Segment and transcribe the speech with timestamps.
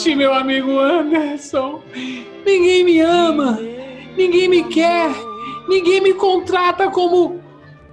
[0.00, 1.82] Triste, meu amigo Anderson.
[2.44, 3.58] Ninguém me ama,
[4.16, 5.10] ninguém me quer,
[5.68, 7.38] ninguém me contrata como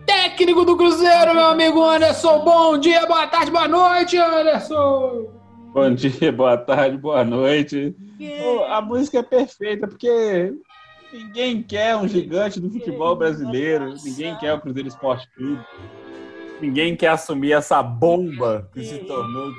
[0.06, 2.40] técnico do Cruzeiro, meu amigo Anderson.
[2.46, 5.28] Bom dia, boa tarde, boa noite, Anderson.
[5.74, 7.94] Bom dia, boa tarde, boa noite.
[8.42, 10.54] Ô, A música é perfeita porque
[11.12, 15.62] ninguém quer um gigante do futebol brasileiro, ninguém quer o Cruzeiro Esporte Clube,
[16.62, 19.52] ninguém quer assumir essa bomba que se tornou.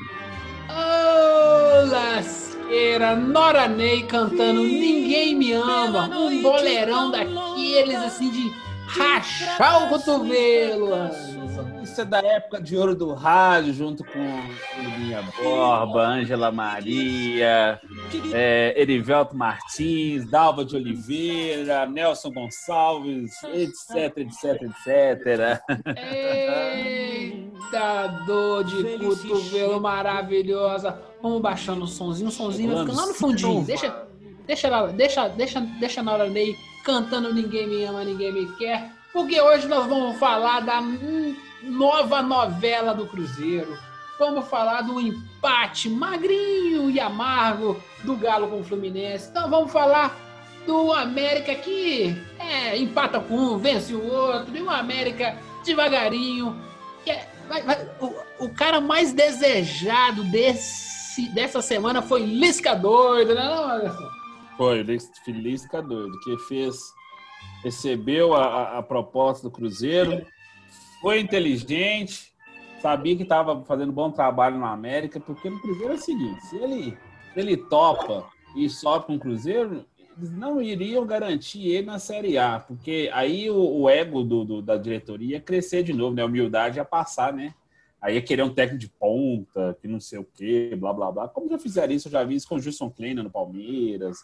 [1.87, 8.53] Lasqueira, Nora Ney cantando Ninguém Me Ama, um boleirão daqueles assim de
[8.87, 10.91] rachar o cotovelo.
[11.99, 14.21] Isso é da época de ouro do rádio, junto com
[14.81, 17.81] Lulinha Borba, Ângela Maria,
[18.33, 25.61] é, Erivelto Martins, Dalva de Oliveira, Nelson Gonçalves, etc, etc, etc.
[25.97, 31.03] Eita dor de cotovelo maravilhosa.
[31.21, 33.65] Vamos baixando o sonzinho, o sonzinho vai ficando lá no fundinho.
[33.65, 34.07] Deixa,
[34.47, 38.93] deixa, lá- deixa, deixa, deixa na hora Ney cantando Ninguém Me Ama, Ninguém Me Quer.
[39.13, 40.81] Porque hoje nós vamos falar da
[41.63, 43.77] nova novela do Cruzeiro.
[44.19, 49.29] Vamos falar do empate magrinho e amargo do Galo com o Fluminense.
[49.31, 50.17] Então vamos falar
[50.67, 56.57] do América que é, empata com um, vence o outro, e o América devagarinho.
[57.07, 63.43] é- vai- vai- o, o cara mais desejado desse, dessa semana foi Lisca doido, né,
[63.45, 64.09] não?
[64.57, 64.87] Foi, o
[65.25, 66.93] Filisca doido, que fez,
[67.63, 70.27] recebeu a, a- a proposta do Cruzeiro,
[71.01, 72.33] foi inteligente,
[72.81, 76.57] sabia que estava fazendo bom trabalho no América, porque no Cruzeiro é o seguinte, se
[76.57, 76.97] ele,
[77.35, 79.85] se ele topa e sobe com o Cruzeiro,
[80.17, 84.63] eles não iriam garantir ele na Série A, porque aí o, o ego do, do-
[84.63, 86.23] da diretoria ia crescer de novo, né?
[86.23, 87.55] A humildade ia passar, né?
[88.03, 91.29] Aí ia querer um técnico de ponta, que não sei o quê, blá, blá, blá.
[91.29, 94.19] Como já fizeram isso, eu já vi isso com o Gilson Kleina no Palmeiras,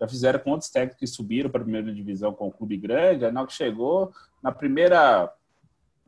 [0.00, 3.26] já fizeram com outros técnicos que subiram para a primeira divisão com o clube grande,
[3.26, 4.10] aí na que chegou,
[4.42, 5.30] na primeira,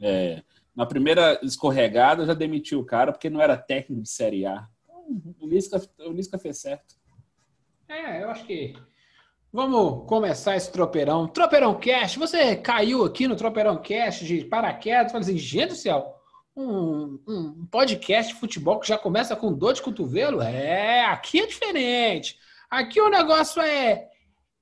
[0.00, 0.42] é,
[0.74, 4.66] na primeira escorregada, já demitiu o cara, porque não era técnico de Série A.
[4.84, 6.94] Então, o Lisca, o Lisca fez certo.
[7.88, 8.74] É, eu acho que.
[9.52, 11.26] Vamos começar esse tropeirão.
[11.28, 16.14] Tropeirão Cast, você caiu aqui no Tropeirão Cast de paraquedas, fala assim, gente do céu,
[16.54, 20.42] um, um podcast de futebol que já começa com dor de cotovelo?
[20.42, 22.38] É, aqui é diferente.
[22.70, 24.08] Aqui o negócio é.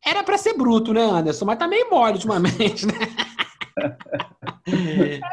[0.05, 1.47] Era pra ser bruto, né, Anderson?
[1.47, 2.95] Mas tá meio mole ultimamente, né?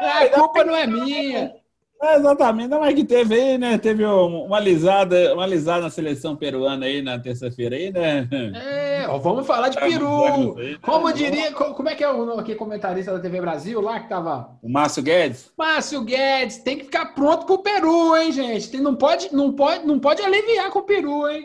[0.00, 1.54] a culpa não é minha.
[2.02, 3.78] É, exatamente, não é que teve aí, né?
[3.78, 8.28] Teve um- uma lisada, uma lisada na seleção peruana aí na terça-feira aí, né?
[8.56, 10.56] É, ó, vamos falar de Tá, peru.
[10.56, 10.78] né?
[10.82, 14.08] Como diria, co- como é que é o aqui, comentarista da TV Brasil lá que
[14.08, 15.52] tava O Márcio Guedes.
[15.56, 18.76] Márcio Guedes tem que ficar pronto pro Peru, hein, gente?
[18.78, 21.44] Não, pode, não, pode, não pode aliviar com o Peru, hein?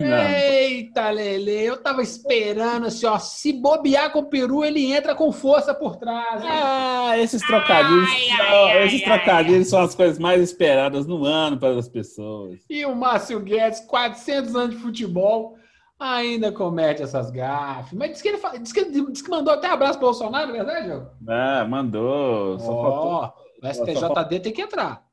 [0.00, 0.28] Não.
[0.28, 3.18] Eita, Lele, eu tava esperando assim, ó.
[3.18, 6.42] Se bobear com o Peru, ele entra com força por trás.
[6.42, 6.48] hein?
[6.50, 11.88] Ah, esses trocadilhos, são- esses trocadilhos são as coisas mais esperadas no ano para as
[11.88, 12.60] pessoas.
[12.68, 15.54] E o Márcio Guedes, 400 anos de futebol,
[15.98, 17.92] ainda comete essas gafes.
[17.92, 20.64] Mas diz que ele diz que, diz que mandou até abraço pro Bolsonaro, não é
[20.64, 21.06] verdade, Diogo?
[21.28, 22.58] Ah, mandou.
[22.58, 23.10] Só faltou.
[23.12, 23.32] Ó,
[23.62, 25.03] o STJD tem que entrar.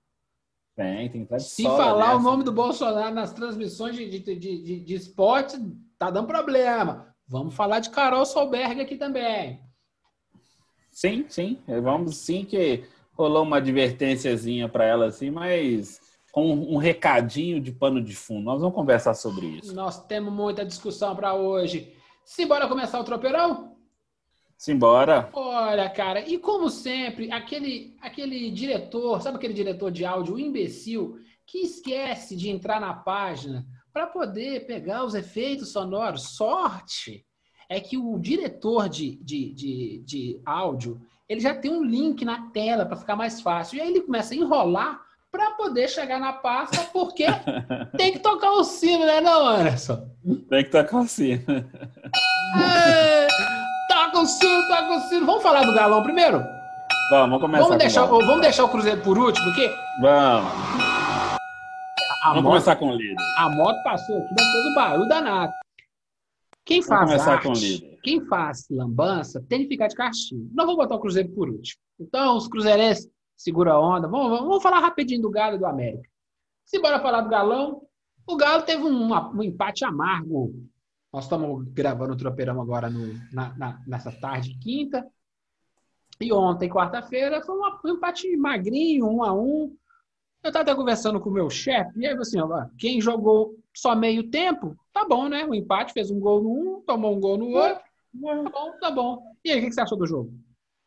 [0.76, 2.24] Tem, tem Se falar o nessa.
[2.24, 5.58] nome do Bolsonaro nas transmissões de, de, de, de, de esporte,
[6.00, 7.14] tá dando problema.
[7.28, 9.62] Vamos falar de Carol Solberg aqui também.
[10.92, 11.60] Sim, sim.
[11.82, 12.84] Vamos sim que
[13.14, 16.00] rolou uma advertênciazinha para ela assim, mas
[16.32, 18.46] com um recadinho de pano de fundo.
[18.46, 19.76] Nós vamos conversar sobre isso.
[19.76, 21.94] Nós temos muita discussão para hoje.
[22.24, 23.71] Simbora começar o tropeirão?
[24.62, 25.28] Simbora.
[25.34, 31.18] Olha, cara, e como sempre, aquele, aquele diretor, sabe aquele diretor de áudio, o imbecil,
[31.48, 36.36] que esquece de entrar na página para poder pegar os efeitos sonoros.
[36.36, 37.26] Sorte!
[37.72, 42.50] é que o diretor de, de, de, de áudio ele já tem um link na
[42.50, 43.78] tela para ficar mais fácil.
[43.78, 45.00] E aí ele começa a enrolar
[45.32, 47.26] para poder chegar na pasta, porque
[47.96, 50.10] tem que tocar o sino, né, não, Anderson?
[50.50, 51.42] Tem que tocar o sino.
[52.62, 53.28] É,
[54.12, 55.26] toca o sino, toca o sino.
[55.26, 56.40] Vamos falar do galão primeiro?
[57.10, 57.64] Vamos, vamos começar.
[57.64, 59.74] Vamos deixar, vamos deixar o Cruzeiro por último, porque.
[60.02, 60.52] Vamos.
[62.24, 63.16] A vamos moto, começar com o líder.
[63.38, 65.54] A moto passou aqui, mas fez um barulho danado.
[66.64, 68.00] Quem faz começar arte, com o líder.
[68.04, 70.48] quem faz lambança, tem que ficar de castigo.
[70.54, 71.82] Nós vamos botar o Cruzeiro por último.
[72.00, 74.08] Então, os cruzeirenses segura a onda.
[74.08, 76.08] Vamos, vamos, vamos falar rapidinho do Galo e do América.
[76.64, 77.82] Se bora falar do Galão,
[78.28, 80.54] o Galo teve um, um empate amargo.
[81.12, 85.06] Nós estamos gravando o Tropeirão agora no, na, na, nessa tarde quinta.
[86.20, 89.76] E ontem, quarta-feira, foi um empate magrinho, um a um.
[90.44, 93.96] Eu estava até conversando com o meu chefe, e aí assim, ó, quem jogou só
[93.96, 95.46] meio tempo, tá bom, né?
[95.46, 97.76] O empate fez um gol no um, tomou um gol no outro.
[97.76, 99.24] Tá bom, tá bom.
[99.44, 100.34] E aí, o que você achou do jogo?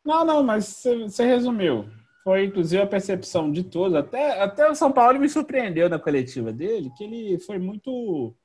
[0.05, 1.85] Não, não, mas você, você resumiu.
[2.23, 3.95] Foi, inclusive, a percepção de todos.
[3.95, 8.35] Até, até o São Paulo me surpreendeu na coletiva dele, que ele foi muito.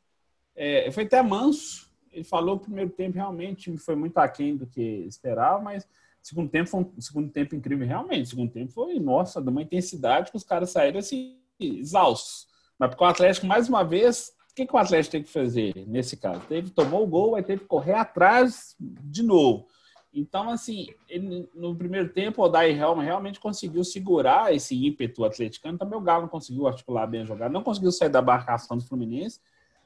[0.62, 1.90] É, foi até manso.
[2.12, 5.88] Ele falou que o primeiro tempo realmente foi muito aquém do que esperava, mas
[6.22, 8.28] segundo tempo foi um segundo tempo incrível, realmente.
[8.28, 12.46] segundo tempo foi, nossa, de uma intensidade que os caras saíram assim, exaustos.
[12.78, 15.72] Mas porque o Atlético, mais uma vez, o que, que o Atlético tem que fazer
[15.86, 16.42] nesse caso?
[16.46, 19.66] Teve, tomou o gol, vai ter que correr atrás de novo.
[20.12, 25.78] Então, assim, ele, no primeiro tempo, o Odair Helma realmente conseguiu segurar esse ímpeto atleticano.
[25.78, 28.84] Também o Galo não conseguiu articular bem a jogada, não conseguiu sair da marcação do
[28.84, 29.40] Fluminense.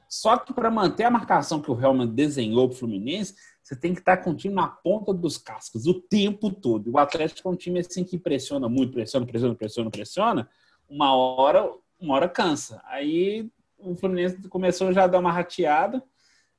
[0.09, 3.93] Só que para manter a marcação que o Helman desenhou para o Fluminense, você tem
[3.93, 6.91] que estar com o time na ponta dos cascos o tempo todo.
[6.91, 10.49] O Atlético é um time assim que pressiona muito, pressiona, pressiona, pressiona, pressiona.
[10.87, 12.81] Uma hora, uma hora cansa.
[12.85, 16.03] Aí o Fluminense começou já a dar uma rateada.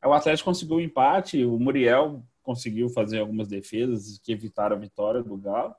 [0.04, 5.22] O Atlético conseguiu o empate, o Muriel conseguiu fazer algumas defesas que evitaram a vitória
[5.22, 5.74] do Galo.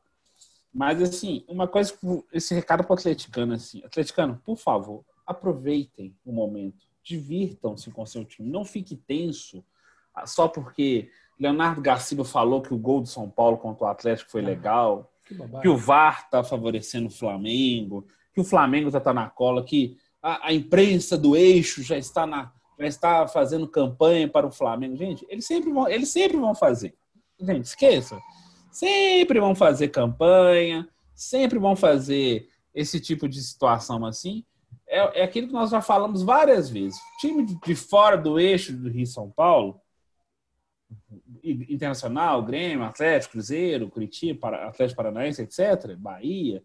[0.73, 1.97] Mas, assim, uma coisa,
[2.31, 8.25] esse recado para o atleticano, assim, atleticano, por favor, aproveitem o momento, divirtam-se com seu
[8.25, 9.63] time, não fique tenso
[10.17, 11.09] ah, só porque
[11.39, 15.35] Leonardo Garcia falou que o gol do São Paulo contra o Atlético foi legal, Que
[15.61, 19.95] que o VAR está favorecendo o Flamengo, que o Flamengo já está na cola, que
[20.21, 24.95] a, a imprensa do eixo já está na, já está fazendo campanha para o Flamengo.
[24.95, 26.95] Gente, eles sempre vão, eles sempre vão fazer.
[27.39, 28.19] Gente, esqueça.
[28.71, 34.43] Sempre vão fazer campanha, sempre vão fazer esse tipo de situação assim.
[34.97, 36.99] É, é aquilo que nós já falamos várias vezes.
[37.19, 39.79] Time de, de fora do eixo do Rio São Paulo,
[41.43, 46.63] Internacional, Grêmio, Atlético, Cruzeiro, Curitiba, Atlético Paranaense, etc., Bahia,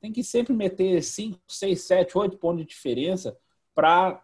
[0.00, 3.36] tem que sempre meter 5, 6, 7, 8 pontos de diferença
[3.74, 4.22] para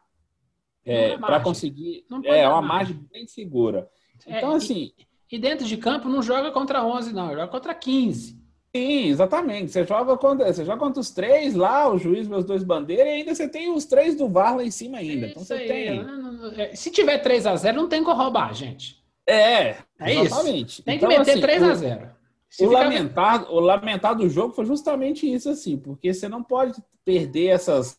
[0.85, 1.43] é margem.
[1.43, 2.07] conseguir.
[2.25, 2.97] É uma margem.
[2.97, 3.89] margem bem segura.
[4.27, 4.93] É, Então, e- assim,
[5.31, 8.41] E dentro de campo não joga contra 11, não, joga contra 15.
[8.77, 9.73] Sim, exatamente.
[9.73, 13.11] Você joga contra, você joga contra os três lá, o juiz, meus dois bandeiras, e
[13.11, 15.27] ainda você tem os três do VAR lá em cima ainda.
[15.27, 16.05] Então Isso você aí, tem.
[16.05, 19.03] não- é, Se tiver 3 a 0 não tem como roubar, gente.
[19.27, 20.25] É, É isso.
[20.27, 20.83] exatamente.
[20.83, 22.09] Tem Então, que meter assim, 3 o- a 0
[22.49, 26.81] Se O lamentado, o lamentado do jogo foi justamente isso, assim, porque você não pode
[27.05, 27.97] perder essas,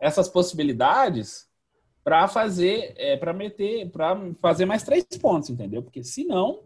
[0.00, 1.46] essas possibilidades
[2.04, 5.82] para fazer, é, para meter, para fazer mais três pontos, entendeu?
[5.82, 6.60] Porque senão,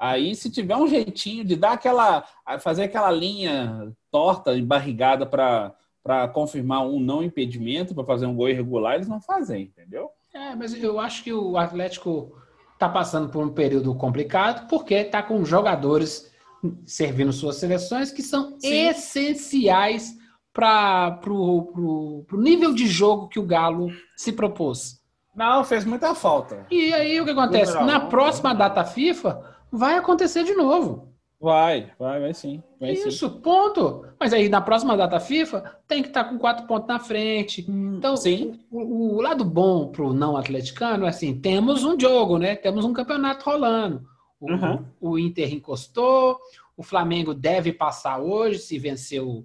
[0.00, 2.24] aí se tiver um jeitinho de dar aquela,
[2.60, 8.34] fazer aquela linha torta e barrigada para para confirmar um não impedimento, para fazer um
[8.34, 10.08] gol irregular, eles não fazem, entendeu?
[10.32, 12.32] É, mas eu acho que o Atlético
[12.72, 16.32] está passando por um período complicado porque está com jogadores
[16.86, 18.88] servindo suas seleções que são Sim.
[18.88, 20.14] essenciais
[20.52, 25.00] para o nível de jogo que o Galo se propôs.
[25.34, 26.66] Não, fez muita falta.
[26.70, 27.74] E aí o que acontece?
[27.84, 31.08] Na próxima data FIFA vai acontecer de novo.
[31.40, 32.62] Vai, vai, vai sim.
[32.78, 33.08] Vai sim.
[33.08, 34.04] Isso, ponto.
[34.18, 37.64] Mas aí na próxima data FIFA tem que estar com quatro pontos na frente.
[37.66, 38.60] Então, Sim.
[38.70, 42.56] o, o lado bom pro não atleticano é assim, temos um jogo, né?
[42.56, 44.06] Temos um campeonato rolando.
[44.38, 44.84] O, Uhum.
[45.00, 46.38] o Inter encostou,
[46.76, 49.44] o Flamengo deve passar hoje se vencer o,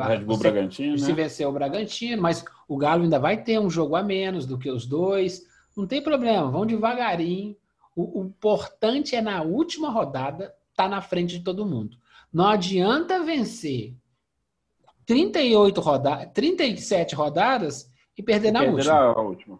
[0.00, 1.14] a- Red Bull se- Bragantino, se né?
[1.14, 4.70] vencer o Bragantino, mas o Galo ainda vai ter um jogo a menos do que
[4.70, 5.42] os dois.
[5.74, 7.56] Não tem problema, vão devagarinho.
[7.94, 11.96] O, o importante é na última rodada estar na frente de todo mundo.
[12.32, 13.94] Não adianta vencer
[15.06, 18.98] 38 rodadas, 37 rodadas e perder na Perderam última.
[18.98, 19.58] a última.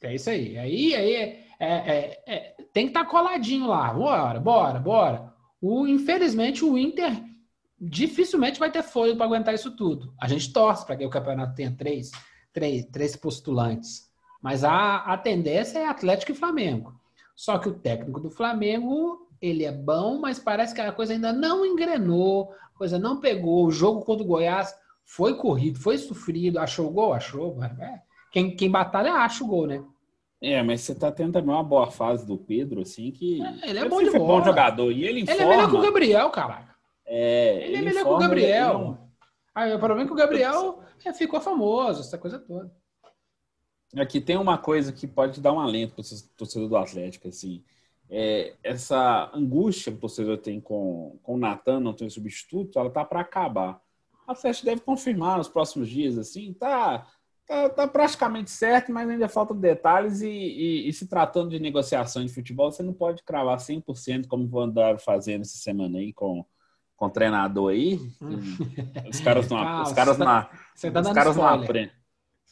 [0.00, 0.58] É isso aí.
[0.58, 3.92] Aí, aí é, é- é- é- tem que estar coladinho lá.
[3.92, 5.32] Bora, bora, bora.
[5.60, 7.22] O, infelizmente, o Inter
[7.80, 10.12] dificilmente vai ter fôlego para aguentar isso tudo.
[10.20, 12.10] A gente torce para que o campeonato tenha três,
[12.52, 14.10] três, três postulantes.
[14.40, 17.00] Mas a, a tendência é Atlético e Flamengo.
[17.34, 21.32] Só que o técnico do Flamengo, ele é bom, mas parece que a coisa ainda
[21.32, 23.66] não engrenou, a coisa não pegou.
[23.66, 24.74] O jogo contra o Goiás
[25.04, 26.58] foi corrido, foi sofrido.
[26.58, 27.12] Achou o gol?
[27.12, 27.54] Achou.
[27.56, 29.82] mas, é, Quem, quem batalha acha o gol, né?
[30.40, 33.40] É, mas você tá tendo também uma boa fase do Pedro, assim, que.
[33.42, 34.26] É, ele é Ele bom de bola.
[34.40, 34.90] bom jogador.
[34.90, 35.42] E ele Ele informa.
[35.42, 36.74] é melhor que o Gabriel, caraca.
[37.06, 38.78] É, Ele é melhor que o Gabriel.
[38.80, 38.96] ele- ele
[39.54, 42.72] Aí o problema é que o Gabriel é, ficou famoso, essa coisa toda.
[43.96, 47.62] Aqui tem uma coisa que pode dar um alento para o torcedor do Atlético, assim.
[48.08, 52.90] É, essa angústia que o torcedor tem com, com o Natan não ter substituto, ela
[52.90, 53.80] tá para acabar.
[54.26, 57.06] O Atlético deve confirmar nos próximos dias, assim, tá,
[57.46, 62.24] tá, tá praticamente certo, mas ainda faltam detalhes e, e- e se tratando de negociação
[62.24, 66.44] de futebol, você não pode cravar 100% como vão andar fazendo essa semana aí com,
[66.96, 67.98] com o treinador aí.
[69.08, 71.92] Os caras não, Ah, os caras não, Você tá os caras não spoiler.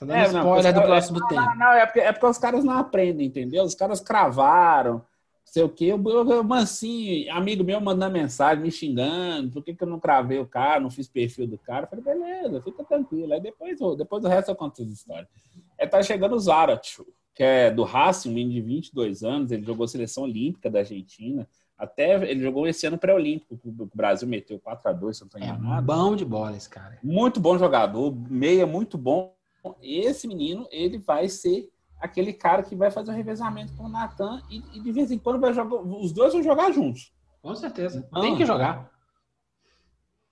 [0.01, 1.41] Você dando É, não, spoiler do próximo tempo.
[1.43, 3.63] Não, não, é porque, é porque os caras não aprendem, entendeu?
[3.65, 5.03] Os caras cravaram, não
[5.45, 5.93] sei o quê.
[5.93, 10.01] O, o, o Mancinho, amigo meu, mandando mensagem, me xingando, por que, que eu não
[10.01, 11.85] cravei o cara, não fiz perfil do cara?
[11.85, 13.35] Eu falei, beleza, fica tranquilo.
[13.35, 15.29] Aí depois, eu- depois do resto eu conto as histórias.
[15.77, 16.97] É, tá chegando o Zarat,
[17.35, 21.47] que é do Racing, um menino de 22 anos, ele jogou seleção olímpica da Argentina.
[21.77, 25.41] Até ele jogou esse ano pré-olímpico, que o Brasil meteu 4x2, se eu não estou
[25.43, 25.87] É enganado.
[25.87, 26.99] bom de bola esse cara.
[27.03, 29.35] Muito bom jogador, meia muito bom.
[29.83, 34.43] Esse menino, ele vai ser aquele cara que vai fazer o revezamento com o Natan
[34.51, 35.77] e, e de vez em quando vai jogar.
[35.83, 37.13] Os dois vão jogar juntos.
[37.43, 38.07] Com certeza.
[38.13, 38.21] Ah.
[38.21, 38.91] Tem que jogar.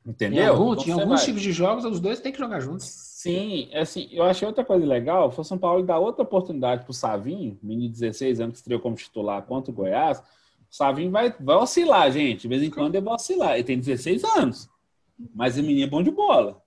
[0.07, 0.53] Em, Entendeu?
[0.55, 1.25] algum- Então em alguns vai.
[1.27, 2.87] tipos de jogos, os dois têm que jogar juntos.
[2.87, 5.31] Sim, assim, eu achei outra coisa legal.
[5.31, 8.81] Foi o São Paulo dar outra oportunidade pro Savinho, menino de 16 anos que estreou
[8.81, 10.21] como titular contra o Goiás.
[10.71, 12.43] O Savinho vai, vai oscilar, gente.
[12.43, 13.55] De vez em quando ele vai oscilar.
[13.55, 14.69] Ele tem 16 anos.
[15.35, 16.63] Mas o menino é bom de bola.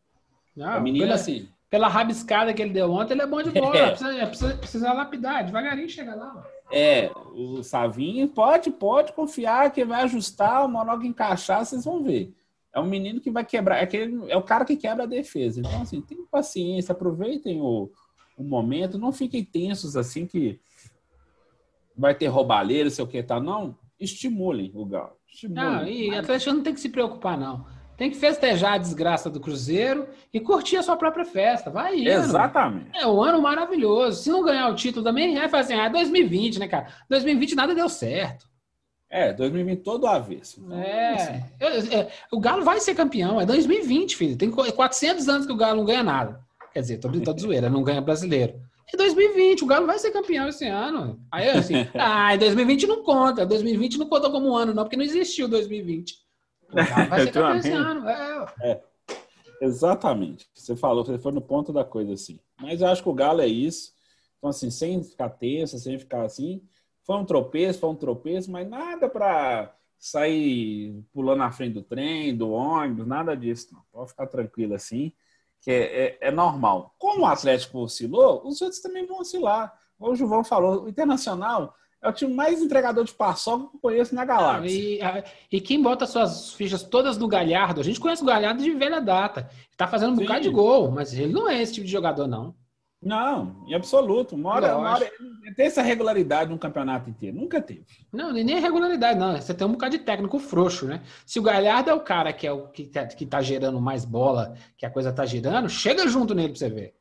[0.59, 1.47] Ah, o menino, pela, assim.
[1.71, 3.71] Pela rabiscada que ele deu ontem, ele é bom de bola.
[3.79, 3.89] É.
[3.91, 5.45] Precisa, precisa, precisa lapidar.
[5.45, 6.33] Devagarinho chega lá.
[6.37, 6.61] ó.
[6.73, 12.33] É, o Savinho pode, pode confiar que vai ajustar, o monólogo encaixar, vocês vão ver.
[12.73, 15.59] É um menino que vai quebrar, é, aquele, é o cara que quebra a defesa.
[15.61, 17.89] Então, assim, tenham paciência, aproveitem o,
[18.37, 20.59] o momento, não fiquem tensos assim que
[21.97, 23.39] vai ter roubalheiro, sei o que tá.
[23.39, 25.13] Não, estimulem o Galo.
[25.27, 25.63] Estimulem.
[25.63, 27.65] Não, e Mas- Atlético não tem que se preocupar, não.
[28.01, 31.69] Tem que festejar a desgraça do Cruzeiro e curtir a sua própria festa.
[31.69, 32.09] Vai indo.
[32.09, 32.89] Exatamente.
[32.95, 34.23] É um ano maravilhoso.
[34.23, 36.87] Se não ganhar o título também, vai fazer assim, ah, 2020, né, cara?
[37.07, 38.47] 2020 nada deu certo.
[39.07, 40.63] É, 2020 todo avesso.
[40.65, 41.43] Então, assim, É.
[41.59, 43.39] Eu- eu- o Galo vai ser campeão.
[43.39, 44.35] É 2020, filho.
[44.35, 46.39] Tem qu- 400 anos que o Galo não ganha nada.
[46.73, 48.55] Quer dizer, tô brincando de zoeira, não ganha brasileiro.
[48.91, 51.19] É 2020, o Galo vai ser campeão esse ano.
[51.31, 53.45] Aí eu assim, ah, em 2020 não conta.
[53.45, 56.15] 2020 não conta como um ano, não, porque não existiu 2020.
[56.71, 56.85] Vai
[57.25, 58.09] ser campeão esse ano.
[58.09, 58.81] É.
[59.61, 60.49] Exatamente.
[60.55, 62.39] Você falou, você foi no ponto da coisa assim.
[62.59, 63.93] Mas eu acho que o Galo é isso.
[64.37, 66.63] Então, assim, sem ficar tenso, sem ficar assim.
[67.05, 72.35] Foi um tropeço, foi um tropeço, mas nada para sair pulando na frente do trem,
[72.35, 73.67] do ônibus, nada disso.
[73.71, 73.81] Não.
[73.91, 75.11] Pode ficar tranquilo assim,
[75.61, 76.95] que é, é- é normal.
[76.97, 79.71] Como o Atlético oscilou, os outros também vão oscilar.
[79.99, 83.79] Como o Gilvão falou, o Internacional é o time mais entregador de paçoca que eu
[83.81, 84.69] conheço na galáxia.
[84.69, 88.63] E, a- e quem bota suas fichas todas no Galhardo, a gente conhece o Galhardo
[88.63, 89.41] de velha data.
[89.51, 90.23] Ele tá fazendo um Sim.
[90.23, 92.55] bocado de gol, mas ele não é esse tipo de jogador, não.
[93.03, 94.35] Não, em absoluto.
[94.35, 94.99] Uma hora, uma
[95.55, 97.35] tem essa regularidade no campeonato inteiro.
[97.35, 97.83] Nunca teve.
[98.13, 99.35] Não, nem é regularidade, não.
[99.35, 101.01] Você tem um bocado de técnico frouxo, né?
[101.25, 104.05] Se o Galhardo é o cara que é o que tá, que tá gerando mais
[104.05, 106.93] bola, que a coisa tá girando, chega junto nele pra você ver.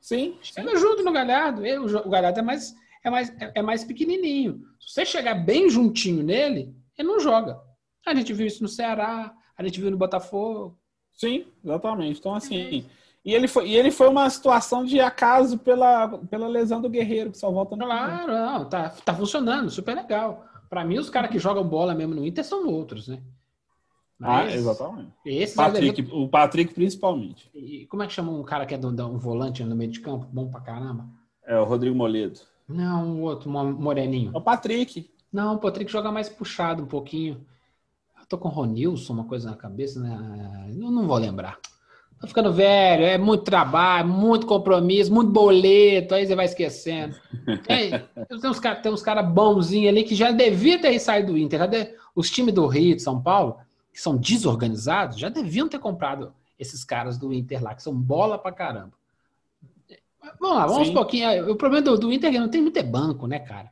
[0.00, 0.36] Sim.
[0.40, 1.66] Chega junto no Galhardo.
[1.66, 2.72] Ele, jo- o Galhardo é mais,
[3.04, 4.62] é, mais, é, é mais pequenininho.
[4.80, 7.60] Se você chegar bem juntinho nele, ele não joga.
[8.06, 10.78] A gente viu isso no Ceará, a gente viu no Botafogo.
[11.12, 12.18] Sim, exatamente.
[12.18, 12.84] Então, assim.
[13.24, 17.30] E ele foi, e ele foi uma situação de acaso pela, pela lesão do Guerreiro,
[17.30, 17.84] que só volta no.
[17.86, 20.44] Claro, não, tá, tá funcionando, super legal.
[20.68, 23.22] Pra mim, os caras que jogam bola mesmo no Inter são outros, né?
[24.20, 25.10] Ah, Mas exatamente.
[25.24, 27.50] Esse Patrick, o Patrick, principalmente.
[27.54, 29.90] E como é que chama um cara que é do, do- um volante no meio
[29.90, 30.26] de campo?
[30.32, 31.06] Bom pra caramba.
[31.46, 32.40] É o Rodrigo Moledo.
[32.68, 34.30] Não, um outro, moreninho.
[34.34, 35.10] É o Patrick.
[35.32, 37.44] Não, o Patrick joga mais puxado um pouquinho.
[38.18, 40.68] Eu tô com o Ronilson, uma coisa na cabeça, né?
[40.74, 41.58] Não, não vou lembrar.
[42.20, 47.14] Tô ficando velho, é muito trabalho, muito compromisso, muito boleto, aí você vai esquecendo.
[47.66, 51.68] Tem, tem uns caras cara bonzinhos ali que já devia ter saído do Inter.
[51.68, 53.58] de- os times do Rio, de São Paulo,
[53.92, 58.38] que são desorganizados, já deviam ter comprado esses caras do Inter lá, que são bola
[58.38, 58.92] pra caramba.
[60.40, 60.92] Vamos lá, vamos Sim.
[60.92, 61.50] um pouquinho.
[61.52, 63.70] O problema do, do Inter é que não tem muito é banco, né, cara?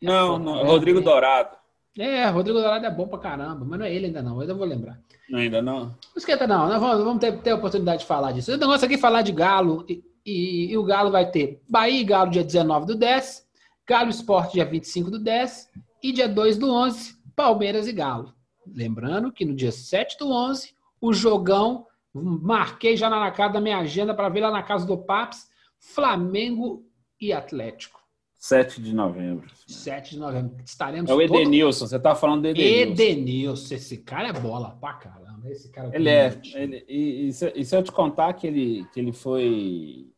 [0.00, 0.60] Não, não.
[0.60, 1.02] É, Rodrigo é.
[1.02, 1.56] Dourado.
[1.98, 4.54] É, Rodrigo Dourado é bom pra caramba, mas não é ele ainda não, eu ainda
[4.54, 4.98] vou lembrar.
[5.32, 5.80] Ainda não.
[5.86, 8.52] Não esquenta não, nós vamos, vamos ter, ter a oportunidade de falar disso.
[8.52, 12.00] O negócio aqui é falar de Galo, e, e- e o Galo vai ter Bahia
[12.00, 13.46] e Galo dia 19 do 10,
[13.86, 15.70] Galo Esporte, dia 25 do 10.
[16.02, 18.32] E dia 2 do 11, Palmeiras e Galo.
[18.66, 23.78] Lembrando que no dia 7 do 11, o jogão, marquei já na casa da minha
[23.78, 25.48] agenda para ver lá na casa do Paps,
[25.82, 26.86] Flamengo
[27.20, 28.00] e Atlético.
[28.36, 29.50] 7 de novembro.
[29.66, 30.56] 7 de novembro.
[30.64, 32.92] Estaremos É o Edenilson, você tá falando do Edenilson.
[32.92, 35.50] Edenilson, esse cara é bola pra caramba.
[35.50, 36.40] Esse cara Ele é.
[36.54, 40.08] Ele, e, e, se, e se eu te contar que ele, que ele foi.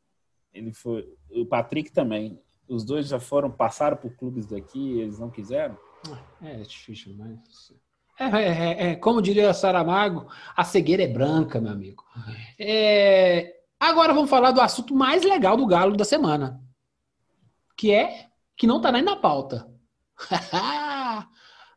[0.53, 1.07] Ele foi.
[1.31, 2.39] O Patrick também.
[2.69, 5.77] Os dois já foram, passaram por clubes daqui, eles não quiseram.
[6.43, 7.75] É, é difícil, mas.
[8.19, 12.05] É, é, é, é, como diria Saramago, a cegueira é branca, meu amigo.
[12.59, 16.61] É, agora vamos falar do assunto mais legal do Galo da semana.
[17.77, 18.27] Que é
[18.57, 19.69] que não tá nem na pauta.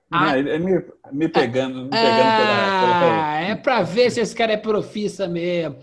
[0.09, 3.39] Ah, é me, me, pegando, me pegando ah, pela, pela...
[3.41, 5.79] É para ver se esse cara é profissa mesmo.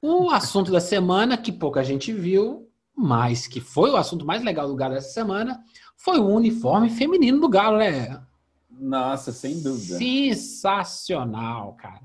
[0.00, 4.68] O assunto da semana, que pouca gente viu, mas que foi o assunto mais legal
[4.68, 5.60] do Galo essa semana,
[5.96, 8.22] foi o uniforme feminino do Galo, né?
[8.70, 9.98] Nossa, sem dúvida.
[9.98, 12.02] Sensacional, cara.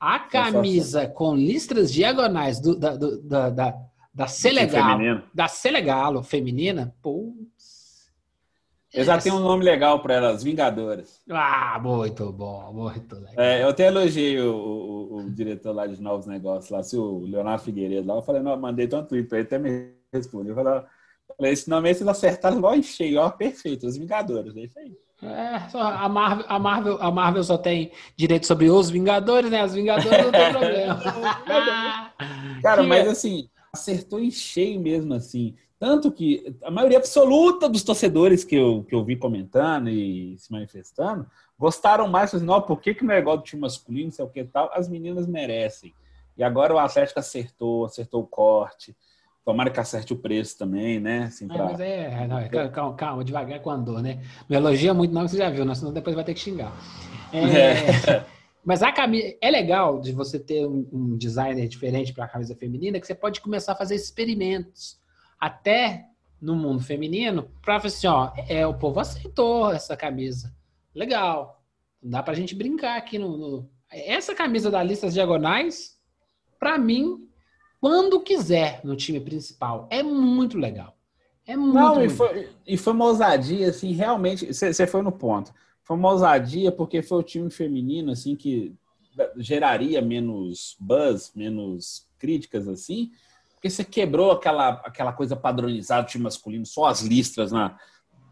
[0.00, 3.74] A camisa com listras diagonais do, da, do, da, da,
[4.14, 7.58] da Selegalo, da Selegalo feminina, putz.
[8.92, 11.20] Eu já tenho um nome legal para elas, Vingadoras.
[11.28, 13.34] Ah, muito bom, muito legal.
[13.36, 17.64] É, eu até elogiei o, o, o, diretor lá de novos negócios, lá, o Leonardo
[17.64, 18.14] Figueiredo, lá.
[18.14, 20.56] Eu falei, não, mandei tanto tweet para ele, até me respondeu.
[20.56, 24.60] Eu falei, esse nome aí vocês acertaram igual em cheio, ó, perfeito, os Vingadores, é
[24.60, 24.96] isso aí.
[25.22, 29.64] É, a Marvel, a, Marvel, a Marvel só tem direito sobre os Vingadores, né?
[29.64, 31.02] Os Vingadores não tem problema.
[32.62, 32.88] Cara, que...
[32.88, 35.56] mas assim, acertou em cheio mesmo, assim.
[35.78, 40.50] Tanto que a maioria absoluta dos torcedores que eu, que eu vi comentando e se
[40.52, 41.26] manifestando
[41.58, 44.28] gostaram mais, assim, não, por que, que não é igual do time masculino, sei o
[44.28, 45.92] que tal, as meninas merecem.
[46.36, 48.96] E agora o Atlético acertou, acertou o corte.
[49.48, 51.20] Tomara que acerte o preço também, né?
[51.20, 51.56] Assim, pra...
[51.56, 54.22] é, mas é, não, é, calma, calma, devagar com a dor, né?
[54.46, 55.74] Não elogia muito, não, que você já viu, né?
[55.74, 56.70] senão depois vai ter que xingar.
[57.32, 58.26] É, é.
[58.62, 62.54] Mas a camisa é legal de você ter um, um designer diferente para a camisa
[62.54, 65.00] feminina, que você pode começar a fazer experimentos
[65.40, 66.04] até
[66.38, 70.54] no mundo feminino, para assim, ó, é, o povo aceitou essa camisa.
[70.94, 71.64] Legal.
[72.02, 75.98] Dá para a gente brincar aqui no, no, Essa camisa da listas diagonais,
[76.60, 77.27] para mim,
[77.80, 79.86] quando quiser no time principal.
[79.90, 80.96] É muito legal.
[81.46, 82.12] É muito, Não, muito...
[82.12, 84.52] E, foi, e foi uma ousadia, assim, realmente.
[84.52, 85.52] Você foi no ponto.
[85.82, 88.74] Foi uma ousadia porque foi o time feminino, assim, que
[89.36, 93.10] geraria menos buzz, menos críticas, assim,
[93.54, 97.76] porque você quebrou aquela, aquela coisa padronizada do time masculino, só as listras na,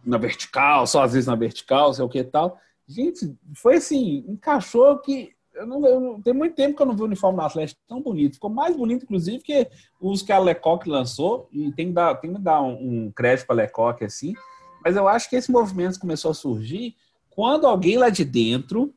[0.05, 2.61] na vertical, só as vezes na vertical, sei o que tal.
[2.87, 6.95] Gente, foi assim, encaixou que eu não, eu não, tem muito tempo que eu não
[6.95, 8.35] vi o uniforme da Atlético tão bonito.
[8.35, 9.69] Ficou mais bonito, inclusive, que
[10.01, 11.49] os que a Lecoq lançou.
[11.51, 14.35] E tem que dar, tem que dar um, um crédito para a Lecoq, assim.
[14.85, 16.95] Mas eu acho que esse movimento começou a surgir
[17.31, 18.95] quando alguém lá de dentro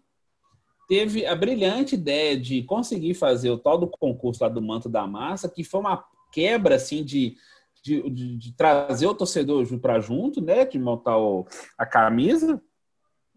[0.87, 5.05] teve a brilhante ideia de conseguir fazer o tal do concurso lá do manto da
[5.05, 7.35] massa, que foi uma quebra, assim, de,
[7.83, 10.65] de, de, de trazer o torcedor para junto, né?
[10.65, 11.45] De montar o,
[11.77, 12.61] a camisa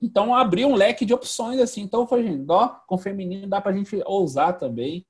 [0.03, 1.83] então abriu um leque de opções assim.
[1.83, 5.07] Então foi, gente, ó, com feminino dá para a gente ousar também.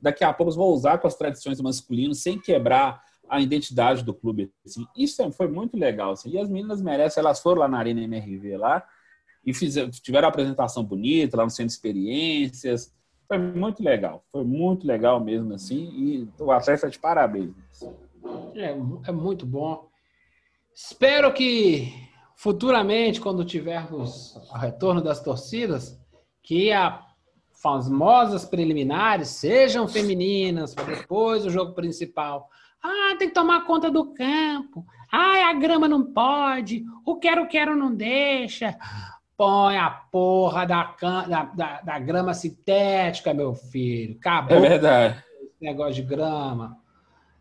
[0.00, 4.52] Daqui a pouco vou usar com as tradições masculinas sem quebrar a identidade do clube.
[4.66, 4.84] Assim.
[4.96, 6.12] Isso é, foi muito legal.
[6.12, 6.30] Assim.
[6.30, 8.84] E as meninas merecem, elas foram lá na Arena MRV lá
[9.46, 12.92] e fizeram, tiveram apresentação bonita lá no Centro de Experiências.
[13.28, 14.24] Foi muito legal.
[14.32, 15.88] Foi muito legal mesmo assim.
[15.94, 17.54] E o atleta de parabéns.
[18.54, 18.76] É,
[19.08, 19.88] é muito bom.
[20.74, 21.92] Espero que
[22.36, 25.98] futuramente, quando tivermos o retorno das torcidas,
[26.42, 27.00] que as
[27.52, 32.50] famosas preliminares sejam femininas, para depois o jogo principal.
[32.82, 34.84] Ah, tem que tomar conta do campo.
[35.10, 36.84] Ah, a grama não pode.
[37.06, 38.76] O quero-quero não deixa.
[39.36, 44.16] Põe a porra da, da, da, da, grama sintética, meu filho.
[44.18, 44.58] Acabou.
[44.58, 45.24] É verdade.
[45.42, 46.76] Esse negócio de grama.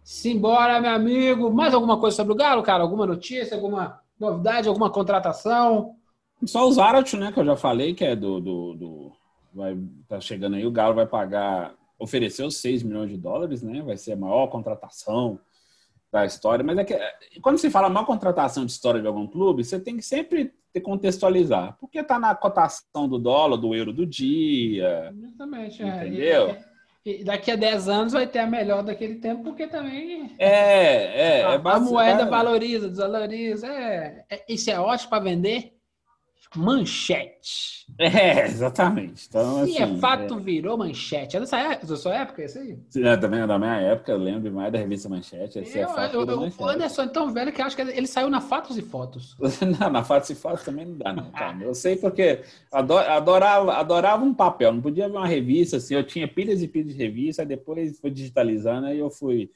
[0.01, 1.51] Simbora, meu amigo.
[1.51, 2.82] Mais alguma coisa sobre o Galo, cara?
[2.82, 3.56] Alguma notícia?
[3.56, 5.95] Alguma Novidade, alguma contratação?
[6.45, 7.31] Só o Zarat, né?
[7.31, 8.39] Que eu já falei, que é do.
[8.39, 9.12] do, do
[9.53, 13.81] vai, tá chegando aí, o Galo vai pagar, ofereceu 6 milhões de dólares, né?
[13.81, 15.39] Vai ser a maior contratação
[16.12, 16.63] da história.
[16.63, 16.97] Mas é que
[17.41, 21.77] quando se fala maior contratação de história de algum clube, você tem que sempre contextualizar.
[21.79, 25.13] Porque tá na cotação do dólar, do euro do dia.
[25.15, 25.83] Exatamente.
[25.83, 25.88] É.
[25.88, 26.49] Entendeu?
[26.49, 26.72] É.
[27.05, 30.33] E daqui a 10 anos vai ter a melhor daquele tempo, porque também.
[30.39, 31.43] É, é.
[31.43, 33.67] A, é a moeda valoriza, desvaloriza.
[33.67, 35.72] É, é, isso é ótimo para vender.
[36.55, 37.85] Manchete.
[37.97, 39.25] É, exatamente.
[39.27, 41.35] Então, Se assim, é fato, virou manchete.
[41.37, 42.77] É dessa época, da sua época, esse aí?
[42.95, 45.59] É, também é da minha época, eu lembro mais da revista Manchete.
[45.59, 46.63] Esse é Eu, fato, eu, eu, manchete.
[46.63, 49.35] o Anderson é tão velho que eu acho que ele saiu na Fatos e Fotos.
[49.79, 51.63] Não, na Fatos e Fotos também não dá, não, cara.
[51.63, 56.03] Eu sei porque ado- adorava, adorava um papel, não podia ver uma revista, assim, eu
[56.03, 59.51] tinha pilhas e pilhas de revista, depois foi digitalizando, aí eu fui,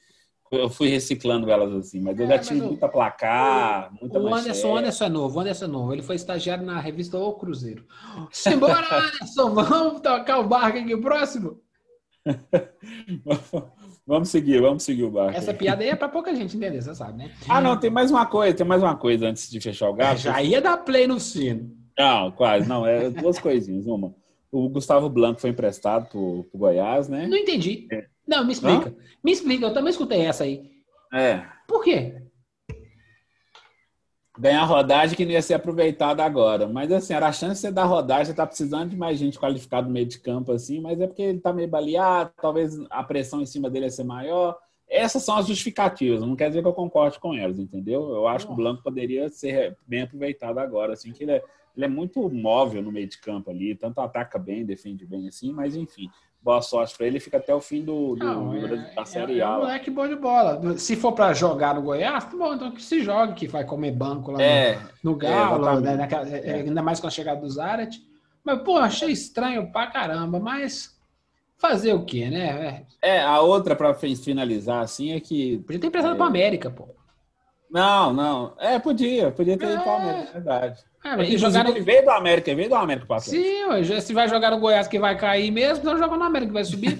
[0.52, 4.34] eu fui reciclando elas assim, mas eu É, já tive o- muita placar, muita O
[4.34, 5.92] Anderson, o Anderson é novo, o Anderson é novo.
[5.92, 7.84] Ele foi estagiário na revista O Cruzeiro.
[8.30, 11.60] Simbora, Anderson, vamos tocar o barco aqui próximo.
[14.06, 15.36] vamos seguir, vamos seguir o barco.
[15.36, 17.32] Essa piada aí é pra pouca gente entender, você sabe, né?
[17.48, 20.18] Ah, não, tem mais uma coisa, tem mais uma coisa antes de fechar o gato.
[20.18, 21.76] Já ia dar play no sino.
[21.98, 23.86] Não, quase, não, é duas coisinhas.
[23.86, 24.14] Uma,
[24.52, 27.26] o Gustavo Blanco foi emprestado pro, pro Goiás, né?
[27.26, 27.88] Não entendi.
[28.28, 28.94] Não, me explica.
[29.24, 30.70] Me explica, eu também escutei essa aí.
[31.12, 32.28] É, Por quê?
[34.38, 36.68] ganhar rodagem que não ia ser aproveitada agora.
[36.68, 39.38] Mas assim, era a chance de você dar rodagem, você tá precisando de mais gente
[39.38, 43.02] qualificada no meio de campo, assim, mas é porque ele tá meio baleado, talvez a
[43.02, 44.56] pressão em cima dele ia ser maior.
[44.88, 48.08] Essas são as justificativas, não quer dizer que eu concorde com elas, entendeu?
[48.10, 51.42] Eu acho que o Blanco poderia ser bem aproveitado agora, assim, que ele é,
[51.76, 55.52] ele é muito móvel no meio de campo ali, tanto ataca bem, defende bem, assim,
[55.52, 56.08] mas enfim,
[56.40, 59.40] boa sorte para ele, fica até o fim do, do, Não, é, da é, Série
[59.40, 59.48] é A.
[59.48, 59.58] um lá.
[59.58, 60.78] moleque bom de bola.
[60.78, 63.92] Se for pra jogar no Goiás, tá bom, então que se jogue, que vai comer
[63.92, 65.84] banco lá no- É, no Galo, exatamente.
[65.84, 67.96] né, naquela- é, ainda mais com a chegada do Zarat.
[68.44, 70.96] Mas, pô, achei estranho pra caramba, mas
[71.58, 72.86] fazer o quê, né?
[73.02, 76.16] é, a outra para finalizar, assim, é que Podia ter emprestado É.
[76.16, 76.88] pra América, pô.
[77.70, 78.54] Não, não.
[78.58, 79.30] É, podia.
[79.32, 79.80] Podia ter ido É.
[79.80, 80.84] para o América, é verdade.
[81.04, 81.70] É, É, mas Inclusive, jogar no...
[81.70, 84.50] ele veio do América, ele veio do América para Sim, ué, já- se vai jogar
[84.50, 86.98] no Goiás que vai cair mesmo, então joga no América que vai subir.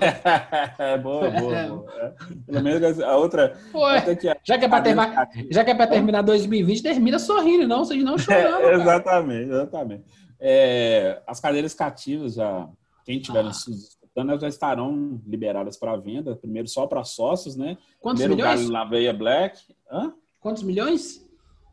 [0.78, 1.92] é boa, boa, boa.
[2.00, 2.12] É.
[2.46, 3.58] Pelo menos a outra.
[3.72, 7.18] Outra que é- já que é pra terminar, já que é pra terminar 2020, termina
[7.18, 8.46] sorrindo, não, vocês não chorando.
[8.58, 8.74] É, cara.
[8.82, 10.04] exatamente, exatamente.
[10.40, 12.68] É, as cadeiras cativas já,
[13.04, 13.42] quem tiver Ah.
[13.42, 16.36] nos escutando, elas já estarão liberadas para venda.
[16.36, 17.76] Primeiro só para sócios, né?
[18.00, 18.70] Quantos Primeiro milhões?
[18.70, 19.58] Na veia Black.
[19.90, 20.12] Hã?
[20.40, 21.26] Quantos milhões?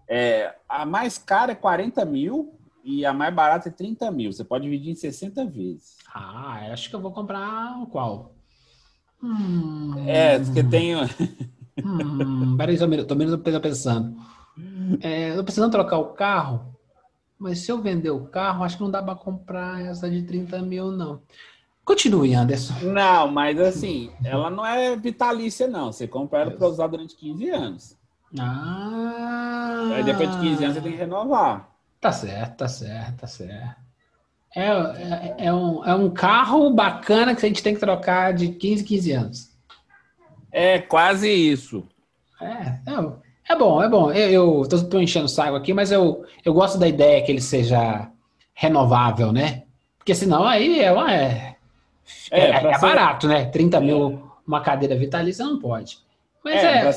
[0.08, 4.32] É, a mais cara é 40 mil e a mais barata é 30 mil.
[4.32, 5.98] Você pode dividir em 60 vezes.
[6.14, 8.34] Ah, acho que eu vou comprar qual?
[9.24, 10.96] Hum, É, porque tem.
[11.84, 14.16] Hum, peraí, só um minuto, tô menos pensando.
[15.02, 16.78] É, eu tô precisando trocar o carro,
[17.38, 20.62] mas se eu vender o carro, acho que não dá pra comprar essa de 30
[20.62, 21.22] mil, não.
[21.84, 22.74] Continue, Anderson.
[22.82, 25.92] Não, mas assim, ela não é vitalícia, não.
[25.92, 27.98] Você compra ela para usar durante 15 anos.
[28.40, 31.70] Ah, Aí depois de 15 anos você tem que renovar.
[32.02, 33.86] Tá certo, tá certo, tá certo.
[34.56, 38.50] É, é, é um, é um carro bacana que a gente tem que trocar de
[38.50, 39.50] 15, 15 anos.
[40.52, 41.84] É quase isso.
[42.42, 44.12] É, é, é bom, é bom.
[44.12, 47.42] Eu, eu tô, enchendo o saco aqui, mas eu, eu gosto da ideia que ele
[47.42, 48.10] seja
[48.54, 49.64] renovável, né?
[49.98, 51.56] Porque senão aí é, é,
[52.32, 53.46] é, É, é barato, né?
[53.46, 55.98] 30 mil uma cadeira vitalícia não pode.
[56.44, 56.92] Mas É, é,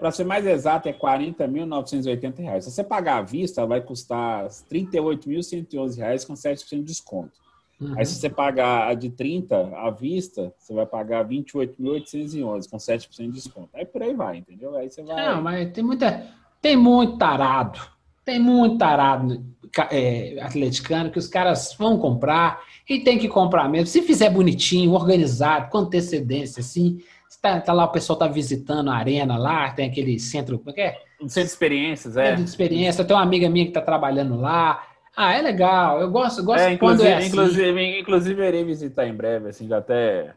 [0.00, 2.64] para ser, mais exato, é 40.980 reais.
[2.64, 7.38] Se você pagar à vista, vai custar 38.111 reais com 7% de desconto.
[7.80, 7.94] Uhum.
[7.96, 12.76] Aí, se você pagar a de 30 à vista, você vai pagar R$ 28.811 com
[12.76, 13.68] 7% de desconto.
[13.74, 14.76] Aí por aí vai, entendeu?
[14.76, 15.16] Aí você vai.
[15.16, 16.26] Não, mas tem muita.
[16.60, 17.78] Tem muito tarado.
[18.22, 19.42] Tem muito tarado
[19.90, 23.86] é, atleticano que os caras vão comprar e tem que comprar mesmo.
[23.86, 27.00] Se fizer bonitinho, organizado, com antecedência, assim.
[27.40, 30.72] Tá, tá lá, o pessoal tá visitando a arena lá, tem aquele centro, como é
[30.74, 30.96] que é?
[31.22, 32.26] Um centro de experiências, é.
[32.26, 33.04] Centro de experiência.
[33.04, 34.82] Tem uma amiga minha que tá trabalhando lá.
[35.16, 36.00] Ah, é legal.
[36.00, 37.28] Eu gosto, gosto É, quando inclusive, é assim.
[37.28, 40.34] inclusive, inclusive, eu irei visitar em breve, assim, já até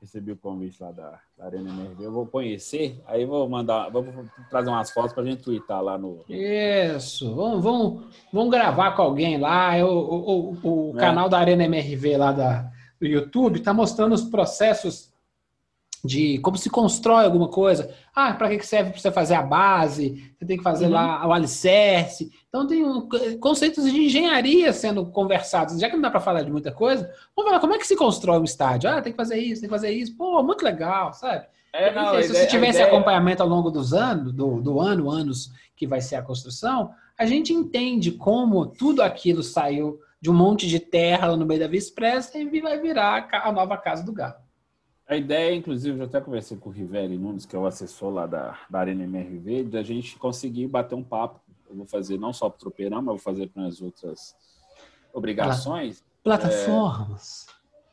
[0.00, 2.04] recebi o convite lá da, da Arena MRV.
[2.04, 4.06] Eu vou conhecer, aí vou mandar, vou
[4.50, 6.24] trazer umas fotos pra gente twittar lá no.
[6.28, 9.76] Isso, vamos, vamos, vamos gravar com alguém lá.
[9.78, 11.00] Eu- o o, o É.
[11.00, 15.12] canal da Arena MRV lá da, do YouTube está mostrando os processos
[16.04, 17.90] de como se constrói alguma coisa.
[18.14, 20.32] Ah, para que serve para você fazer a base?
[20.38, 20.92] Você tem que fazer Uhum.
[20.92, 22.30] lá o alicerce.
[22.48, 23.08] Então tem um,
[23.40, 25.78] conceitos de engenharia sendo conversados.
[25.80, 27.96] Já que não dá para falar de muita coisa, vamos falar como é que se
[27.96, 28.90] constrói um estádio.
[28.90, 30.14] Ah, tem que fazer isso, tem que fazer isso.
[30.16, 31.46] Pô, muito legal, sabe?
[31.72, 34.60] É, não se ideia- você tiver a esse ideia- acompanhamento ao longo dos anos, do,
[34.60, 39.98] do ano, anos que vai ser a construção, a gente entende como tudo aquilo saiu
[40.20, 43.50] de um monte de terra lá no meio da Via Expressa e vai virar a
[43.50, 44.34] nova casa do Galo.
[45.14, 48.26] A ideia, inclusive, eu até conversei com o Rivelli Nunes, que é o assessor lá
[48.26, 51.40] da, da Arena MRV, da gente conseguir bater um papo.
[51.70, 54.34] Eu vou fazer não só para o Tropeirão, mas vou fazer para as outras
[55.12, 56.02] obrigações.
[56.24, 57.46] Plataformas.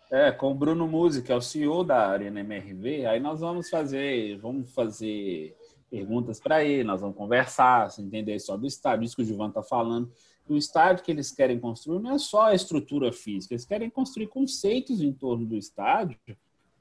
[0.09, 3.05] É, com o Bruno Musi, que é o CEO da Arena MRV.
[3.05, 5.55] Aí nós vamos fazer, vamos fazer
[5.91, 9.61] perguntas para ele, nós vamos conversar, entender só do estádio, isso que o Gilvan está
[9.61, 10.11] falando.
[10.49, 14.25] o estádio que eles querem construir não é só a estrutura física, eles querem construir
[14.25, 16.17] conceitos em torno do estádio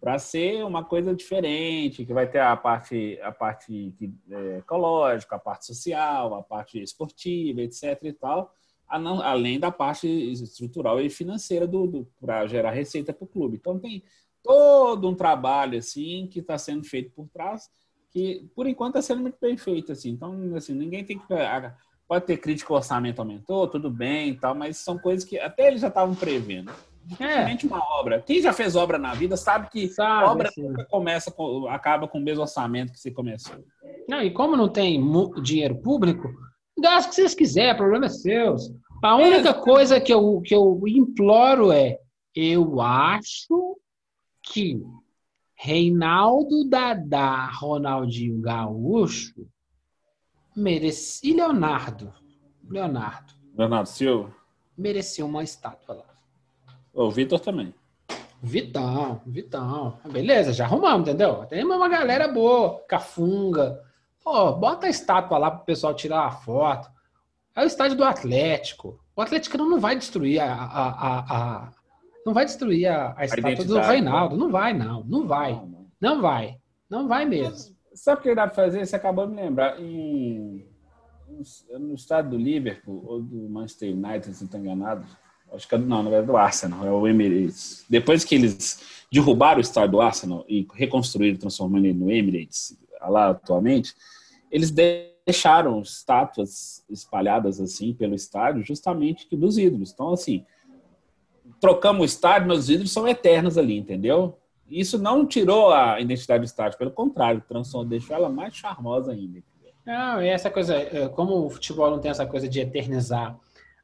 [0.01, 3.95] para ser uma coisa diferente, que vai ter a parte, a parte
[4.31, 7.99] é, ecológica, a parte social, a parte esportiva, etc.
[8.05, 8.51] e tal,
[8.89, 13.59] além da parte estrutural e financeira do, do para gerar receita para o clube.
[13.59, 14.03] Então tem
[14.43, 17.69] todo um trabalho assim que está sendo feito por trás,
[18.11, 20.11] que por enquanto está sendo muito bem feito assim.
[20.11, 21.27] Então assim ninguém tem que
[22.09, 25.69] pode ter crítica o orçamento aumentou, tudo bem e tal, mas são coisas que até
[25.69, 26.73] eles já estavam prevendo.
[27.11, 27.69] Dificilmente é.
[27.69, 28.23] uma obra.
[28.23, 32.19] Quem já fez obra na vida sabe que sabe, obra nunca começa com, acaba com
[32.19, 33.65] o mesmo orçamento que você começou.
[34.09, 35.03] Não, e como não tem
[35.43, 36.31] dinheiro público,
[36.79, 38.55] gasta o que vocês quiserem, problema é seu.
[39.03, 39.55] A única é.
[39.55, 41.99] coisa que eu, que eu imploro é:
[42.33, 43.77] eu acho
[44.41, 44.81] que
[45.57, 49.49] Reinaldo Dadá, Ronaldinho Gaúcho,
[50.57, 51.27] merece.
[51.29, 52.13] E Leonardo?
[52.69, 53.33] Leonardo.
[53.57, 54.33] Leonardo Silva?
[54.79, 56.10] Mereceu uma estátua lá.
[56.93, 57.75] O Vitor também.
[58.43, 59.99] Vitão, Vitão.
[60.11, 61.45] Beleza, já arrumamos, entendeu?
[61.47, 63.83] Tem uma galera boa, Cafunga.
[64.25, 66.89] Pô, bota a estátua lá pro pessoal tirar a foto.
[67.55, 68.99] É o estádio do Atlético.
[69.15, 71.19] O Atlético não vai destruir a, a, a,
[71.65, 71.73] a
[72.25, 74.37] não vai destruir a, a estátua do Reinaldo.
[74.37, 74.41] Né?
[74.41, 75.05] Não vai, não.
[75.05, 75.63] Não vai.
[76.01, 76.59] Não, vai.
[76.89, 77.77] Não vai mesmo.
[77.95, 78.87] Sabe o que dá para fazer?
[78.87, 79.81] Você acabou de me lembrar.
[79.81, 80.67] Em,
[81.79, 85.07] no estado do Liverpool ou do Manchester United, se não estou enganado,
[85.53, 87.85] Acho que é, não, não é do Arsenal, é o Emirates.
[87.89, 93.31] Depois que eles derrubaram o estádio do Arsenal e reconstruíram, transformando ele no Emirates, lá
[93.31, 93.95] atualmente,
[94.51, 99.93] eles deixaram estátuas espalhadas assim pelo estádio, justamente que dos ídolos.
[99.93, 100.45] Então, assim,
[101.61, 104.39] trocamos o estádio, meus ídolos são eternos ali, entendeu?
[104.69, 109.43] Isso não tirou a identidade do estádio, pelo contrário, transformou, deixou ela mais charmosa ainda.
[109.85, 113.37] Não, e essa coisa, é, como o futebol não tem essa coisa de eternizar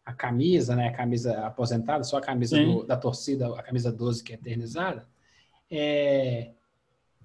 [0.06, 4.22] a camisa, né, a camisa aposentada, só a camisa do, da torcida, a camisa 12
[4.22, 5.04] que é eternizada,
[5.68, 6.52] é...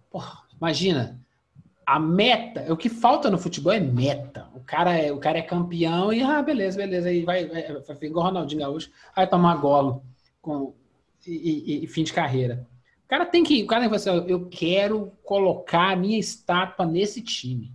[0.09, 1.21] Porra, imagina,
[1.85, 4.49] a meta, o que falta no futebol é meta.
[4.53, 7.97] O cara é, o cara é campeão e, ah, beleza, beleza, aí vai, vai, vai
[8.01, 10.03] igual o Ronaldinho Gaúcho, vai tomar golo
[10.41, 10.73] com,
[11.25, 12.67] e, e, e, fim de carreira.
[13.05, 16.19] O cara tem que, o cara tem que falar assim, eu quero colocar a minha
[16.19, 17.71] estátua nesse time.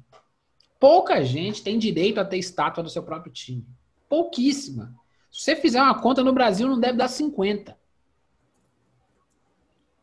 [0.80, 3.66] Pouca gente tem direito a ter estátua do seu próprio time
[4.16, 4.94] pouquíssima.
[5.30, 7.76] Se você fizer uma conta no Brasil, não deve dar 50.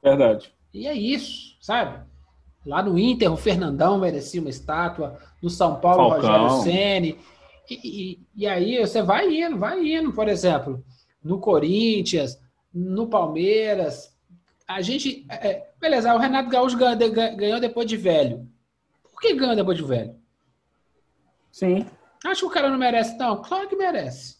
[0.03, 0.53] Verdade.
[0.71, 2.05] E é isso, sabe?
[2.63, 5.17] Lá no Inter, o Fernandão merecia uma estátua.
[5.41, 7.19] No São Paulo, o Rogério Ceni.
[7.67, 10.83] E, e, e, aí você vai indo, vai indo, por exemplo,
[11.23, 12.39] no Corinthians,
[12.73, 14.15] no Palmeiras.
[14.67, 15.25] A gente.
[15.29, 18.47] É, beleza, o Renato Gaúcho ganhou depois de velho.
[19.11, 20.15] Por que ganhou depois de velho?
[21.51, 21.87] Sim.
[22.25, 23.41] Acho que o cara não merece, não.
[23.41, 24.37] Claro que merece.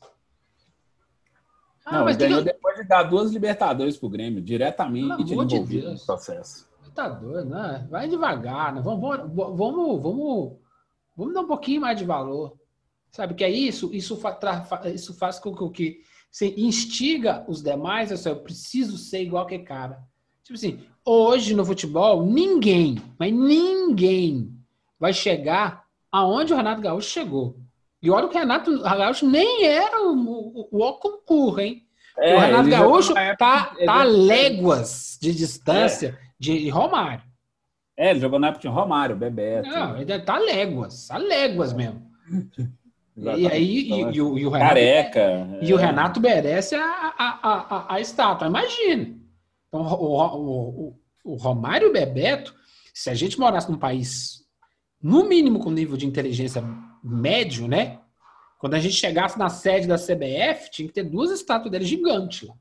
[1.86, 2.46] Ah, não, mas ganhou que...
[2.46, 6.00] depois de dar duas Libertadores pro Grêmio, diretamente Pelo envolvido de Deus.
[6.00, 6.69] no processo.
[6.96, 7.88] Tá doido, né?
[7.89, 8.82] Vai devagar, né?
[8.82, 10.58] Vamos, vamos, vamos,
[11.15, 12.56] vamos, dar um pouquinho mais de valor.
[13.12, 13.93] Sabe que é isso?
[13.93, 14.39] Isso, fa
[14.93, 20.04] isso faz com que você instiga os demais, assim, eu preciso ser igual que cara.
[20.43, 24.52] Tipo assim, hoje no futebol, ninguém, mas ninguém
[25.00, 27.62] vai chegar aonde o Renato Gaúcho chegou.
[28.04, 31.84] E olha que o Renato Gaúcho nem era o, o, o concurso, hein?
[32.20, 36.28] É, o Renato Gaúcho tá, tá léguas de distância é.
[36.38, 37.24] de Romário.
[37.96, 39.70] É, ele jogou na época de Romário, Bebeto.
[39.70, 42.06] Não, ele tá léguas, tá léguas mesmo.
[43.16, 44.70] e aí, então, e, e, o, e, o, Renato.
[44.70, 45.60] Careca.
[45.62, 45.74] E é.
[45.74, 49.16] o Renato merece a, a, a, a estátua, imagina.
[49.70, 52.54] Então, o, o, o, Romário e o Bebeto,
[52.94, 54.44] se a gente morasse num país,
[55.02, 56.62] no mínimo com nível de inteligência
[57.04, 58.00] médio, né?
[58.58, 62.48] Quando a gente chegasse na sede da CBF, tinha que ter duas estátuas dele gigantes
[62.48, 62.56] lá.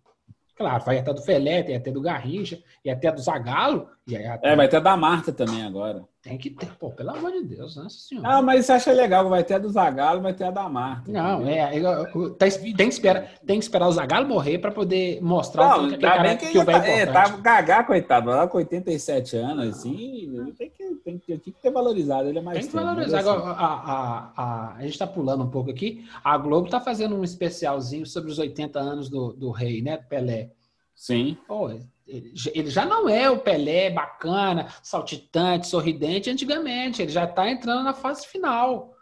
[0.56, 3.88] Claro, vai até do Felé, tem até do Garrincha, e até do Zagalo.
[4.06, 4.52] E até...
[4.52, 6.04] É, vai ter da Marta também agora.
[6.22, 8.28] Tem que ter, pô, pelo amor de Deus, nossa senhora.
[8.28, 11.10] Ah, mas você acha legal, vai ter a do Zagalo, vai ter a da Marta.
[11.10, 15.68] Não, é, tá, tem, que esperar, tem que esperar o Zagalo morrer para poder mostrar
[15.68, 18.46] não, o que, que, cara, que, que o velho tá, é, tá gagá, coitado, lá
[18.46, 22.58] com 87 anos, assim, tem que, tem, que, tem que ter valorizado, ele é mais
[22.58, 23.18] Tem que valorizar.
[23.18, 23.28] Assim.
[23.28, 27.16] Agora, a, a, a, a gente tá pulando um pouco aqui, a Globo tá fazendo
[27.16, 30.50] um especialzinho sobre os 80 anos do, do rei, né, Pelé.
[30.94, 31.36] Sim.
[31.48, 31.68] Pô,
[32.06, 37.02] ele já não é o Pelé bacana, saltitante, sorridente antigamente.
[37.02, 38.94] Ele já está entrando na fase final.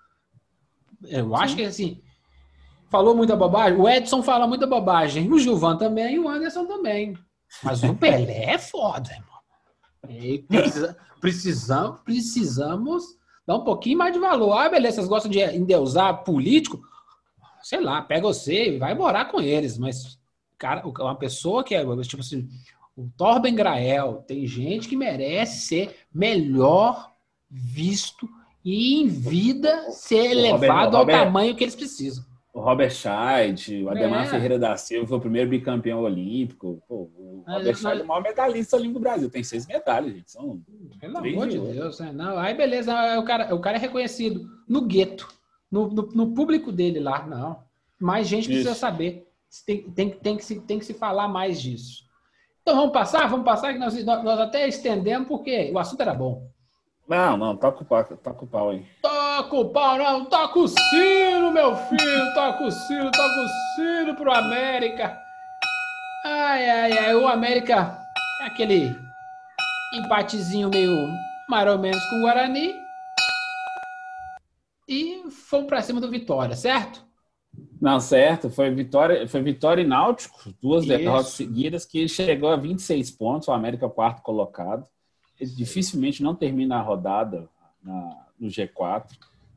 [1.04, 2.02] Eu acho que assim.
[2.90, 3.78] Falou muita bobagem.
[3.78, 5.30] O Edson fala muita bobagem.
[5.32, 7.16] O Gilvan também e o Anderson também.
[7.62, 10.46] Mas o Pelé é foda, irmão.
[10.48, 13.04] Precisa, precisamos, precisamos
[13.46, 14.52] dar um pouquinho mais de valor.
[14.52, 16.80] Ah, beleza, vocês gostam de endeusar político?
[17.62, 20.18] sei lá, pega você e vai morar com eles, mas
[20.58, 22.48] cara, uma pessoa que é tipo assim,
[23.00, 27.10] o Torben Grael, tem gente que merece ser melhor
[27.50, 28.28] visto
[28.64, 32.24] e em vida ser elevado ao tamanho que eles precisam.
[32.52, 34.26] O Robert Scheid, o Ademar é.
[34.26, 36.82] Ferreira da Silva foi o primeiro bicampeão olímpico.
[36.88, 39.30] Pô, o Robert mas, Scheid é o maior medalhista ali do Brasil.
[39.30, 40.30] Tem seis medalhas, gente.
[40.32, 40.60] São
[41.00, 42.00] Pelo amor de Deus.
[42.00, 42.12] Né?
[42.12, 45.28] Não, aí beleza, o cara, o cara é reconhecido no gueto,
[45.70, 47.24] no, no, no público dele lá.
[47.24, 47.62] Não.
[48.00, 48.80] Mais gente precisa Isso.
[48.80, 49.26] saber.
[49.64, 52.04] Tem, tem, tem, que se, tem que se falar mais disso.
[52.62, 53.28] Então vamos passar?
[53.28, 56.48] Vamos passar, que nós, nós até estendemos, porque o assunto era bom.
[57.08, 58.86] Não, não, toca o pau, toca o pau aí.
[59.02, 64.14] Toca o pau, não, toca o sino, meu filho, toca o sino, toca o sino
[64.14, 65.18] pro América.
[66.24, 67.98] Ai, ai, ai, o América
[68.42, 68.96] é aquele
[69.94, 71.08] empatezinho meio
[71.48, 72.72] mais ou menos com o Guarani.
[74.86, 77.04] E fomos pra cima do Vitória, certo?
[77.80, 80.96] Não, certo, foi Vitória, foi Vitória e Náutico, duas Isso.
[80.96, 84.86] derrotas seguidas, que chegou a 26 pontos, o América quarto colocado
[85.46, 87.48] dificilmente não termina a rodada
[87.82, 89.06] na, no G4.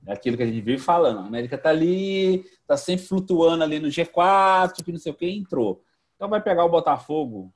[0.05, 1.19] É aquilo que a gente vive falando.
[1.19, 5.29] A América tá ali, tá sempre flutuando ali no G4, que não sei o que,
[5.29, 5.81] entrou.
[6.15, 7.53] Então vai pegar o Botafogo,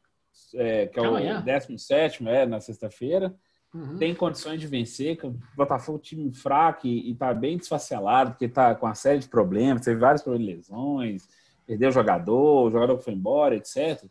[0.55, 1.39] é, que é Amanhã.
[1.39, 3.35] o 17 é, na sexta-feira.
[3.77, 3.97] Uhum.
[3.97, 5.19] Tem condições de vencer.
[5.23, 9.19] O Botafogo é um time fraco e, está bem desfacelado, porque está com uma série
[9.19, 11.29] de problemas, teve vários problemas de lesões,
[11.65, 14.03] perdeu o jogador, o jogador foi embora, etc.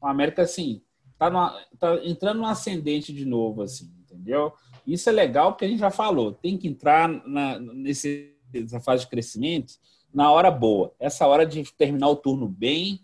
[0.00, 0.82] O América, assim,
[1.18, 4.52] tá, numa, tá entrando no ascendente de novo, assim, entendeu?
[4.86, 9.04] Isso é legal porque a gente já falou, tem que entrar na, nesse, nessa fase
[9.04, 9.74] de crescimento
[10.12, 10.92] na hora boa.
[11.00, 13.00] Essa hora de terminar o turno bem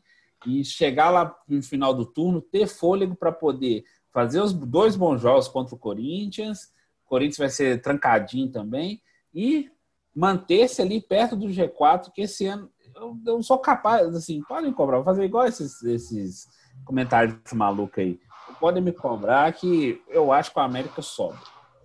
[0.46, 5.20] e chegar lá no final do turno, ter fôlego para poder fazer os dois bons
[5.20, 6.72] jogos contra o Corinthians.
[7.04, 9.00] O Corinthians vai ser trancadinho também.
[9.34, 9.70] E
[10.14, 14.96] manter-se ali perto do G4, que esse ano eu, eu sou capaz, assim, podem cobrar,
[14.96, 16.48] vou fazer igual esses, esses
[16.84, 18.20] comentários malucos aí.
[18.58, 21.38] Podem me cobrar que eu acho que o América sobe.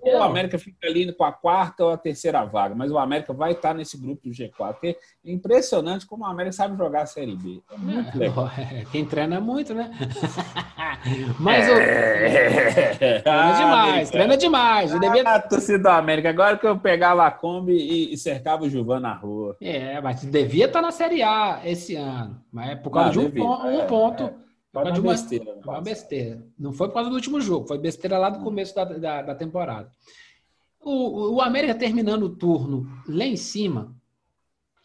[0.05, 3.33] Ou o América fica ali com a quarta ou a terceira vaga, mas o América
[3.33, 4.73] vai estar nesse grupo do G4.
[4.73, 7.61] Porque é impressionante como o América sabe jogar a Série B.
[7.71, 8.49] É muito é, legal.
[8.91, 9.91] Quem treina muito, né?
[11.39, 11.71] mas é...
[11.73, 13.23] o...
[13.23, 14.91] treina demais, treina demais.
[14.91, 15.23] Eu devia...
[15.25, 18.99] Ah, torcida do América, agora que eu pegava a Kombi e, e cercava o Gilvan
[18.99, 19.57] na rua.
[19.59, 22.39] É, mas devia estar na Série A esse ano.
[22.51, 23.67] Mas é por causa Não, de um, ponto.
[23.67, 24.44] Um ponto
[24.83, 24.91] é, é.
[24.91, 25.59] Foi uma besteira.
[25.63, 26.47] Foi uma besteira.
[26.57, 29.35] Não foi por causa do último jogo, foi besteira lá do começo da, da, da
[29.35, 29.91] temporada.
[30.79, 33.95] O, o América terminando o turno lá em cima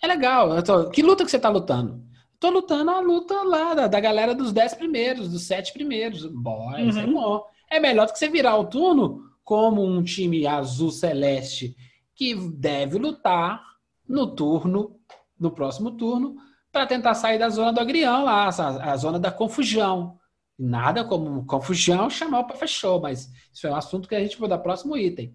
[0.02, 0.62] é legal.
[0.62, 2.02] Tô, que luta que você está lutando?
[2.38, 6.24] Tô lutando a luta lá da, da galera dos dez primeiros, dos sete primeiros.
[6.24, 7.12] Bora, isso é uhum.
[7.12, 7.44] bom.
[7.70, 11.76] É melhor do que você virar o turno como um time azul celeste
[12.14, 13.62] que deve lutar
[14.08, 14.96] no turno,
[15.38, 16.36] no próximo turno,
[16.72, 20.18] para tentar sair da zona do agrião lá, a, zona da confusão.
[20.58, 24.48] Nada como confusão chamar para fechou, mas isso é um assunto que a gente vai
[24.48, 25.34] dar próximo item.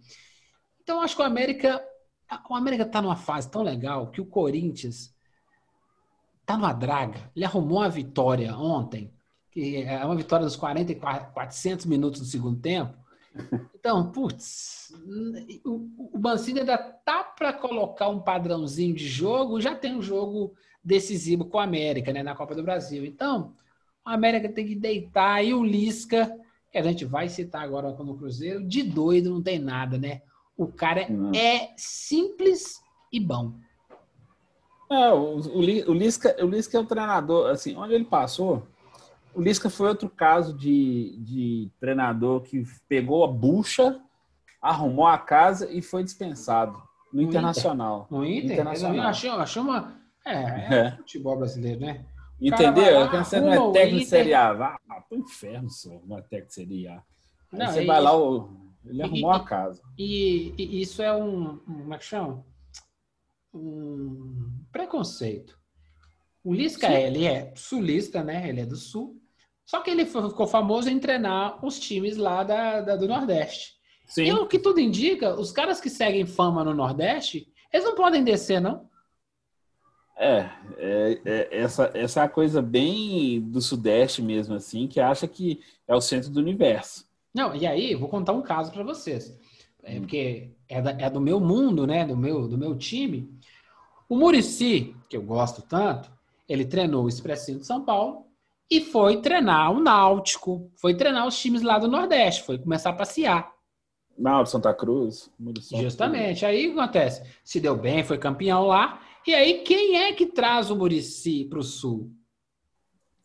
[0.81, 1.83] Então, acho que o América,
[2.49, 5.13] o América está numa fase tão legal que o Corinthians
[6.41, 7.31] está numa draga.
[7.35, 9.11] Ele arrumou uma vitória ontem,
[9.51, 12.95] que é uma vitória dos 40 e 400 minutos do segundo tempo.
[13.73, 14.93] Então, putz,
[15.65, 20.55] o, o Mancini ainda tá para colocar um padrãozinho de jogo, já tem um jogo
[20.85, 23.03] decisivo com a América, né, na Copa do Brasil.
[23.03, 23.53] Então,
[24.05, 26.31] a América tem que deitar e o Lisca,
[26.71, 30.21] que a gente vai citar agora no Cruzeiro, de doido não tem nada, né?
[30.55, 31.31] O cara não.
[31.33, 33.53] é simples e bom.
[34.91, 38.67] É, o, o, o, Lisca, o Lisca é o treinador, assim, onde ele passou,
[39.33, 43.99] o Lisca foi outro caso de, de treinador que pegou a bucha,
[44.61, 48.07] arrumou a casa e foi dispensado no, no Internacional.
[48.09, 48.17] Inter.
[48.17, 48.51] No Inter?
[48.51, 49.07] Internacional.
[49.07, 50.91] Achei, achei uma é, é, é.
[50.97, 52.05] futebol brasileiro, né?
[52.41, 52.99] Entendeu?
[52.99, 54.53] Lá, você não é técnico de Série A.
[54.53, 57.03] Vá pro inferno, senhor, não é técnico de Série A.
[57.51, 58.11] Aí não, você e, vai lá,
[58.85, 59.81] ele arrumou e, a casa.
[59.97, 62.45] E, e, isso é um, como é que chama?
[63.53, 65.57] Um preconceito.
[66.43, 66.93] O Lisca, Sim.
[66.93, 68.49] ele é sulista, né?
[68.49, 69.19] Ele é do Sul.
[69.65, 73.73] Só que ele ficou famoso em treinar os times lá da, da do Nordeste.
[74.07, 74.25] Sim.
[74.25, 78.23] E o que tudo indica, os caras que seguem fama no Nordeste, eles não podem
[78.23, 78.87] descer, não.
[80.17, 85.27] É, é, é, essa, essa é a coisa bem do Sudeste mesmo, assim, que acha
[85.27, 87.05] que é o centro do universo.
[87.33, 89.37] Não, e aí, vou contar um caso para vocês.
[89.83, 90.01] É hum.
[90.01, 92.05] porque é, da, é, do meu mundo, né?
[92.05, 93.29] Do meu, do meu time.
[94.07, 96.09] O Murici, que eu gosto tanto,
[96.47, 98.25] ele treinou o Expressinho de São Paulo
[98.69, 102.93] e foi treinar o Náutico, foi treinar os times lá do Nordeste, foi começar a
[102.93, 103.53] passear.
[104.17, 105.29] Náutico, Santa Cruz.
[105.37, 106.45] Muricy, Justamente.
[106.45, 107.21] Aí o que acontece?
[107.43, 111.59] Se deu bem, foi campeão lá E aí, quem é que traz o Murici para
[111.59, 112.11] o Sul?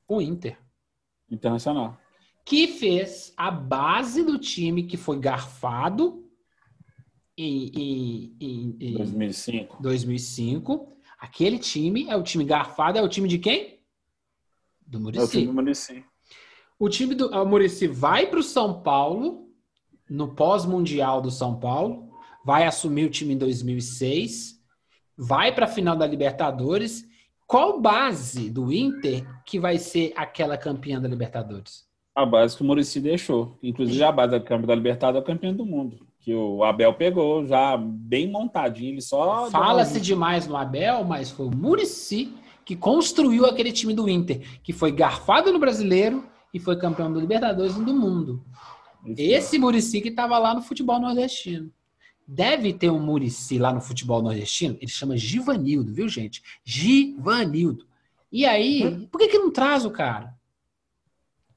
[0.08, 0.58] O Inter.
[1.30, 1.98] Internacional.
[2.44, 6.26] Que fez a base do time que foi garfado
[7.36, 9.82] em, em, em, em 2005.
[9.82, 10.92] 2005.
[11.18, 13.80] Aquele time é o time garfado, é o time de quem?
[14.86, 15.30] Do É o Murici.
[15.30, 16.04] time do Murici.
[16.78, 19.50] O time do Murici vai para o São Paulo,
[20.08, 22.10] no pós-mundial do São Paulo,
[22.42, 24.59] vai assumir o time em 2006,
[25.20, 27.06] vai para a final da Libertadores.
[27.46, 31.84] Qual base do Inter que vai ser aquela campeã da Libertadores?
[32.14, 33.58] A base que o Murici deixou.
[33.62, 36.06] Inclusive a base da Câmara da Libertadores é o campeão do mundo.
[36.20, 38.94] Que o Abel pegou já bem montadinho.
[38.94, 39.50] Ele só.
[39.50, 42.32] Fala-se demais no Abel, mas foi o Murici
[42.64, 47.20] que construiu aquele time do Inter, que foi garfado no brasileiro e foi campeão do
[47.20, 48.42] Libertadores e do mundo.
[49.16, 51.70] Esse Murici que estava lá no futebol nordestino.
[52.32, 54.76] Deve ter um Murici lá no futebol nordestino.
[54.80, 56.40] Ele chama Givanildo, viu, gente?
[56.64, 57.84] Givanildo.
[58.30, 60.32] E aí, por que, que não traz o cara?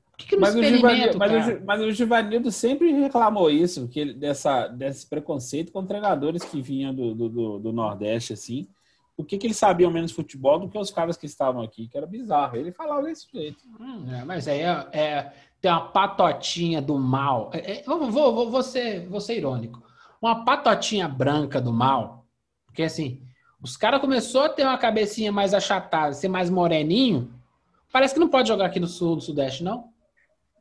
[0.10, 2.92] Por que, que não Mas o, experimenta Givanildo, o mas, o, mas o Givanildo sempre
[2.92, 7.72] reclamou isso, que ele, dessa, desse preconceito com treinadores que vinham do, do, do- do
[7.72, 8.68] Nordeste, assim.
[9.16, 11.96] Por que, que eles sabiam menos futebol do que os caras que estavam aqui, que
[11.96, 12.56] era bizarro.
[12.58, 13.64] Ele falava desse jeito.
[13.80, 17.52] Hum, é, mas aí é, é- tem uma patotinha do mal.
[17.54, 19.84] É, é, vou, vou, vou, vou ser, vou ser irônico.
[20.24, 22.26] Uma patotinha branca do mal.
[22.66, 23.22] Porque assim,
[23.62, 27.30] os caras começaram a ter uma cabecinha mais achatada, ser mais moreninho.
[27.92, 29.90] Parece que não pode jogar aqui no sul, no sudeste, não.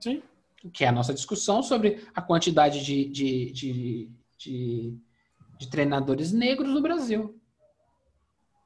[0.00, 0.20] Sim.
[0.72, 4.98] Que é a nossa discussão sobre a quantidade de, de, de, de,
[5.58, 7.38] de treinadores negros no Brasil.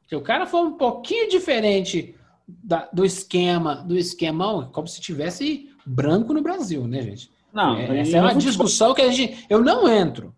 [0.09, 2.15] Se o cara for um pouquinho diferente
[2.49, 7.31] da- do esquema, do esquemão, como se tivesse branco no Brasil, né, gente?
[7.53, 9.45] Não, É, essa é uma futebol- discussão que a gente.
[9.51, 10.35] Eu não entro.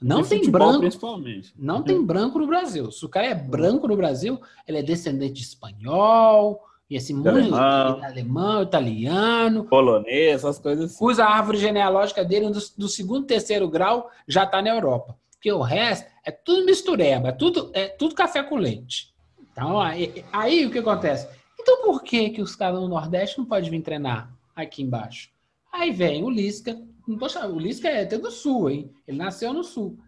[0.00, 0.80] Não tem futebol, branco.
[0.80, 1.52] Principalmente.
[1.58, 2.90] Não tem branco no Brasil.
[2.90, 7.28] Se o cara é branco no Brasil, ele é descendente de espanhol, e assim, muito
[7.28, 8.04] Alemão.
[8.04, 9.64] alemão, italiano.
[9.64, 11.04] Polonês, essas coisas assim.
[11.04, 15.16] Usa a árvore genealógica dele do, do segundo, terceiro grau, já está na Europa.
[15.30, 19.14] Porque o resto é tudo mistureba, é tudo, é tudo café com leite.
[19.52, 21.28] Então, aí, aí o que acontece?
[21.60, 25.30] Então por que, que os caras no Nordeste não podem vir treinar aqui embaixo?
[25.72, 26.76] Aí vem o Lisca.
[27.18, 28.94] Poxa, o Lisca é até do Sul, hein?
[29.06, 29.98] Ele nasceu no Sul.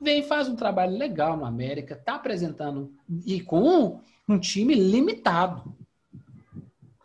[0.00, 2.92] Vem faz um trabalho legal no América, tá apresentando.
[3.24, 5.74] E com um, um time limitado.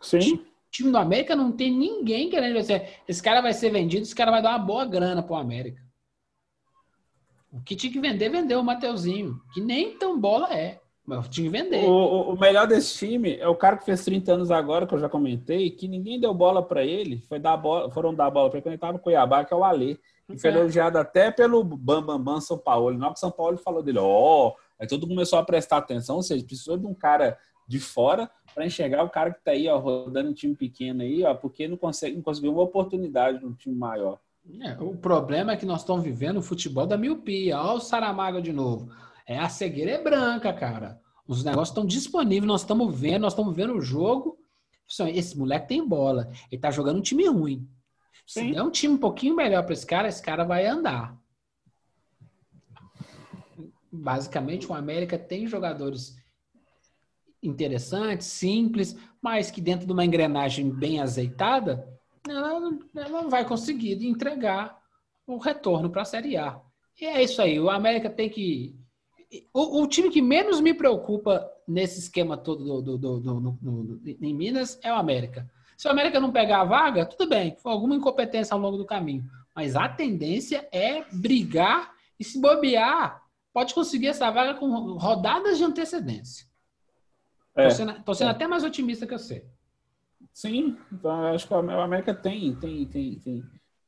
[0.00, 0.34] Sim.
[0.34, 4.14] O time do América não tem ninguém querendo dizer, esse cara vai ser vendido, esse
[4.14, 5.82] cara vai dar uma boa grana pro América.
[7.50, 10.80] O que tinha que vender, vendeu o Mateuzinho, que nem tão bola é.
[11.08, 11.84] Mas tinha que vender.
[11.88, 14.98] O, o- melhor desse time é o cara que fez 30 anos agora, que eu
[14.98, 17.22] já comentei, que ninguém deu bola pra ele.
[17.28, 19.56] Foi dar bola, foram dar bola pra ele quando ele tava no Cuiabá, que é
[19.56, 19.96] o Alê.
[20.30, 20.54] Que foi É.
[20.54, 22.96] elogiado até pelo Bam Bam Bam São Paulo.
[22.98, 24.52] Na hora que São Paulo falou dele, ó.
[24.78, 28.30] aí todo mundo começou a prestar atenção, ou seja, precisou de um cara de fora
[28.54, 31.66] para enxergar o cara que tá aí, ó, rodando um time pequeno aí, ó, porque
[31.66, 34.18] não consegue, não conseguiu uma oportunidade num time maior.
[34.62, 37.58] É, o problema é que nós estamos vivendo o futebol da miopia.
[37.60, 38.88] Olha o Saramago de novo.
[39.28, 40.98] É, a cegueira é branca, cara.
[41.26, 44.38] Os negócios estão disponíveis, nós estamos vendo, nós estamos vendo o jogo.
[45.14, 46.30] Esse moleque tem bola.
[46.50, 47.68] Ele tá jogando um time ruim.
[48.26, 48.52] Se Sim.
[48.52, 51.14] der um time um pouquinho melhor para esse cara, esse cara vai andar.
[53.92, 56.16] Basicamente, o América tem jogadores
[57.42, 61.86] interessantes, simples, mas que dentro de uma engrenagem bem azeitada,
[62.26, 64.78] ela, não- ela não vai conseguir entregar
[65.26, 66.60] o retorno para a Série A.
[67.00, 67.60] E é isso aí.
[67.60, 68.77] O América tem que.
[69.52, 74.78] O, o time que menos me preocupa nesse esquema todo do, do- do- em Minas
[74.82, 75.48] é o América.
[75.76, 78.86] Se o América não pegar a vaga, tudo bem, foi alguma incompetência ao longo do
[78.86, 79.24] caminho.
[79.54, 83.22] Mas a tendência é brigar e se bobear,
[83.52, 84.66] pode conseguir essa vaga com
[84.96, 86.46] rodadas de antecedência.
[87.54, 89.44] É, Tô sendo, tô sendo até mais otimista que você.
[90.32, 93.44] sim, então eu acho que o América tem, tem, tem, tem.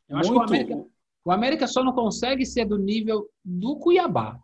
[0.09, 0.85] Eu acho que o América,
[1.25, 4.39] o América só não consegue ser do nível do Cuiabá.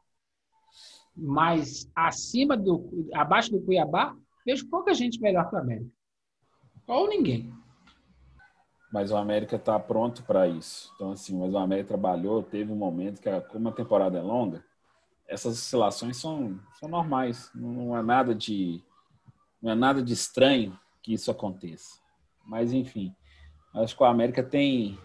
[1.17, 3.09] Mas acima do.
[3.15, 4.15] abaixo do Cuiabá,
[4.45, 5.91] vejo pouca gente melhor que o América.
[6.87, 7.53] Ou ninguém.
[8.93, 10.93] Mas o América está pronto para isso.
[10.95, 14.65] Então, assim, mas o América trabalhou, teve um momento que, como a temporada é longa,
[15.27, 17.51] essas oscilações são, são normais.
[17.55, 18.83] Não é nada de
[19.61, 21.99] não é nada de estranho que isso aconteça.
[22.45, 23.15] Mas, enfim,
[23.75, 24.99] acho que o América tem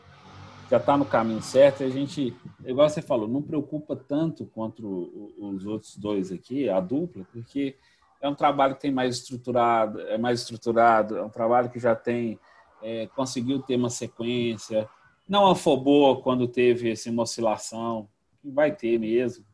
[0.71, 1.83] já está no caminho certo.
[1.83, 2.33] E a gente,
[2.65, 7.75] igual você falou, não preocupa tanto quanto os outros dois aqui, a dupla, porque
[8.21, 11.93] é um trabalho que tem mais estruturado, é mais estruturado, é um trabalho que já
[11.93, 12.39] tem
[12.81, 14.89] é, conseguiu ter uma sequência,
[15.27, 18.09] não afobou quando teve assim, uma oscilação,
[18.43, 19.45] vai ter mesmo.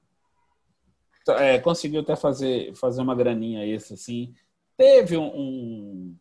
[1.40, 4.34] é, conseguiu até fazer, fazer uma graninha extra, assim.
[4.78, 6.16] Teve um, um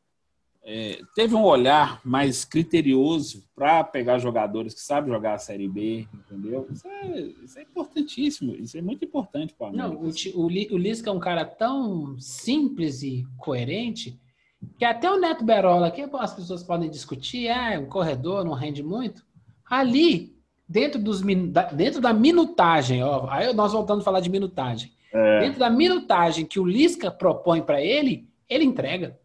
[0.69, 6.09] é, teve um olhar mais criterioso para pegar jogadores que sabem jogar a Série B,
[6.13, 6.67] entendeu?
[6.73, 11.09] Isso é, isso é importantíssimo, isso é muito importante para Não, o, o, o Lisca
[11.09, 14.19] é um cara tão simples e coerente
[14.77, 18.83] que até o Neto Berola, que as pessoas podem discutir, ah, um corredor não rende
[18.83, 19.25] muito.
[19.71, 20.37] Ali,
[20.69, 21.23] dentro, dos,
[21.75, 24.91] dentro da minutagem, ó, aí nós voltando a falar de minutagem.
[25.13, 25.41] É.
[25.41, 29.17] Dentro da minutagem que o Lisca propõe para ele, ele entrega.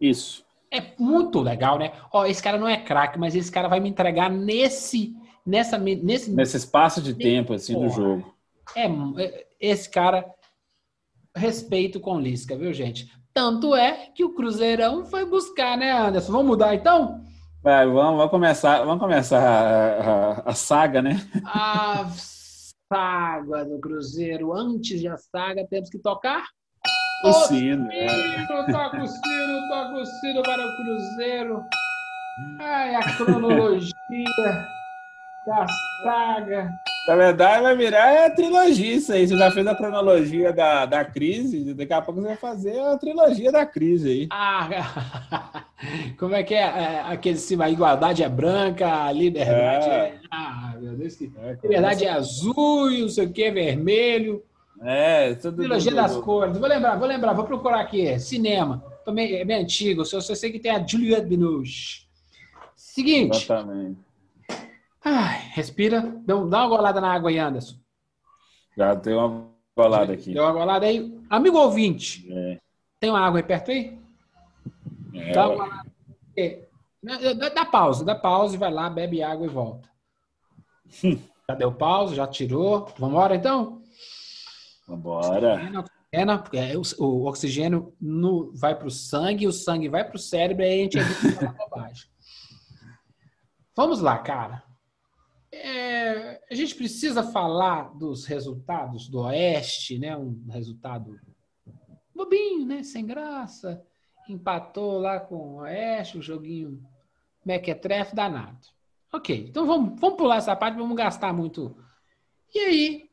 [0.00, 0.44] Isso.
[0.72, 1.92] É muito legal, né?
[2.10, 5.14] Ó, esse cara não é craque, mas esse cara vai me entregar nesse
[5.44, 8.34] nessa nesse nesse espaço de tempo assim porra, do jogo.
[8.74, 8.86] É,
[9.22, 10.24] é, esse cara
[11.36, 13.06] respeito com Lisca, viu, gente?
[13.34, 16.32] Tanto é que o Cruzeirão foi buscar, né, Anderson?
[16.32, 17.22] Vamos mudar então?
[17.62, 21.16] Vai, vamos, vamos começar, vamos começar a, a, a saga, né?
[21.44, 22.08] A
[22.92, 24.52] saga do Cruzeiro.
[24.54, 26.44] Antes da saga, temos que tocar
[27.22, 27.90] o, o sino.
[27.92, 28.46] é.
[28.46, 31.66] Toca o sino, toca o sino para o Cruzeiro.
[32.58, 33.92] Ai, a cronologia
[35.46, 35.66] da
[36.02, 36.72] saga.
[37.06, 39.26] Na verdade, vai virar a trilogia isso aí.
[39.26, 42.96] Você já fez a cronologia da, da crise, daqui a pouco você vai fazer a
[42.96, 44.28] trilogia da crise aí.
[44.30, 45.64] Ah,
[46.16, 46.60] como é que é?
[46.60, 49.92] é aquele cima, a igualdade é branca, a liberdade é.
[49.92, 51.32] é ah, meu Deus, que...
[51.42, 54.42] É, liberdade é azul e não sei o que, vermelho.
[54.84, 55.58] É, tudo.
[55.58, 56.58] Trilogia das cores.
[56.58, 58.18] Vou lembrar, vou lembrar, vou procurar aqui.
[58.18, 58.84] Cinema.
[59.04, 60.02] Também é bem antigo.
[60.02, 62.06] Eu sei que tem a Juliette Binoche.
[62.74, 63.44] Seguinte.
[63.44, 63.98] Exatamente.
[65.04, 66.14] Ai, respira.
[66.24, 67.76] Dá uma golada na água aí, Anderson.
[68.76, 70.32] Já tem uma golada aqui.
[70.32, 71.18] Deu uma golada aí.
[71.28, 72.58] Amigo ouvinte, é.
[73.00, 73.98] tem uma água aí perto aí?
[75.14, 75.84] É, dá, uma...
[77.38, 79.88] dá, dá pausa, dá pausa e vai lá, bebe água e volta.
[81.02, 82.86] já deu pausa, já tirou.
[82.98, 83.81] Vamos embora então?
[84.86, 85.54] Vambora.
[85.54, 85.84] Oxigênio,
[86.52, 90.64] é, o, o oxigênio no, vai para o sangue, o sangue vai para o cérebro
[90.64, 92.06] e aí a gente evita bobagem.
[93.74, 94.62] Vamos lá, cara.
[95.50, 100.16] É, a gente precisa falar dos resultados do Oeste, né?
[100.16, 101.18] Um resultado
[102.14, 102.82] bobinho, né?
[102.82, 103.82] Sem graça.
[104.28, 106.82] Empatou lá com o Oeste, um joguinho
[107.44, 108.66] mequetrefe danado.
[109.12, 111.76] Ok, então vamos, vamos pular essa parte, vamos gastar muito.
[112.54, 113.10] E aí,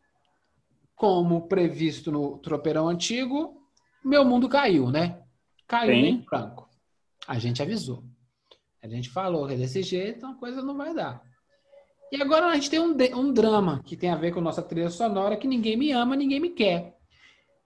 [1.00, 3.64] como previsto no tropeirão antigo,
[4.04, 5.22] meu mundo caiu, né?
[5.66, 6.10] Caiu Sim.
[6.10, 6.68] em branco.
[7.26, 8.04] A gente avisou.
[8.84, 11.24] A gente falou que desse jeito a coisa não vai dar.
[12.12, 14.90] E agora a gente tem um, um drama que tem a ver com nossa trilha
[14.90, 16.98] sonora, que ninguém me ama, ninguém me quer.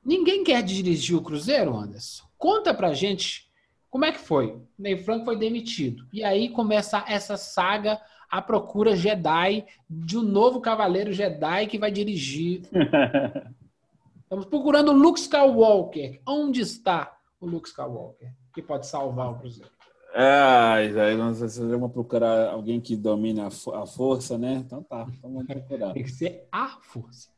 [0.06, 2.26] Ninguém quer dirigir o Cruzeiro, Anderson?
[2.38, 3.50] Conta pra gente
[3.90, 4.62] como é que foi.
[4.78, 6.08] Ney Franco foi demitido.
[6.14, 8.00] E aí começa essa saga
[8.34, 12.64] à procura Jedi de um novo cavaleiro Jedi que vai dirigir.
[14.24, 16.20] Estamos procurando o Luke Skywalker.
[16.28, 19.70] Onde está o Luke Skywalker que pode salvar o Cruzeiro?
[20.16, 24.64] É, aí nós vamos procurar alguém que domine a, a força, né?
[24.66, 25.94] Então tá, então vamos procurar.
[25.94, 27.30] Tem que ser a força.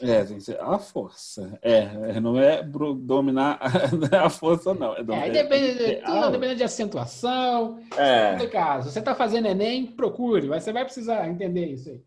[0.00, 1.58] É, ser a força.
[1.60, 3.58] É, não é dominar
[4.22, 4.94] a força, não.
[4.96, 7.80] É, dominar, é depende, é, tudo depende de acentuação.
[7.96, 8.46] É.
[8.46, 12.00] caso, você está fazendo Enem, procure, você vai precisar entender isso aí.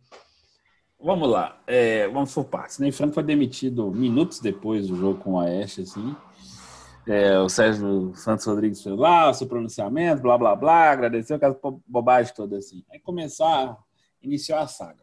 [0.99, 2.79] Vamos lá, é, vamos por partes.
[2.79, 6.15] Ney Franco foi demitido minutos depois do jogo com o Aeste, assim.
[7.05, 11.57] É, o Sérgio Santos Rodrigues foi lá, o seu pronunciamento, blá, blá, blá, agradeceu aquela
[11.85, 12.85] bobagem toda assim.
[12.89, 13.77] Aí começou a,
[14.21, 15.02] iniciou a saga.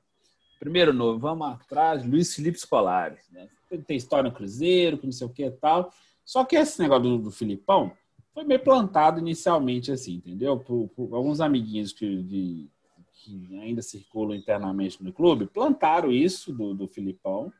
[0.60, 3.16] Primeiro novo, vamos atrás, Luiz Felipe Scolari.
[3.32, 3.48] Né?
[3.86, 5.90] Tem história no Cruzeiro, que não sei o que e tal.
[6.22, 7.90] Só que esse negócio do, do Filipão
[8.34, 10.58] foi meio plantado inicialmente assim, entendeu?
[10.58, 12.68] Por, por alguns amiguinhos que, de,
[13.14, 17.50] que ainda circulam internamente no clube, plantaram isso do, do Filipão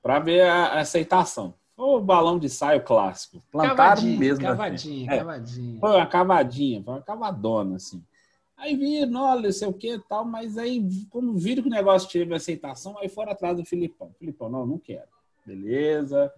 [0.00, 1.52] para ver a, a aceitação.
[1.76, 3.42] O balão de saio clássico.
[3.50, 4.44] Plantaram cavadinha, mesmo.
[4.44, 5.18] Cavadinha, assim.
[5.18, 5.80] cavadinha.
[5.80, 8.02] Foi uma cavadinha, foi uma cavadona, assim.
[8.56, 12.34] Aí viram, olha, sei o que tal, mas aí, quando viram que o negócio teve
[12.34, 14.14] aceitação, aí foram atrás do Filipão.
[14.18, 15.08] Filipão, não, não quero.
[15.44, 16.32] Beleza,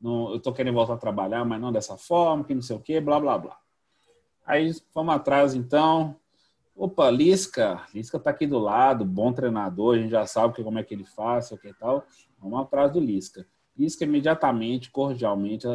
[0.00, 2.80] não, eu tô querendo voltar a trabalhar, mas não dessa forma, que não sei o
[2.80, 3.58] que, blá, blá, blá.
[4.46, 6.16] Aí fomos atrás, então.
[6.76, 10.82] Opa, Lisca, Lisca tá aqui do lado, bom treinador, a gente já sabe como é
[10.82, 12.04] que ele faz, o que tal.
[12.38, 13.46] Vamos atrás do Lisca.
[13.76, 15.66] Isca imediatamente, cordialmente,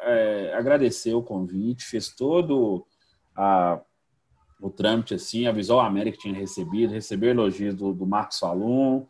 [0.00, 2.86] é, agradeceu o convite, fez todo
[3.36, 3.80] a,
[4.60, 9.06] o trâmite assim, avisou a América que tinha recebido, recebeu elogios do, do Marcos Falum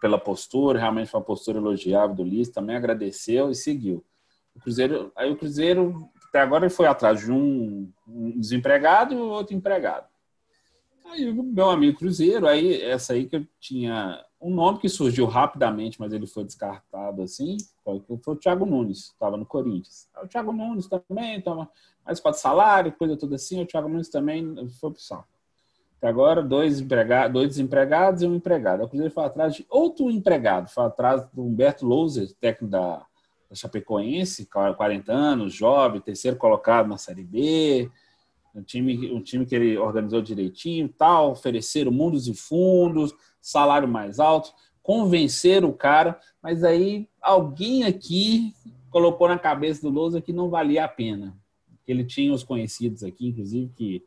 [0.00, 4.04] pela postura, realmente foi uma postura elogiável do Liz, também agradeceu e seguiu.
[4.54, 9.16] O Cruzeiro, aí o Cruzeiro até agora ele foi atrás de um, um desempregado e
[9.16, 10.06] outro empregado.
[11.06, 15.24] Aí o meu amigo Cruzeiro, aí essa aí que eu tinha um nome que surgiu
[15.24, 20.06] rapidamente, mas ele foi descartado assim, foi, foi o Thiago Nunes, estava no Corinthians.
[20.22, 21.66] O Thiago Nunes também, tava
[22.04, 25.24] mais quatro salário, coisa tudo assim, o Thiago Nunes também foi opção.
[25.96, 28.84] Até agora, dois, empregados, dois desempregados e um empregado.
[28.84, 32.98] O Cruzeiro foi atrás de outro empregado, foi atrás do Humberto Louser, técnico da,
[33.48, 37.90] da Chapecoense, 40 anos, jovem, terceiro colocado na Série B,
[38.54, 43.14] um time, um time que ele organizou direitinho, tal, ofereceram mundos e fundos,
[43.44, 48.54] salário mais alto, convenceram o cara, mas aí alguém aqui
[48.90, 51.36] colocou na cabeça do Lousa que não valia a pena.
[51.86, 54.04] Ele tinha os conhecidos aqui, inclusive, que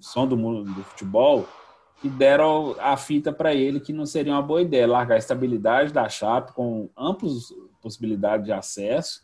[0.00, 1.46] são do mundo do futebol,
[2.00, 5.92] que deram a fita para ele que não seria uma boa ideia largar a estabilidade
[5.92, 9.22] da Chape com amplas possibilidades de acesso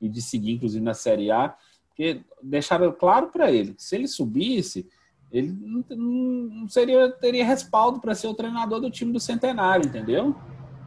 [0.00, 1.56] e de seguir, inclusive, na Série A
[1.92, 4.88] porque deixaram claro para ele que se ele subisse,
[5.32, 10.36] ele não, não seria, teria respaldo para ser o treinador do time do Centenário, entendeu?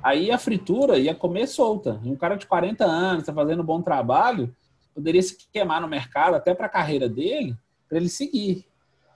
[0.04, 2.00] Aí a fritura ia comer solta.
[2.04, 4.56] E um cara de 40 anos, está fazendo um bom trabalho,
[4.94, 7.58] poderia se queimar no mercado até para a carreira dele,
[7.90, 8.66] para ele seguir.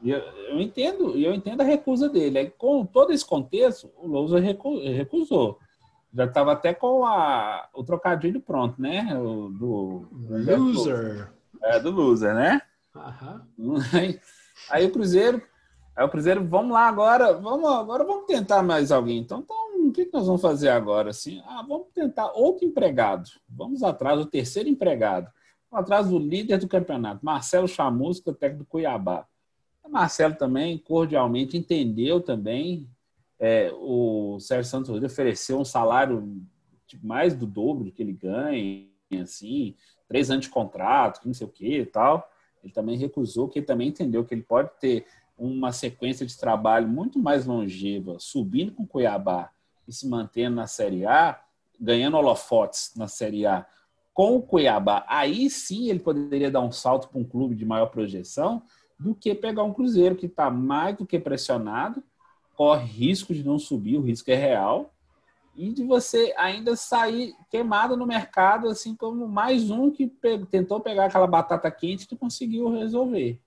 [0.02, 2.40] E eu, eu, entendo, eu entendo a recusa dele.
[2.40, 5.60] Aí, com todo esse contexto, o Lousa recusou.
[6.12, 9.16] Já estava até com a, o trocadilho pronto, né?
[9.16, 11.32] O, do, Loser.
[11.62, 12.62] É, do loser, né?
[13.58, 13.76] Uhum.
[13.94, 14.20] Aí,
[14.70, 15.42] aí, o Cruzeiro,
[15.96, 19.20] aí o Cruzeiro, vamos lá agora, vamos agora vamos tentar mais alguém.
[19.20, 21.10] Então, então o que, que nós vamos fazer agora?
[21.10, 23.30] Assim, ah, vamos tentar outro empregado.
[23.48, 25.30] Vamos atrás do terceiro empregado.
[25.70, 29.26] Vamos atrás do líder do campeonato, Marcelo Chamusca, técnico do Cuiabá.
[29.84, 32.90] O Marcelo também, cordialmente, entendeu também.
[33.40, 36.44] É, o Sérgio Santos ofereceu um salário
[36.86, 38.88] de mais do dobro do que ele ganha,
[39.22, 39.76] assim,
[40.08, 42.30] três anos de contrato, não sei o que e tal.
[42.64, 45.06] Ele também recusou, que ele também entendeu que ele pode ter
[45.38, 49.50] uma sequência de trabalho muito mais longeva, subindo com o Cuiabá
[49.88, 51.40] e se mantendo na Série A,
[51.80, 53.66] ganhando holofotes na Série A
[54.14, 55.06] com o Cuiabá.
[55.08, 58.64] Aí sim ele poderia dar um salto para um clube de maior projeção
[59.00, 62.04] do que pegar um Cruzeiro que está mais do que pressionado,
[62.54, 64.94] corre risco de não subir, o risco é real,
[65.56, 70.80] e de você ainda sair queimado no mercado, assim como mais um que pe tentou
[70.80, 73.42] pegar aquela batata quente e conseguiu resolver.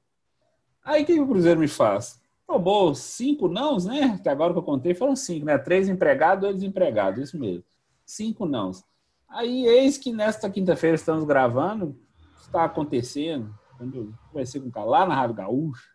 [0.84, 2.20] Aí o que o Cruzeiro me faz?
[2.46, 4.16] Tomou cinco nãos, né?
[4.18, 5.57] Até agora que eu contei foram cinco, né?
[5.57, 7.64] Três empregados, dois desempregados, isso mesmo.
[8.05, 8.84] Cinco nãos.
[9.28, 11.98] Aí, eis que nesta quinta-feira estamos gravando,
[12.38, 15.88] está acontecendo, quando eu conversei com o cara lá na Rádio Gaúcha,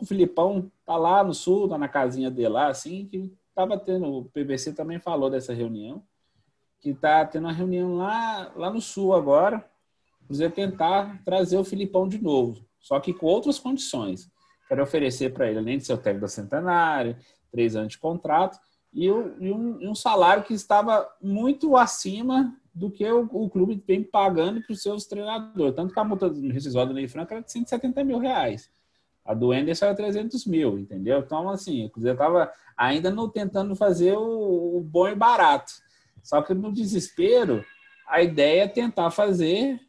[0.00, 4.18] o Filipão tá lá no sul, tá na casinha dele lá, assim, que estava tendo,
[4.18, 6.02] o PVC também falou dessa reunião,
[6.78, 9.64] que está tendo uma reunião lá, lá no Sul agora,
[10.28, 14.30] para tentar trazer o Filipão de novo, só que com outras condições.
[14.68, 17.16] Quero oferecer para ele, além de ser o técnico da Centenário,
[17.50, 18.58] três anos de contrato,
[18.92, 23.82] e, e, um, e um, salário que estava muito acima do que o, o clube
[23.86, 25.74] vem pagando para os seus treinadores.
[25.74, 28.70] Tanto que a multa rescisória do Ney Franco era de 170 mil reais.
[29.26, 31.18] A do Anderson era 300 mil, entendeu?
[31.18, 35.72] Então, assim, o Cruzeiro estava ainda no, tentando fazer o, o, bom e barato.
[36.22, 37.64] Só que no desespero,
[38.08, 39.80] a ideia é tentar fazer,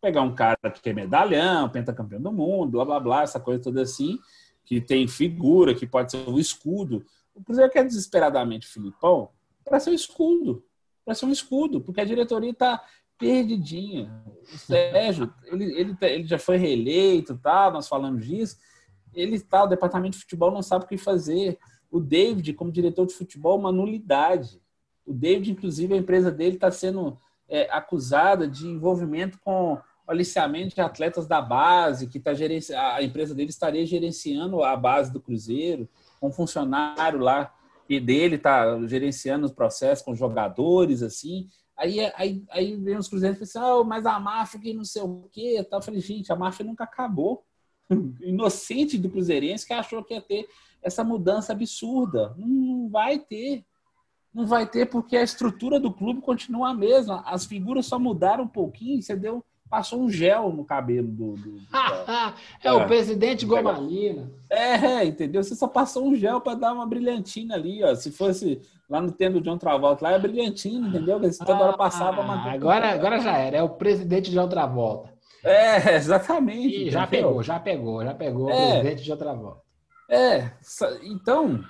[0.00, 3.82] pegar um cara que é medalhão, pentacampeão do mundo, blá, blá, blá, essa coisa toda
[3.82, 4.18] assim,
[4.64, 7.04] que tem figura, que pode ser um escudo.
[7.34, 9.30] O Cruzeiro quer desesperadamente o Filipão
[9.64, 10.64] para ser um escudo,
[11.04, 12.82] para ser um escudo, porque a diretoria está
[13.18, 14.22] perdidinha.
[14.52, 17.70] O Sérgio, ele, ele, tá, ele já foi reeleito, tá?
[17.70, 18.56] nós falamos disso,
[19.16, 21.58] ele está, o departamento de futebol não sabe o que fazer.
[21.90, 24.60] O David, como diretor de futebol, uma nulidade.
[25.04, 30.80] O David, inclusive, a empresa dele está sendo é, acusada de envolvimento com aliciamento de
[30.80, 32.72] atletas da base, que tá gerenci...
[32.74, 35.88] a empresa dele estaria gerenciando a base do Cruzeiro,
[36.22, 37.52] um funcionário lá
[37.88, 41.48] e dele está gerenciando os processos com jogadores, assim.
[41.76, 45.02] Aí, aí, aí vem os cruzeiros e assim, oh, mas a máfia que não sei
[45.02, 45.64] o quê.
[45.70, 47.44] Eu falei, gente, a máfia nunca acabou.
[48.20, 50.48] Inocente do Cruzeirense que achou que ia ter
[50.82, 52.34] essa mudança absurda.
[52.36, 53.64] Não vai ter.
[54.32, 57.22] Não vai ter porque a estrutura do clube continua a mesma.
[57.26, 59.00] As figuras só mudaram um pouquinho.
[59.00, 61.34] Você deu, passou um gel no cabelo do.
[61.36, 61.60] do, do
[62.62, 64.30] é, é, o presidente Gomalina.
[64.50, 65.42] É, entendeu?
[65.42, 67.94] Você só passou um gel para dar uma brilhantina ali, ó.
[67.94, 71.18] Se fosse lá no tempo do John Travolta, lá é brilhantina, entendeu?
[71.18, 72.22] Você toda hora passava.
[72.22, 73.56] Ah, agora, agora já era.
[73.56, 75.15] É o presidente John Travolta.
[75.46, 76.88] É, exatamente.
[76.88, 79.62] E já pegou, já pegou, já pegou é, o presidente de outra volta.
[80.08, 80.50] É,
[81.04, 81.64] então,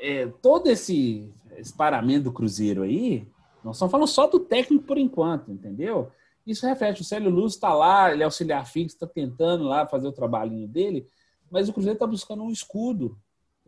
[0.00, 3.26] é, todo esse, esse paramento do Cruzeiro aí,
[3.62, 6.10] nós estamos falando só do técnico por enquanto, entendeu?
[6.46, 10.08] Isso reflete, o Célio Luz está lá, ele é auxiliar fixo, está tentando lá fazer
[10.08, 11.06] o trabalhinho dele,
[11.50, 13.16] mas o Cruzeiro está buscando um escudo,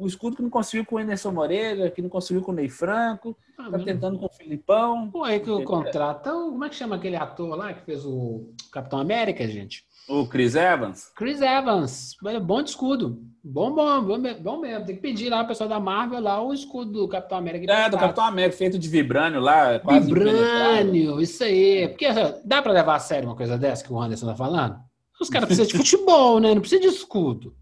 [0.03, 2.69] Um escudo que não conseguiu com o Anderson Moreira, que não conseguiu com o Ney
[2.69, 5.09] Franco, Ah, tá mas- tentando com o Filipão.
[5.11, 6.29] Pô, aí que o contrato.
[6.31, 9.85] Como é que chama aquele ator lá que fez o Capitão América, gente?
[10.09, 11.13] O Chris Evans.
[11.15, 12.17] Chris Evans.
[12.43, 13.23] Bom de escudo.
[13.45, 14.85] Bom, bom, bom, bom mesmo.
[14.85, 17.73] Tem que pedir lá o pessoal da Marvel lá o escudo do Capitão América.
[17.73, 17.97] É, do.
[17.97, 21.87] Capitão América, feito de vibrânio lá, quase Vibrânio, isso aí.
[21.87, 22.07] Porque
[22.45, 24.77] dá pra levar a sério uma coisa dessa que o Anderson tá falando?
[25.21, 26.53] Os caras precisam de futebol, né?
[26.53, 27.55] Não precisa de escudo.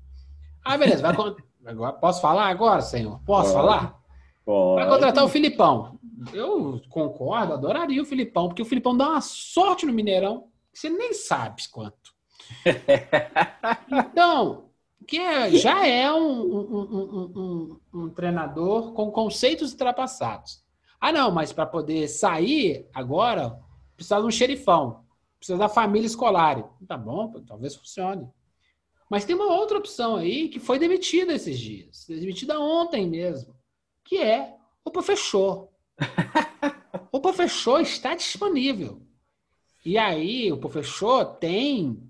[0.65, 1.03] Ah, beleza.
[1.03, 1.13] Vai
[1.65, 3.21] agora, posso falar agora, senhor?
[3.25, 3.67] Posso Pode.
[3.67, 4.01] falar?
[4.75, 5.99] Vai contratar o Filipão.
[6.33, 10.91] Eu concordo, adoraria o Filipão, porque o Filipão dá uma sorte no Mineirão que você
[10.91, 12.11] nem sabe quanto.
[14.13, 14.65] Então,
[15.07, 17.33] que é- já é um, um- um-
[17.95, 20.63] um- um treinador com conceitos ultrapassados.
[21.01, 23.59] Ah, não, mas para poder sair agora,
[23.97, 25.05] precisa de um xerifão,
[25.39, 26.63] precisa da família escolar.
[26.87, 28.29] Tá bom, talvez funcione.
[29.11, 33.57] Mas tem uma outra opção aí que foi demitida esses dias, demitida ontem mesmo,
[34.05, 34.55] que é
[34.85, 35.69] o professor.
[37.11, 39.03] o professor está disponível.
[39.85, 42.09] E aí, o professor tem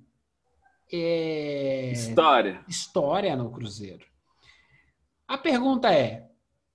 [0.93, 2.63] é, História.
[2.69, 4.05] história no Cruzeiro.
[5.27, 6.29] A pergunta é: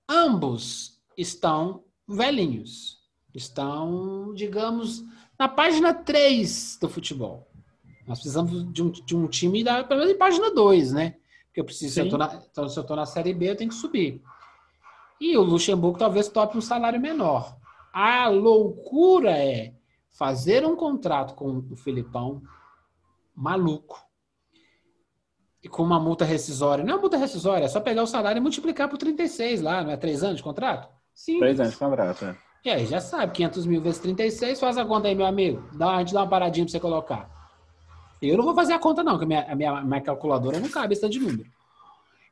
[0.08, 2.98] ambos estão velhinhos,
[3.32, 5.04] estão, digamos,
[5.38, 7.48] na página 3 do futebol.
[8.06, 11.16] Nós precisamos de um, de um time, da, pelo menos em página 2, né?
[11.46, 13.56] Porque eu preciso, se eu, tô na, então, se eu tô na Série B, eu
[13.56, 14.22] tenho que subir.
[15.20, 17.56] E o Luxemburgo talvez tope um salário menor.
[17.92, 19.72] A loucura é
[20.12, 22.42] fazer um contrato com o Filipão
[23.34, 23.98] maluco
[25.62, 26.84] e com uma multa rescisória.
[26.84, 29.82] Não é uma multa rescisória, é só pegar o salário e multiplicar por 36 lá,
[29.82, 30.88] não é três anos de contrato?
[31.14, 31.38] Sim.
[31.38, 32.24] Três anos de contrato.
[32.24, 32.36] é.
[32.64, 35.62] E aí, já sabe, 500 mil vezes 36, faz a conta aí, meu amigo.
[35.74, 37.35] Dá, a gente dá uma paradinha pra você colocar.
[38.22, 40.68] Eu não vou fazer a conta, não, porque a minha, a minha, minha calculadora não
[40.68, 41.46] cabe esse tanto de número.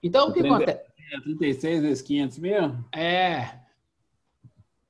[0.03, 0.81] Então, o que 30 acontece?
[1.13, 2.75] É 36 vezes 500 mil?
[2.93, 3.61] É,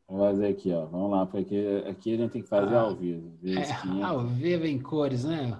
[0.06, 0.84] Vou fazer aqui, ó.
[0.86, 3.32] Vamos lá, porque aqui a gente tem que fazer Ah, ao vivo.
[3.42, 4.04] Vezes é 500.
[4.04, 5.58] ao vivo em cores, né?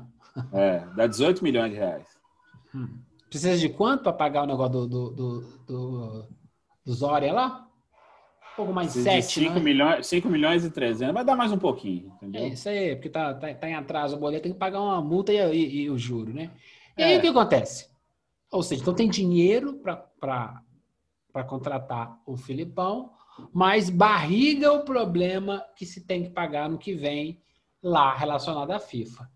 [0.52, 2.06] É, dá 18 milhões de reais.
[3.28, 6.28] Precisa de quanto para pagar o negócio do, do, do, do,
[6.84, 7.63] do Zória lá?
[8.56, 9.60] Pouco mais de 7, 5 né?
[9.60, 11.12] milhões, 5 milhões e 300.
[11.14, 12.48] Vai dar mais um pouquinho, É entendeu?
[12.48, 15.32] isso aí, porque tá, tá, tá em atraso o boleto, tem que pagar uma multa
[15.32, 16.50] e, e- e o juro, né?
[16.96, 17.18] E aí É.
[17.18, 17.88] o que acontece?
[18.52, 19.80] Ou seja, então tem dinheiro
[20.20, 23.12] para contratar o Filipão,
[23.52, 27.40] mas barriga é o problema que se tem que pagar no que vem
[27.82, 29.28] lá relacionado à FIFA.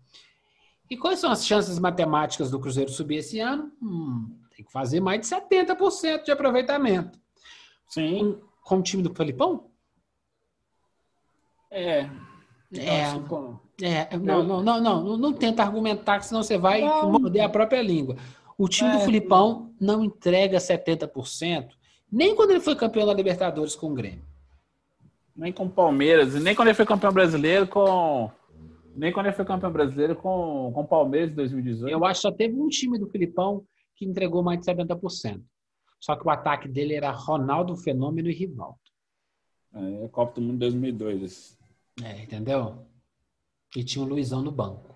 [0.89, 3.71] E quais são as chances matemáticas do Cruzeiro subir esse ano?
[3.81, 7.19] Hum, tem que fazer mais de 70% de aproveitamento.
[7.87, 8.39] Sim.
[8.69, 9.65] Com o time do Filipão?
[11.71, 12.07] É.
[12.71, 13.25] É, Assim,
[13.81, 18.15] É, não, não, não, não, não, tenta argumentar, senão você vai morder a própria língua.
[18.55, 19.05] O time do É.
[19.05, 21.69] Filipão não entrega 70%,
[22.11, 24.21] nem quando ele foi campeão da Libertadores com o Grêmio.
[25.35, 28.29] Nem com o Palmeiras, nem quando ele foi campeão brasileiro com.
[28.95, 31.91] Nem quando ele foi campeão brasileiro com com o Palmeiras em 2018.
[31.91, 33.63] Eu acho que só teve um time do Filipão
[33.95, 35.41] que entregou mais de 70%.
[35.99, 38.79] Só que o ataque dele era Ronaldo, Fenômeno e Rivaldo.
[39.73, 41.57] É, Copa do Mundo 2002.
[42.03, 42.85] É, entendeu?
[43.75, 44.95] E tinha o Luizão no banco.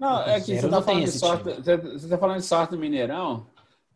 [0.00, 2.78] Não, é que você tá, falando de sorte, você, você tá falando de sorte do
[2.78, 3.46] Mineirão.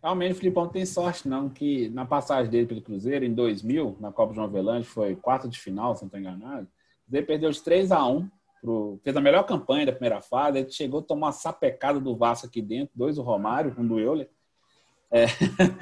[0.02, 1.48] Realmente o Filipão não tem sorte, não.
[1.48, 5.58] Que na passagem dele pelo Cruzeiro, em 2000, na Copa João Avelange, foi quarto de
[5.58, 6.68] final, se não estou enganado.
[7.10, 8.28] Ele perdeu de 3 a 1
[8.60, 10.58] pro, fez a melhor campanha da primeira fase.
[10.58, 13.98] Ele chegou a tomar uma sapecada do Vasco aqui dentro, dois do Romário, um do
[13.98, 14.28] Euler.
[15.14, 15.26] É,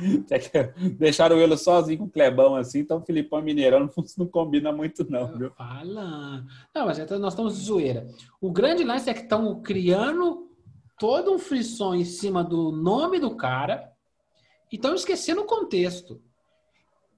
[0.99, 4.27] deixaram o Euler sozinho com o Clebão assim, então o Filipão e Mineirão não, não
[4.27, 5.51] combina muito, não, viu?
[5.53, 6.45] Fala.
[6.75, 8.07] Não, mas então nós estamos de zoeira.
[8.43, 10.51] O grande lance é que estão criando
[10.99, 13.91] todo um frisson em cima do nome do cara
[14.71, 16.21] e estão esquecendo o contexto.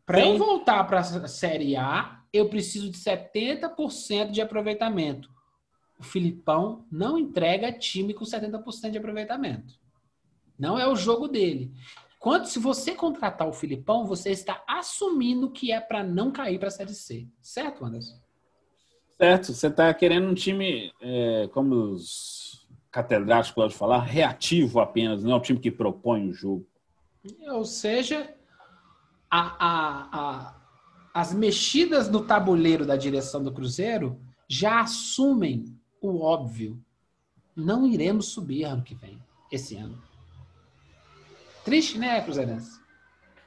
[0.07, 5.29] Para eu voltar para a Série A, eu preciso de 70% de aproveitamento.
[5.99, 9.75] O Filipão não entrega time com 70% de aproveitamento.
[10.59, 11.73] Não é o jogo dele.
[12.25, 16.69] Quando, se você contratar o Filipão, você está assumindo que é para não cair para
[16.69, 17.29] a Série C.
[17.43, 18.19] Certo, Anderson?
[19.19, 25.23] Certo, você está querendo um time, é, como os catedráticos gostam de falar, reativo apenas,
[25.23, 26.67] não é um time que propõe o jogo.
[27.49, 28.35] Ou seja,
[29.31, 30.57] a- a- a-
[31.13, 34.19] as mexidas no tabuleiro da direção do Cruzeiro
[34.49, 36.83] já assumem o óbvio.
[37.55, 39.23] Não iremos subir ano que vem,
[39.53, 40.03] esse ano.
[41.65, 42.79] Triste, né, Cruzeirense?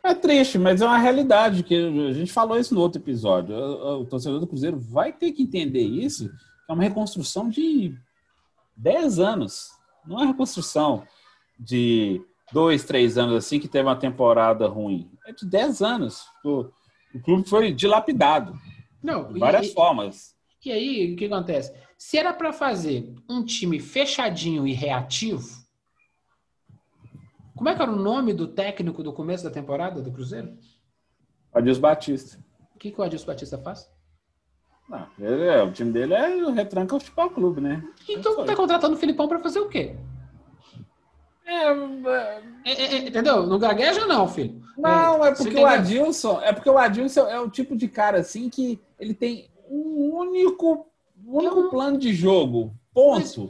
[0.03, 3.55] É triste, mas é uma realidade, que a gente falou isso no outro episódio.
[3.55, 7.93] O, o torcedor do Cruzeiro vai ter que entender isso, que é uma reconstrução de
[8.75, 9.69] 10 anos.
[10.05, 11.03] Não é reconstrução
[11.59, 15.09] de dois, três anos assim que teve uma temporada ruim.
[15.25, 16.25] É de dez anos.
[16.43, 16.65] O,
[17.13, 18.57] o clube foi dilapidado.
[19.03, 20.35] Não, de várias e, formas.
[20.65, 21.73] E aí, o que acontece?
[21.97, 25.56] Se era para fazer um time fechadinho e reativo,
[27.57, 30.55] como é que era o nome do técnico do começo da temporada do Cruzeiro?
[31.53, 32.39] Adilson Batista.
[32.75, 33.89] O que, que o Adilson Batista faz?
[34.87, 37.83] Não, ele é, o time dele é o Retranca Futebol Clube, né?
[38.07, 39.95] Então tá contratando o Filipão para fazer o quê?
[41.45, 43.45] É, é, É, é, é, entendeu?
[43.45, 44.61] Não gagueja não, filho.
[44.77, 48.49] Não, é porque o Adilson, é porque o Adilson é o tipo de cara assim
[48.49, 50.87] que ele tem um único,
[51.25, 53.49] um único plano de jogo, ponto.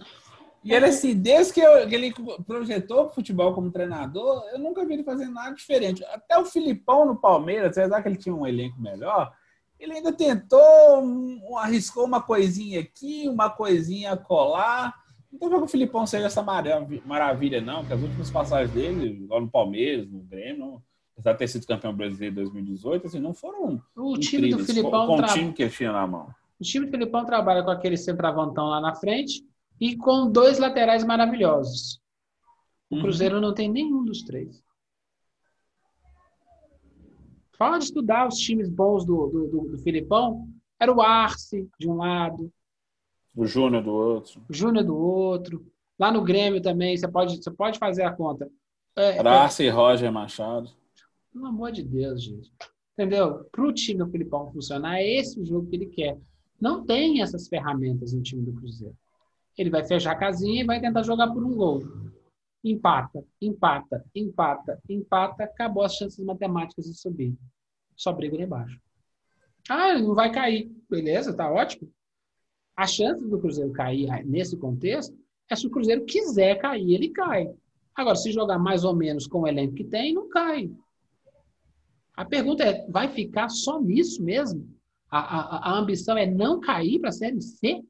[0.68, 2.13] E ele assim, desde que, eu- que ele
[2.45, 6.03] projetou o futebol como treinador, eu nunca vi ele fazer nada diferente.
[6.05, 9.32] Até o Filipão no Palmeiras, apesar que ele tinha um elenco melhor,
[9.80, 10.59] ele ainda tentou,
[11.01, 14.93] um- arriscou uma coisinha aqui, uma coisinha colar.
[15.32, 19.41] Não que o Filipão seja essa marav- maravilha, não, porque as últimas passagens dele, igual
[19.41, 20.82] no Palmeiras, no Grêmio, não,
[21.13, 24.91] apesar de ter sido campeão brasileiro em 2018, assim, não foram O time do Filipão
[24.91, 26.28] com, com o time que ele tinha na mão.
[26.59, 29.45] O time do Filipão trabalha com aquele centravantão lá na frente
[29.80, 32.02] e com dois laterais maravilhosos.
[32.90, 33.02] O Uhum.
[33.02, 34.64] Cruzeiro não tem nenhum dos três.
[37.58, 40.48] Pode estudar os times bons do, do, do, do Filipão.
[40.80, 42.52] Era o Arce, de um lado,
[43.36, 44.42] O Júnior do outro.
[44.48, 45.66] o Júnior do outro.
[46.00, 48.48] Lá no Grêmio também, você pode, você pode fazer a conta.
[48.96, 50.70] É, Era Arce e Roger Machado.
[51.34, 52.52] Pelo amor de Deus, gente.
[52.94, 53.44] Entendeu?
[53.52, 56.18] Para o time do Filipão funcionar, é esse o jogo que ele quer.
[56.62, 58.96] Não tem essas ferramentas no time do Cruzeiro.
[59.58, 61.82] Ele vai fechar a casinha e vai tentar jogar por um gol.
[62.64, 67.36] Empata, empata, empata, empata, acabou as chances matemáticas de subir.
[67.95, 68.80] Só briga lá embaixo.
[69.70, 70.72] Ah, não vai cair.
[70.89, 71.91] Beleza, tá ótimo.
[72.76, 75.18] A chance do Cruzeiro cair nesse contexto
[75.49, 77.49] é se o Cruzeiro quiser cair, ele cai.
[77.95, 80.70] Agora, se jogar mais ou menos com o elenco que tem, não cai.
[82.14, 84.68] A pergunta é: vai ficar só nisso mesmo?
[85.10, 87.84] A, a, a ambição é não cair para a Série C?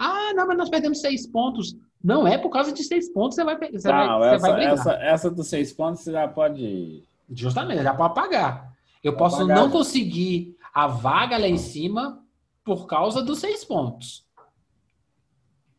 [0.00, 1.76] Ah, não, mas nós perdemos seis pontos.
[2.02, 4.64] Não é por causa de seis pontos você vai, você vai, Não, você essa, vai
[4.64, 7.04] essa, essa dos seis pontos você já pode.
[7.30, 8.72] Justamente, já pode pagar.
[9.04, 9.70] Eu Pode posso pagar, não já.
[9.70, 12.24] conseguir a vaga lá em cima
[12.64, 14.26] por causa dos seis pontos.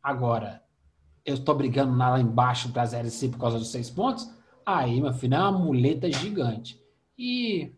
[0.02, 0.64] Agora,
[1.26, 4.30] eu estou brigando lá embaixo para a Série C por causa dos seis pontos.
[4.66, 6.82] Aí, meu filho, é uma muleta gigante.
[7.18, 7.72] E.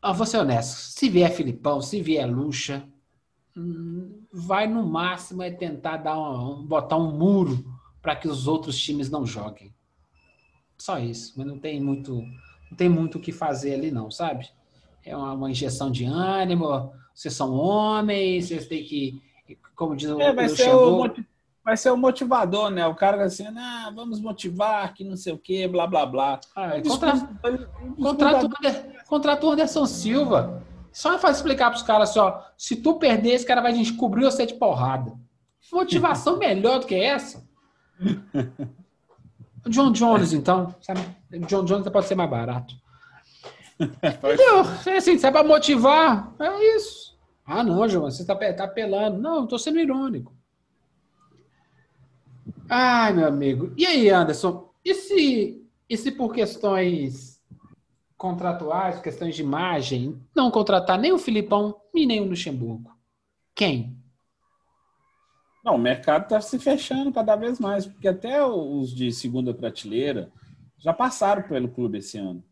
[0.00, 0.76] Ah, vou ser honesto.
[0.76, 2.88] Se vier Filipão, se vier Lucha,
[3.56, 7.64] hum, vai no máximo é tentar dar um, botar um muro
[8.02, 9.74] para que os outros times não joguem.
[10.76, 11.34] Só isso.
[11.36, 12.14] Mas não tem muito,
[12.70, 14.48] não tem muito o que fazer ali, não, sabe?
[15.04, 16.92] É uma, uma injeção de ânimo.
[17.14, 19.20] Vocês são homens, vocês têm que,
[19.74, 21.10] como diz o É, vai, ser o,
[21.64, 22.86] vai ser o motivador, né?
[22.86, 26.40] O cara assim, ah, vamos motivar, que não sei o quê, blá blá blá.
[26.54, 28.38] Ah, Um contra-
[29.08, 30.62] contrata o Anderson Silva.
[30.92, 34.24] Só faz explicar para os caras assim, ó, se tu perder, esse cara vai descobrir
[34.24, 35.12] você de porrada.
[35.72, 37.46] Motivação melhor do que essa?
[39.68, 40.74] John Jones, então.
[40.80, 41.00] Sabe?
[41.46, 42.74] John Jones pode ser mais barato.
[43.78, 44.64] Entendeu?
[44.86, 47.16] É assim, se é para motivar, é isso.
[47.44, 49.18] Ah, não, João, você está tá apelando.
[49.18, 50.32] Não, estou sendo irônico.
[52.68, 53.72] Ai, meu amigo.
[53.76, 54.70] E aí, Anderson?
[54.84, 57.27] E se, e se por questões
[58.18, 62.92] contratuais, questões de imagem, não contratar nem o Filipão e nem o Luxemburgo?
[63.54, 63.96] Quem?
[65.64, 70.30] Não, o mercado está se fechando cada vez mais, porque até os de segunda prateleira
[70.76, 72.42] já passaram pelo clube esse ano.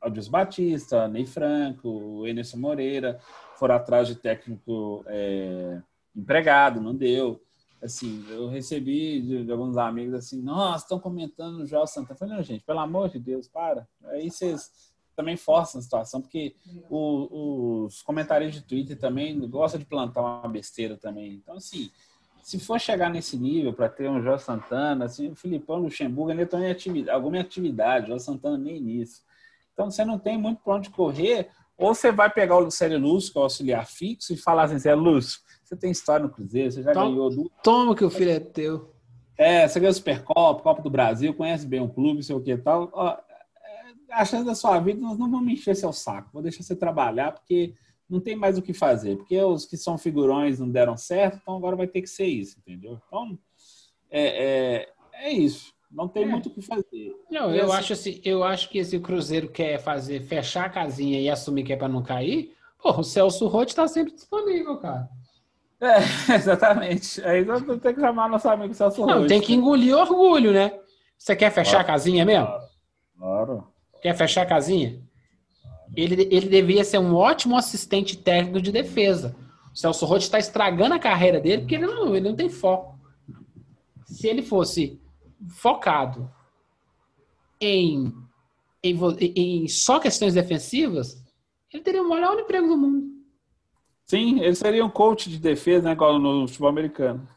[0.00, 3.20] Adilson Batista, Ney Franco, Enerson Moreira,
[3.56, 5.80] foram atrás de técnico é,
[6.16, 7.40] empregado, não deu.
[7.82, 12.18] Assim, eu recebi de, de alguns amigos assim, nossa, estão comentando o João Santana.
[12.18, 13.88] Falei, não, gente, pelo amor de Deus, para.
[14.04, 16.54] Aí vocês também forçam a situação, porque
[16.90, 21.34] o- os comentários de Twitter também gostam de plantar uma besteira também.
[21.34, 21.90] Então, assim,
[22.42, 26.42] se for chegar nesse nível para ter um João Santana, assim, o Filipão Luxemburgo ainda
[26.42, 29.22] estão em atividade, alguma atividade, o Santana nem nisso.
[29.72, 33.32] Então você não tem muito para onde correr, ou você vai pegar o Lucélio Lúcio,
[33.32, 35.40] que é o auxiliar fixo, e falar assim, Zé Lúcio,
[35.70, 37.48] você tem história no Cruzeiro, você já Então- ganhou duas.
[37.62, 38.92] Toma que o filho é teu.
[39.38, 42.58] É, você ganhou Supercopa, Copa do Brasil, conhece bem o clube, sei o que e
[42.58, 42.90] tal.
[42.92, 43.14] Ó, é,
[44.12, 46.28] a chance da sua vida, nós não vamos encher seu saco.
[46.32, 47.72] Vou deixar você trabalhar, porque
[48.08, 49.16] não tem mais o que fazer.
[49.16, 52.58] Porque os que são figurões não deram certo, então agora vai ter que ser isso,
[52.58, 53.00] entendeu?
[53.06, 53.38] Então,
[54.10, 55.72] é, é, é isso.
[55.90, 56.26] Não tem É.
[56.26, 57.14] muito o que fazer.
[57.30, 60.70] Não, eu assim- acho assim, eu acho que se o Cruzeiro quer fazer, fechar a
[60.70, 64.76] casinha e assumir que é para não cair, pô, o Celso Roth está sempre disponível,
[64.76, 65.08] cara.
[66.30, 67.24] É, exatamente.
[67.24, 69.28] Aí nós temos que chamar nosso amigo Celso Não, Rocha.
[69.28, 70.78] tem que engolir orgulho, né?
[71.16, 72.48] Você quer fechar a casinha mesmo?
[73.18, 73.66] Claro.
[74.02, 75.00] Quer fechar a casinha?
[75.96, 79.34] Ele, ele deveria ser um ótimo assistente técnico de defesa.
[79.72, 82.98] O Celso Roth está estragando a carreira dele porque ele não, ele não tem foco.
[84.04, 85.00] Se ele fosse
[85.48, 86.30] focado
[87.60, 88.12] em,
[88.82, 88.98] em,
[89.36, 91.22] em só questões defensivas,
[91.72, 93.19] ele teria o melhor emprego do mundo.
[94.10, 95.92] Sim, ele seria um coach de defesa, né?
[95.92, 97.28] Igual no futebol americano.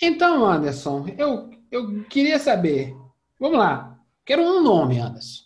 [0.00, 2.94] Então, Anderson, eu, eu queria saber.
[3.40, 3.98] Vamos lá.
[4.24, 5.42] Quero um nome, Anderson.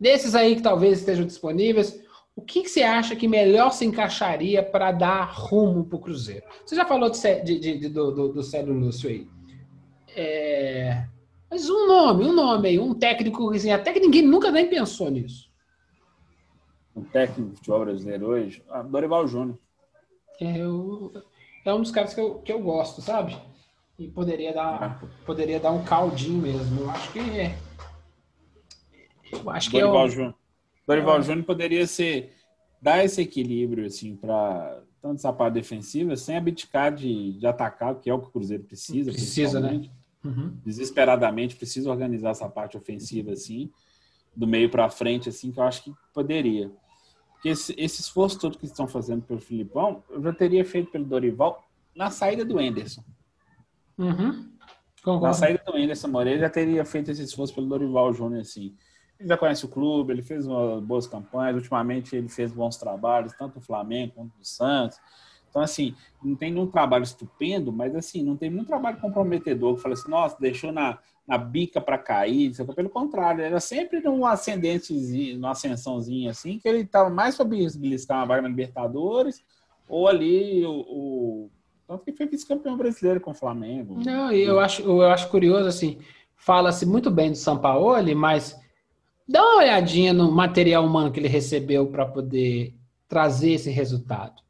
[0.00, 2.00] Desses aí que talvez estejam disponíveis,
[2.34, 6.46] o que, que você acha que melhor se encaixaria para dar rumo para o Cruzeiro?
[6.64, 9.28] Você já falou de, de- de- de- do, do, do Célio Lúcio aí.
[10.16, 11.04] É,
[11.50, 15.10] mas um nome, um nome aí, um técnico, assim, até que ninguém nunca nem pensou
[15.10, 15.49] nisso.
[16.94, 19.58] Um técnico de futebol brasileiro hoje, ah, Dorival Júnior.
[20.40, 21.12] É, eu-
[21.64, 23.36] é um dos caras que eu, que eu gosto, sabe?
[23.98, 26.80] E poderia dar, poderia dar um caldinho mesmo.
[26.80, 27.58] Eu acho que é.
[29.32, 30.34] Eu acho que é Dorival o, Júnior.
[30.86, 31.22] Dorival É.
[31.22, 32.32] Júnior poderia ser
[32.82, 38.08] dar esse equilíbrio assim para tanto essa parte defensiva sem abdicar de, de atacar, que
[38.10, 39.12] é o que o Cruzeiro precisa.
[39.12, 39.88] Precisa, né?
[40.24, 40.56] Uhum.
[40.64, 43.70] Desesperadamente precisa organizar essa parte ofensiva assim,
[44.34, 46.70] do meio para frente assim, que eu acho que poderia.
[47.40, 51.06] Porque esse, esse esforço todo que estão fazendo pelo Filipão, eu já teria feito pelo
[51.06, 51.66] Dorival
[51.96, 53.02] na saída do Enderson.
[53.96, 54.50] Uhum.
[55.22, 58.76] Na saída do Anderson Moreira, já teria feito esse esforço pelo Dorival Júnior, assim.
[59.18, 63.32] Ele já conhece o clube, ele fez uma- boas campanhas, ultimamente ele fez bons trabalhos,
[63.32, 64.98] tanto no Flamengo quanto no Santos.
[65.48, 69.82] Então, assim, não tem nenhum trabalho estupendo, mas, assim, não tem nenhum trabalho comprometedor que
[69.82, 70.98] fala assim, nossa, deixou na,
[71.30, 76.80] na bica para cair, pelo contrário, era sempre num ascendentezinho, numa ascensãozinha, assim, que ele
[76.80, 79.40] estava mais para beliscar uma vaga na Libertadores,
[79.88, 81.50] ou ali o, o
[81.86, 84.02] tanto que foi vice-campeão brasileiro com o Flamengo.
[84.04, 85.98] Não, e eu acho, eu acho curioso, assim,
[86.34, 88.60] fala-se muito bem do Sampaoli, mas
[89.28, 92.74] dá uma olhadinha no material humano que ele recebeu para poder
[93.06, 94.42] trazer esse resultado.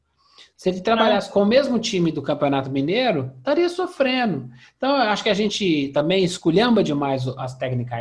[0.61, 4.51] Se ele trabalhasse com o mesmo time do Campeonato Mineiro, estaria sofrendo.
[4.77, 7.99] Então, eu acho que a gente também esculhamba demais as técnicas.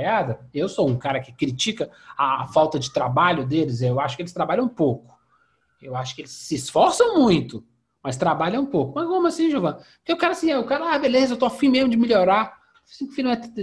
[0.54, 3.82] Eu sou um cara que critica a falta de trabalho deles.
[3.82, 5.18] Eu acho que eles trabalham pouco.
[5.82, 7.64] Eu acho que eles se esforçam muito,
[8.04, 8.92] mas trabalham pouco.
[8.94, 9.78] Mas como assim, Giovanni?
[10.00, 12.58] Porque o cara assim, o cara, ah, beleza, eu tô afim mesmo de melhorar.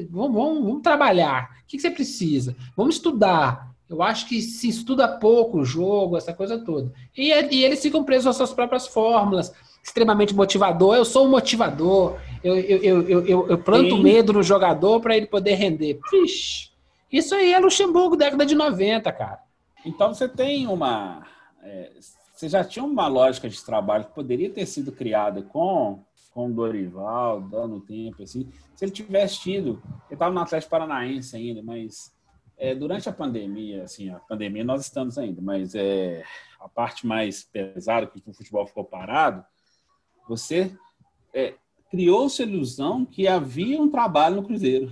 [0.08, 1.50] Vamos, vamos, vamos trabalhar.
[1.64, 2.56] O que você precisa?
[2.74, 3.75] Vamos estudar.
[3.88, 6.92] Eu acho que se estuda pouco o jogo, essa coisa toda.
[7.16, 10.96] E, e eles ficam presos às suas próprias fórmulas, extremamente motivador.
[10.96, 12.18] Eu sou um motivador.
[12.42, 14.02] Eu, eu, eu, eu, eu, eu planto Sim.
[14.02, 16.00] medo no jogador para ele poder render.
[16.10, 16.70] Vixe,
[17.12, 19.40] isso aí é Luxemburgo, década de 90, cara.
[19.84, 21.24] Então você tem uma.
[21.62, 21.92] é,
[22.34, 26.02] você já tinha uma lógica de trabalho que poderia ter sido criada com,
[26.34, 28.50] com o Dorival, dando tempo, assim.
[28.74, 29.80] Se ele tivesse tido.
[30.06, 32.12] Ele estava no Atlético Paranaense ainda, mas
[32.58, 36.24] é, durante a pandemia, assim, a pandemia nós estamos ainda, mas é,
[36.58, 39.44] a parte mais pesada, que o futebol ficou parado,
[40.28, 40.74] você
[41.34, 41.54] é,
[41.90, 44.90] criou-se a ilusão que havia um trabalho no Cruzeiro.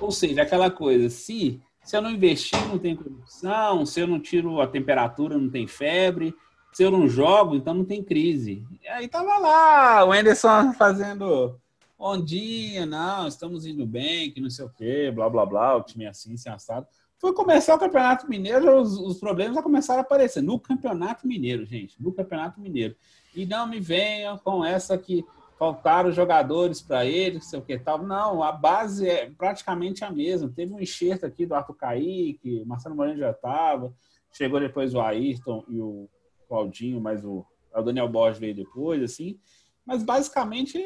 [0.00, 4.20] Ou seja, aquela coisa, se, se eu não investir, não tem corrupção, se eu não
[4.20, 6.34] tiro a temperatura, não tem febre,
[6.72, 8.66] se eu não jogo, então não tem crise.
[8.82, 11.58] E aí tava lá, o Anderson fazendo
[12.24, 16.04] dia, não, estamos indo bem, que não sei o quê, blá, blá, blá, o time
[16.04, 16.86] é assim, sem assado.
[17.18, 20.42] Foi começar o Campeonato Mineiro, os, os problemas já começaram a aparecer.
[20.42, 22.94] No Campeonato Mineiro, gente, no Campeonato Mineiro.
[23.34, 25.24] E não me venham com essa que
[25.58, 28.02] faltaram jogadores para ele, não sei o que tal.
[28.02, 30.52] Não, a base é praticamente a mesma.
[30.54, 33.94] Teve um enxerto aqui do Arthur Kaique, Marcelo Moreno já estava,
[34.30, 36.08] chegou depois o Ayrton e o
[36.46, 37.44] Claudinho, mas o,
[37.74, 39.38] o Daniel Borges veio depois, assim.
[39.86, 40.78] Mas basicamente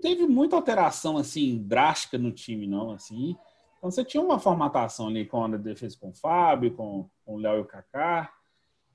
[0.00, 3.36] teve muita alteração assim drástica no time, não, assim.
[3.78, 7.38] Então você tinha uma formatação ali com a defesa com o Fábio, com, com o
[7.38, 8.32] Léo e o Kaká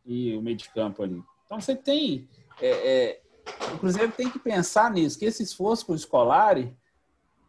[0.06, 1.24] e o meio de campo ali.
[1.45, 2.28] Então você tem
[2.62, 3.22] é, é,
[3.74, 6.76] o Cruzeiro tem que pensar nisso, que esse esforço para o Scolari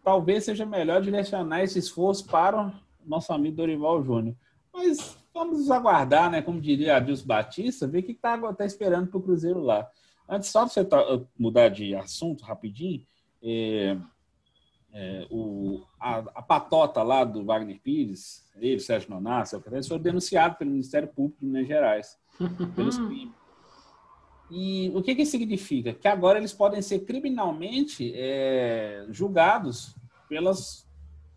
[0.04, 2.72] talvez seja melhor direcionar esse esforço para o
[3.04, 4.36] nosso amigo Dorival Júnior.
[4.72, 6.42] Mas vamos aguardar, né?
[6.42, 9.88] Como diria Adilson Batista, ver o que está tá esperando para o Cruzeiro lá.
[10.28, 11.02] Antes, só para você tá,
[11.38, 13.04] mudar de assunto rapidinho,
[13.48, 13.96] é,
[14.92, 20.58] é, o, a, a, patota lá do Wagner Pires, ele, Sérgio Nonato, eles foram denunciados
[20.58, 22.18] pelo Ministério Público de Minas Gerais
[22.74, 23.34] pelos crimes.
[24.50, 25.92] E o que, que significa?
[25.92, 29.94] Que agora eles podem ser criminalmente é, julgados
[30.28, 30.88] pelas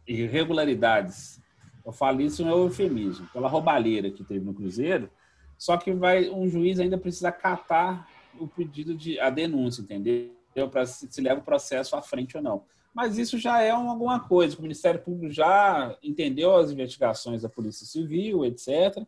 [0.07, 1.39] irregularidades.
[1.85, 5.09] Eu falo isso é eufemismo, pela roubalheira que teve no Cruzeiro.
[5.57, 8.07] Só que vai um juiz ainda precisa catar
[8.39, 10.38] o pedido de a denúncia, entendeu?
[10.85, 12.63] Se, leva o processo à frente ou não.
[12.93, 14.57] Mas isso já é alguma coisa.
[14.57, 19.03] O Ministério Público já entendeu as investigações da Polícia Civil, etc.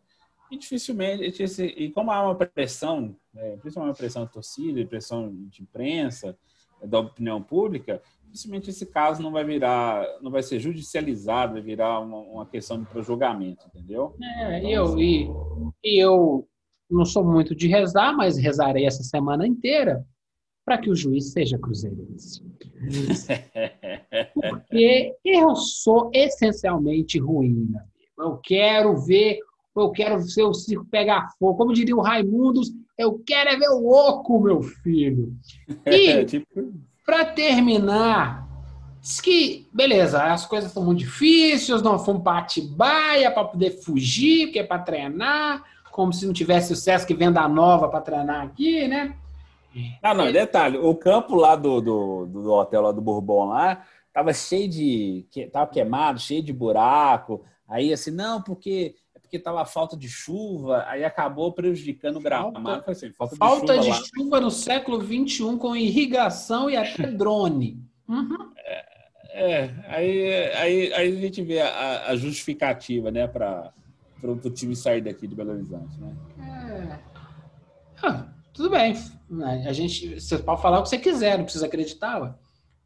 [0.50, 1.42] E dificilmente,
[1.76, 6.36] e como há uma pressão, né, principalmente uma pressão de torcida, pressão de imprensa,
[6.84, 12.00] da opinião pública, dificilmente esse caso não vai virar, não vai ser judicializado, vai virar
[12.00, 14.16] uma, uma questão de julgamento, entendeu?
[14.20, 15.30] É, então, eu, e,
[15.84, 16.48] e eu
[16.90, 20.04] não sou muito de rezar, mas rezarei essa semana inteira
[20.64, 22.42] para que o juiz seja cruzeirense.
[24.34, 27.72] Porque eu sou essencialmente ruim.
[28.18, 29.38] Eu quero ver,
[29.74, 31.56] eu quero ver o circo pegar fogo.
[31.56, 35.34] Como diria o Raimundos, eu quero é ver o oco, meu filho.
[35.86, 36.72] E, tipo
[37.04, 38.48] para terminar,
[39.00, 44.46] diz que, beleza, as coisas estão muito difíceis, não fomos para Atibaia para poder fugir,
[44.46, 48.86] porque é para treinar, como se não tivesse o Sesc Venda Nova para treinar aqui,
[48.86, 49.16] né?
[50.02, 54.32] Ah, não, detalhe, o campo lá do, do, do hotel lá do Bourbon lá tava
[54.32, 55.26] cheio de.
[55.50, 57.44] tava queimado, cheio de buraco.
[57.66, 62.84] Aí assim, não, porque é porque tava falta de chuva, aí acabou prejudicando o gramado.
[62.86, 67.82] Assim, falta, falta de, chuva, de chuva, no século XXI com irrigação e até drone.
[68.06, 68.52] Uhum.
[68.58, 68.92] É,
[69.34, 73.72] é, aí, aí, aí a gente vê a, a justificativa, né, para
[74.22, 76.14] o time sair daqui de Belo Horizonte, né?
[76.38, 77.12] É.
[78.02, 78.94] Ah, tudo bem.
[79.66, 82.38] A gente, você pode falar o que você quiser, não precisa acreditar.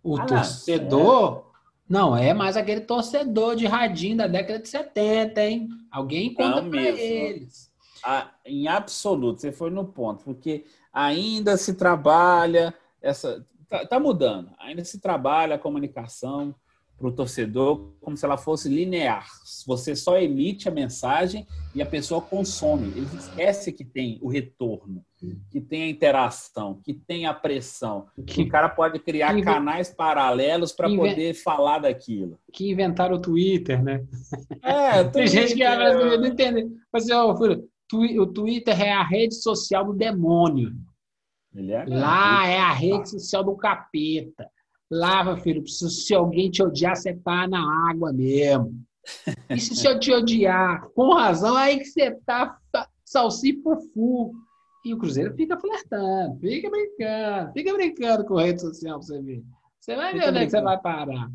[0.03, 1.45] O ah, torcedor
[1.89, 5.69] não, não é mais aquele torcedor de radinho da década de 70, hein?
[5.91, 7.71] Alguém conta para eles.
[8.05, 14.51] Ah, em absoluto, você foi no ponto, porque ainda se trabalha essa tá, tá mudando,
[14.59, 16.55] ainda se trabalha a comunicação
[16.97, 19.27] para o torcedor como se ela fosse linear.
[19.67, 22.89] Você só emite a mensagem e a pessoa consome.
[22.89, 25.05] Ele esquece que tem o retorno,
[25.51, 28.07] que tem a interação, que tem a pressão.
[28.27, 32.39] Que, o cara pode criar que, canais paralelos para poder falar daquilo.
[32.53, 34.05] Que inventaram o Twitter, né?
[34.63, 36.67] É, tem gente que não entende.
[36.93, 37.35] Mas, ó,
[37.93, 40.73] o Twitter é a rede social do demônio.
[41.55, 44.49] É Lá é a rede social do capeta.
[44.91, 48.85] Lava, filho, se alguém te odiar, você tá na água mesmo.
[49.51, 52.59] E se eu te odiar, com razão, aí que você tá
[53.05, 54.33] salsifufu.
[54.87, 59.43] E o Cruzeiro fica flertando, fica brincando, fica brincando com rede social pra você ver.
[59.81, 61.29] Você vai ver onde é que você vai parar.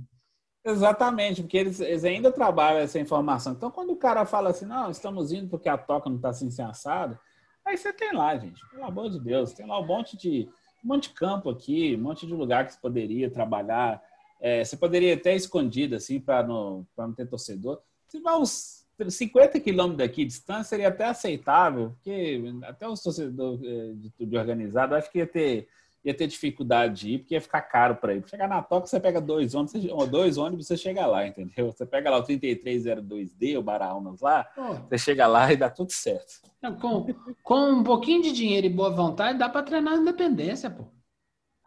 [0.63, 3.51] Exatamente, porque eles, eles, ainda trabalham essa informação.
[3.51, 6.49] Então, quando o cara fala assim, não, estamos indo porque a toca não está assim,
[6.49, 7.19] sem assado,
[7.65, 10.47] aí você tem lá, gente, pelo amor de Deus, tem lá um monte de
[10.81, 14.01] um monte de campo aqui, um monte de lugar que você poderia trabalhar.
[14.39, 17.81] É, você poderia até escondido, assim, para não, não ter torcedor.
[18.07, 23.61] Se vai uns 50 quilômetros daqui de distância, seria até aceitável, porque até os torcedores
[23.63, 25.67] é, de, de organizado, acho que ia ter
[26.03, 28.23] ia ter dificuldade de ir, porque ia ficar caro para ir.
[28.27, 31.71] chegar na toca, você pega dois ônibus, você, dois ônibus, você chega lá, entendeu?
[31.71, 34.89] Você pega lá o 3302D, o Baraunas lá, oh.
[34.89, 36.41] você chega lá e dá tudo certo.
[36.81, 37.05] com,
[37.43, 40.85] com um pouquinho de dinheiro e boa vontade, dá para treinar na independência, pô.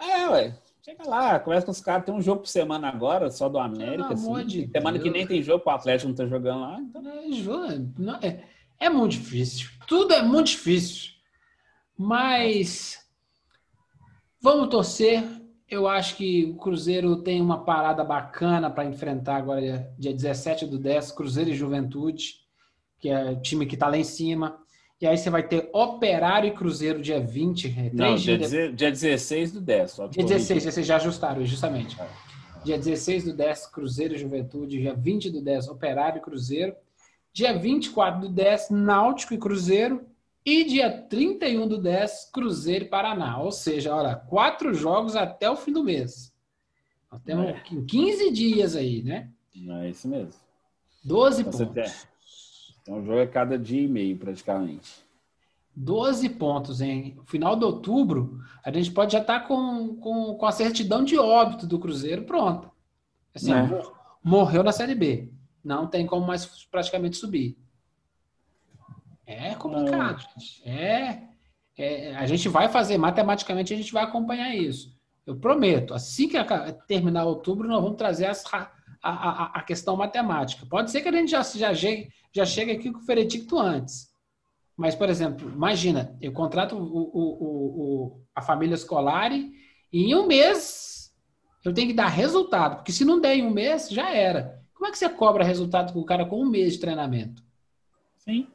[0.00, 0.58] É, ué.
[0.84, 2.04] Chega lá, conversa com os caras.
[2.04, 4.12] Tem um jogo por semana agora, só do América.
[4.12, 5.02] Assim, de semana Deus.
[5.02, 6.78] que nem tem jogo, o Atlético não tá jogando lá.
[6.78, 7.02] Então...
[8.20, 8.44] É, é,
[8.80, 9.70] é muito difícil.
[9.86, 11.12] Tudo é muito difícil.
[11.96, 13.04] Mas
[14.44, 15.24] Vamos torcer.
[15.66, 20.78] Eu acho que o Cruzeiro tem uma parada bacana para enfrentar agora, dia 17 do
[20.78, 22.40] 10, Cruzeiro e Juventude,
[22.98, 24.62] que é o time que está lá em cima.
[25.04, 27.74] E aí você vai ter Operário e Cruzeiro dia 20.
[27.78, 28.72] É, Não, dia, de...
[28.72, 29.96] dia 16 do 10.
[30.10, 32.00] Dia 16, vocês já ajustaram, justamente.
[32.00, 32.08] É.
[32.64, 34.80] Dia 16 do 10, Cruzeiro e Juventude.
[34.80, 36.74] Dia 20 do 10, Operário e Cruzeiro.
[37.34, 40.06] Dia 24 do 10, Náutico e Cruzeiro.
[40.42, 43.42] E dia 31 do 10, Cruzeiro e Paraná.
[43.42, 46.32] Ou seja, olha, quatro jogos até o fim do mês.
[47.12, 47.62] Nós temos é.
[47.86, 49.28] 15 dias aí, né?
[49.82, 50.32] É isso mesmo.
[51.04, 51.74] 12 então, pontos.
[51.74, 52.14] Tem,
[52.84, 55.03] então, um jogo a cada dia e meio, praticamente.
[55.76, 56.80] 12 pontos?
[56.80, 61.04] No final de outubro, a gente pode já estar tá com, com, com a certidão
[61.04, 62.70] de óbito do Cruzeiro pronta.
[63.34, 63.82] Assim, é.
[64.22, 65.32] morreu na Série B.
[65.62, 67.58] Não tem como mais praticamente subir.
[69.26, 70.62] É complicado, gente.
[70.68, 71.22] É,
[71.76, 74.94] é, a gente vai fazer, matematicamente, a gente vai acompanhar isso.
[75.26, 75.94] Eu prometo.
[75.94, 76.36] Assim que
[76.86, 78.70] terminar outubro, nós vamos trazer as, a,
[79.02, 80.66] a, a, questão matemática.
[80.66, 84.13] Pode ser que a gente já, já, chegue, já chegue aqui com o veredicto antes.
[84.76, 87.22] Mas, por exemplo, imagina, eu contrato o, o,
[88.12, 89.52] o, a família escolar e
[89.92, 91.14] em um mês
[91.64, 92.76] eu tenho que dar resultado.
[92.76, 94.62] Porque se não der em um mês, já era.
[94.74, 97.42] Como é que você cobra resultado com o cara com um mês de treinamento?
[98.18, 98.48] Sim.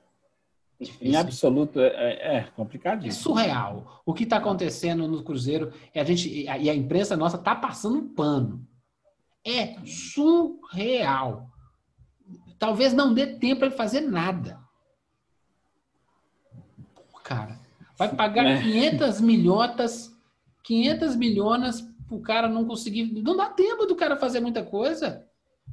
[1.01, 3.35] Em absoluto, é, é É complicadíssimo.
[3.35, 4.01] surreal.
[4.05, 7.97] O que está acontecendo no Cruzeiro é a gente e a, imprensa nossa tá passando
[7.97, 8.65] um pano.
[9.45, 11.49] É surreal.
[12.57, 14.59] Talvez não dê tempo para ele fazer nada.
[17.29, 17.59] Cara,
[17.95, 18.59] vai pagar É.
[18.59, 20.11] 500 milhotas,
[20.63, 23.03] 500 milhonas pro cara não conseguir.
[23.21, 25.23] Não dá tempo do cara fazer muita coisa.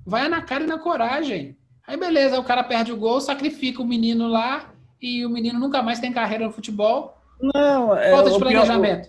[0.04, 1.56] Vai na cara e na coragem.
[1.86, 4.70] Aí beleza, o cara perde o gol, sacrifica o menino lá
[5.00, 7.16] e o menino nunca mais tem carreira no futebol.
[7.40, 9.08] Não, é, Falta de o pior- planejamento.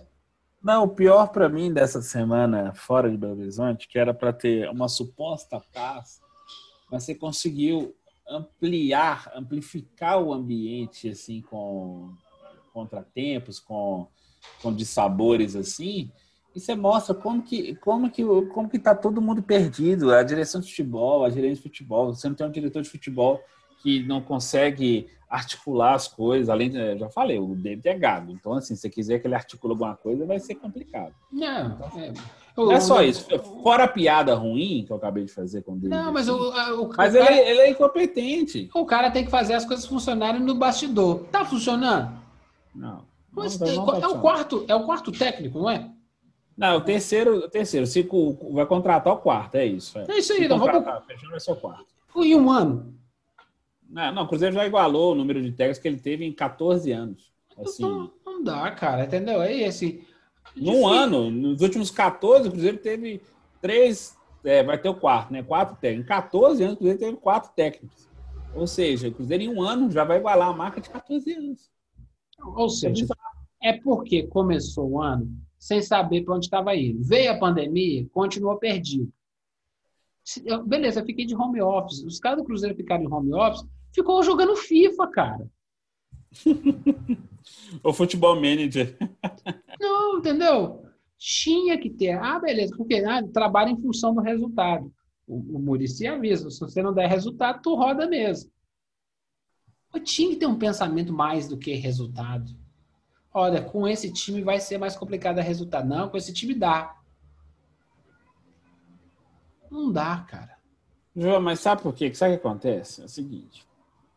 [0.62, 4.70] Não, o pior para mim dessa semana fora de Belo Horizonte, que era para ter
[4.70, 6.20] uma suposta paz,
[6.90, 7.94] mas você conseguiu
[8.28, 12.10] ampliar, amplificar o ambiente assim com
[12.78, 14.06] contratempos, com
[14.62, 16.10] com dissabores assim,
[16.54, 18.24] e você mostra como que como que
[18.54, 22.28] como que tá todo mundo perdido, a direção de futebol, a gerente de futebol, você
[22.28, 23.40] não tem um diretor de futebol
[23.82, 28.30] que não consegue articular as coisas, além de, eu já falei, o David é gado,
[28.32, 31.12] então assim, se você quiser que ele articule alguma coisa, vai ser complicado.
[31.32, 32.12] Não, é,
[32.56, 33.26] Não é só o- isso,
[33.62, 35.96] fora a piada ruim que eu acabei de fazer com o David.
[35.96, 38.70] Não, mas o, a- o, Mas o ele, cara, ele é incompetente.
[38.72, 41.24] o cara tem que fazer as coisas funcionarem no bastidor.
[41.30, 42.27] Tá funcionando?
[42.74, 43.04] Não.
[43.30, 45.90] Mas Não, é, não é tá o quarto, é o quarto técnico, não é?
[46.56, 48.02] Não, o terceiro, o terceiro, se
[48.50, 49.96] vai contratar o quarto, é isso.
[49.98, 51.86] É, É isso aí, Se então vamos fechando vai ser o quarto.
[52.16, 52.94] em um ano.
[53.88, 56.90] Não, não, o Cruzeiro já igualou o número de técnicos que ele teve em 14
[56.90, 57.32] anos.
[57.56, 59.40] Assim, Então, não dá, cara, entendeu?
[59.40, 60.04] É esse.
[60.56, 63.22] num ano, nos últimos 14, o Cruzeiro teve
[63.62, 65.42] três, é, vai ter o quarto, né?
[65.42, 66.04] Quatro técnicos.
[66.04, 68.08] Em 14 anos, o Cruzeiro teve quatro técnicos.
[68.54, 71.70] Ou seja, o Cruzeiro em um ano já vai igualar a marca de 14 anos.
[72.42, 73.06] Ou seja,
[73.62, 77.02] é porque começou o ano sem saber para onde estava indo.
[77.02, 79.12] Veio a pandemia, continuou perdido.
[80.66, 82.04] Beleza, eu fiquei de home office.
[82.04, 85.50] Os caras do Cruzeiro ficaram em home office, ficou jogando FIFA, cara.
[87.82, 88.96] O futebol manager.
[89.80, 90.84] Não, entendeu?
[91.16, 92.12] Tinha que ter.
[92.18, 94.92] Ah, beleza, porque ah, trabalha em função do resultado.
[95.26, 98.50] O, o Muricy avisa: se você não der resultado, tu roda mesmo.
[100.00, 102.56] Tinha que ter um pensamento mais do que resultado.
[103.32, 105.88] Olha, com esse time vai ser mais complicado dar resultado.
[105.88, 106.96] Não, com esse time dá.
[109.70, 110.56] Não dá, cara.
[111.14, 112.12] João, mas sabe por quê?
[112.14, 113.02] Sabe o que acontece?
[113.02, 113.66] É o seguinte: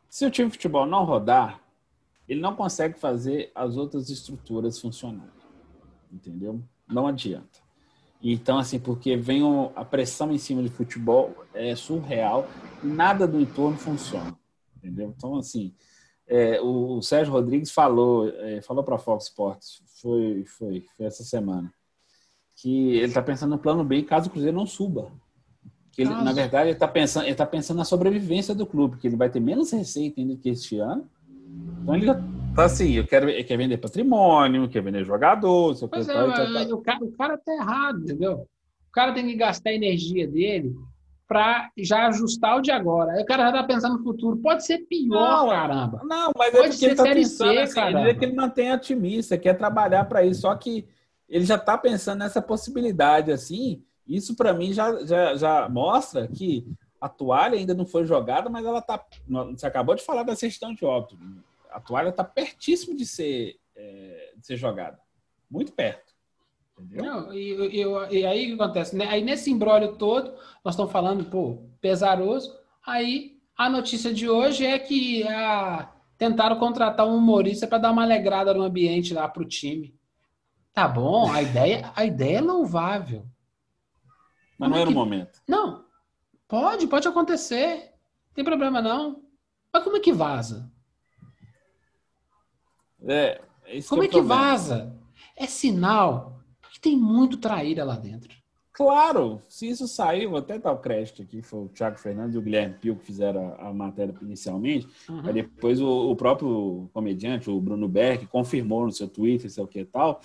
[0.09, 1.61] se o time de futebol não rodar,
[2.27, 5.31] ele não consegue fazer as outras estruturas funcionarem.
[6.11, 6.61] Entendeu?
[6.87, 7.59] Não adianta.
[8.23, 9.41] Então, assim, porque vem
[9.75, 12.47] a pressão em cima de futebol é surreal,
[12.83, 14.37] nada do entorno funciona.
[14.83, 15.13] Entendeu?
[15.15, 15.73] Então, assim,
[16.27, 21.05] é, o, o Sérgio Rodrigues falou, é, falou para a Fox Sports, foi, foi, foi
[21.05, 21.71] essa semana,
[22.55, 25.11] que ele está pensando no plano B caso o Cruzeiro não suba.
[25.91, 29.07] Que ele, na verdade, ele está pensando, ele tá pensando na sobrevivência do clube, que
[29.07, 31.05] ele vai ter menos receita ainda que este ano.
[31.81, 32.21] Então ele tá
[32.63, 36.77] assim, eu quero, ele quer vender patrimônio, quer vender jogador, é, tal, tal, tal.
[36.77, 38.47] o, cara, o cara tá errado, entendeu?
[38.87, 40.73] O cara tem que gastar a energia dele
[41.31, 43.13] para já ajustar o de agora.
[43.13, 44.35] Aí o cara já tá pensando no futuro.
[44.39, 46.01] Pode ser pior, Não, caramba.
[46.03, 48.73] Não, mas Pode é porque ele tá pensando C, assim, ele é que ele mantém
[48.73, 50.85] otimista, quer trabalhar para isso, só que
[51.29, 53.81] ele já tá pensando nessa possibilidade assim.
[54.05, 56.67] Isso para mim já, já, já mostra que
[56.99, 59.01] a toalha ainda não foi jogada, mas ela tá.
[59.51, 61.17] Você acabou de falar da questão de óbito.
[61.71, 64.99] A toalha está pertíssimo de ser, é, de ser jogada.
[65.49, 66.10] Muito perto.
[66.81, 67.03] Entendeu?
[67.05, 68.95] Não, e, e- e aí o que acontece?
[68.95, 69.05] né?
[69.07, 70.31] Aí nesse embrólio todo,
[70.63, 72.53] nós estamos falando, pô, pesaroso.
[72.85, 78.03] Aí a notícia de hoje é que ah, tentaram contratar um humorista para dar uma
[78.03, 79.95] alegrada no ambiente lá pro time.
[80.73, 83.25] Tá bom, a ideia, a ideia é louvável.
[84.57, 85.41] Mas não Como é era o que- momento.
[85.47, 85.85] Não,
[86.47, 87.91] pode, pode acontecer.
[88.29, 89.23] Não tem problema não.
[89.73, 90.71] Mas como é que vaza?
[93.03, 94.41] É, esse Como é é o que problema.
[94.51, 94.95] vaza?
[95.35, 96.40] É sinal
[96.81, 98.29] tem muito traíra lá dentro.
[98.73, 102.37] Claro, se isso sair, vou até dar o crédito aqui, foi o Thiago Fernandes e
[102.37, 104.87] o Guilherme Pio que fizeram a, a matéria inicialmente.
[105.09, 105.21] Uhum.
[105.25, 109.67] Aí depois o, o próprio comediante, o Bruno Berg, confirmou no seu Twitter, sei o
[109.67, 110.21] que e tal.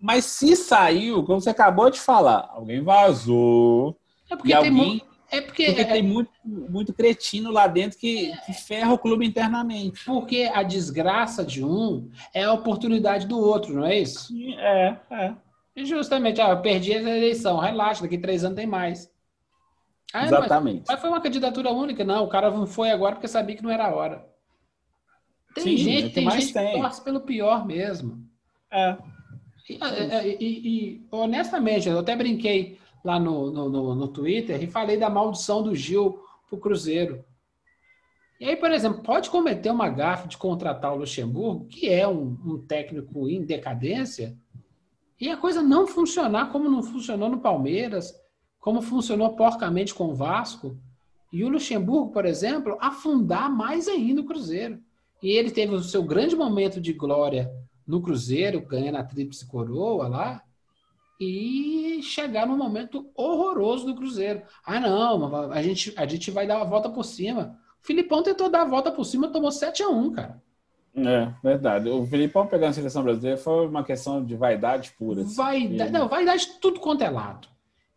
[0.00, 3.98] Mas se saiu, como você acabou de falar, alguém vazou.
[4.30, 5.02] É porque E alguém.
[5.30, 9.26] É porque, Porque é- tem muito, muito cretino lá dentro que, que ferra o clube
[9.26, 10.02] internamente.
[10.06, 14.32] porque a desgraça de um é a oportunidade do outro, não é isso?
[14.58, 15.34] É, é.
[15.78, 19.08] E justamente, ah, eu perdi essa eleição, relaxa, daqui três anos tem mais.
[20.12, 20.84] Ah, mas, Exatamente.
[20.88, 22.24] mas foi uma candidatura única, não.
[22.24, 24.26] O cara não foi agora porque sabia que não era a hora.
[25.54, 26.72] Tem Sim, é gente, que tem gente tem.
[26.74, 28.26] que torce pelo pior mesmo.
[28.72, 28.96] É.
[29.68, 34.66] E, e- e- e, honestamente, eu até brinquei lá no, no, no, no Twitter e
[34.66, 36.18] falei da maldição do Gil
[36.48, 37.24] pro Cruzeiro.
[38.40, 42.36] E aí, por exemplo, pode cometer uma gafe de contratar o Luxemburgo, que é um,
[42.44, 44.36] um técnico em decadência,
[45.20, 48.14] e a coisa não funcionar como não funcionou no Palmeiras,
[48.60, 50.78] como funcionou porcamente com o Vasco.
[51.32, 54.80] E o Luxemburgo, por exemplo, afundar mais ainda o Cruzeiro.
[55.22, 57.50] E ele teve o seu grande momento de glória
[57.86, 60.42] no Cruzeiro, ganhando a tríplice coroa lá,
[61.20, 64.42] e chegar num momento horroroso do Cruzeiro.
[64.64, 67.58] Ah, não, a gente, a gente vai dar a volta por cima.
[67.82, 70.42] O Filipão tentou dar a volta por cima, tomou 7 a 1 cara.
[71.06, 71.88] É, verdade.
[71.88, 75.22] O Filipão pegando a seleção brasileira foi uma questão de vaidade pura.
[75.22, 75.34] Assim.
[75.34, 77.48] Vaidade, não, vaidade tudo quanto é lado.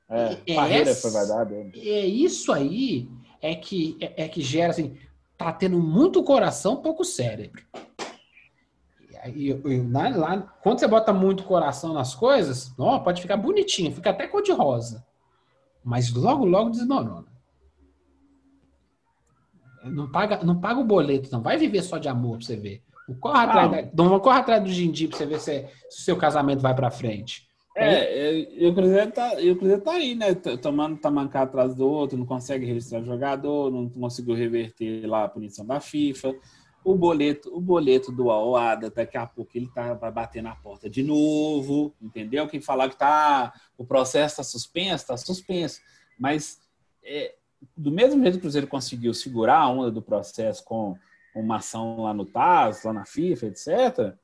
[0.09, 1.53] É, é carreira foi vaidade.
[1.75, 3.09] É isso aí
[3.41, 4.97] é que, é, é que gera assim,
[5.37, 7.63] tá tendo muito coração, pouco cérebro.
[9.35, 13.93] E, e, lá, lá, quando você bota muito coração nas coisas, ó, pode ficar bonitinho,
[13.93, 15.05] fica até cor de rosa.
[15.83, 17.27] Mas logo, logo desmorona.
[19.83, 21.41] Não paga, não paga o boleto, não.
[21.41, 22.83] Vai viver só de amor pra você ver.
[23.19, 26.17] Corre atrás, da, não corre atrás do Gindi pra você ver se, se o seu
[26.17, 27.49] casamento vai pra frente.
[27.75, 30.33] É, e o Cruzeiro tá, o Cruzeiro tá aí, né?
[30.33, 35.65] Tomando tamancar atrás do outro, não consegue registrar jogador, não conseguiu reverter lá a punição
[35.65, 36.35] da FIFA.
[36.83, 40.89] O boleto, o boleto do Aoada, daqui a pouco ele tá, vai bater na porta
[40.89, 42.47] de novo, entendeu?
[42.47, 45.79] Quem falar que tá, o processo está suspenso, está suspenso.
[46.19, 46.59] Mas
[47.03, 47.35] é,
[47.77, 50.97] do mesmo jeito que o Cruzeiro conseguiu segurar a onda do processo com
[51.35, 54.15] uma ação lá no TAS, lá na FIFA, etc.,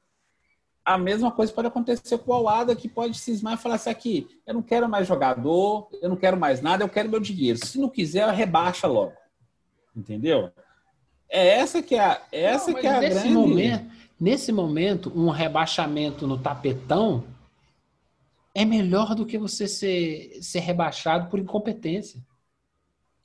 [0.83, 4.39] a mesma coisa pode acontecer com o Alada, que pode cismar e falar assim: aqui,
[4.47, 7.59] eu não quero mais jogador, eu não quero mais nada, eu quero meu dinheiro.
[7.65, 9.11] Se não quiser, rebaixa logo.
[9.93, 10.49] Entendeu?
[11.29, 13.33] É essa que é a, é essa não, que é a nesse grande...
[13.33, 17.25] Momento, nesse momento, um rebaixamento no tapetão
[18.55, 22.21] é melhor do que você ser, ser rebaixado por incompetência.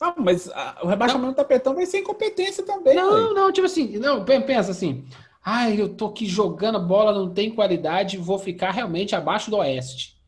[0.02, 1.32] Não, mas a, o rebaixamento não.
[1.32, 2.96] do tapetão vai ser incompetência também.
[2.96, 5.04] Não, não, tipo assim, não, pensa assim.
[5.44, 10.20] Ai, eu tô aqui jogando bola, não tem qualidade, vou ficar realmente abaixo do Oeste.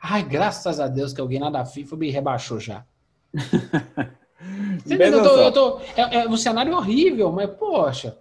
[0.00, 2.84] Ai, graças a Deus que alguém lá da FIFA me rebaixou já.
[4.84, 8.16] Você eu tô, eu tô, é, é, um cenário horrível, mas poxa.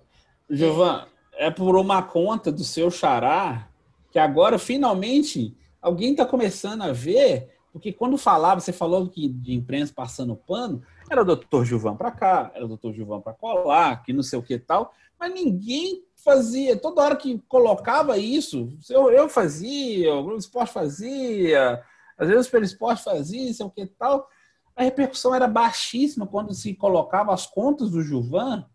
[0.49, 3.68] Giovan, é por uma conta do seu xará
[4.11, 9.53] que agora finalmente alguém está começando a ver, porque quando falava, você falou que de
[9.53, 14.03] imprensa passando pano, era o doutor Gilvan para cá, era o doutor Gilvan para colar,
[14.03, 19.11] que não sei o que tal, mas ninguém fazia, toda hora que colocava isso, eu,
[19.11, 21.83] eu fazia, o Globo Esporte fazia,
[22.17, 24.27] às vezes pelo esporte fazia, sei o que tal.
[24.75, 28.65] A repercussão era baixíssima quando se colocava as contas do Juvan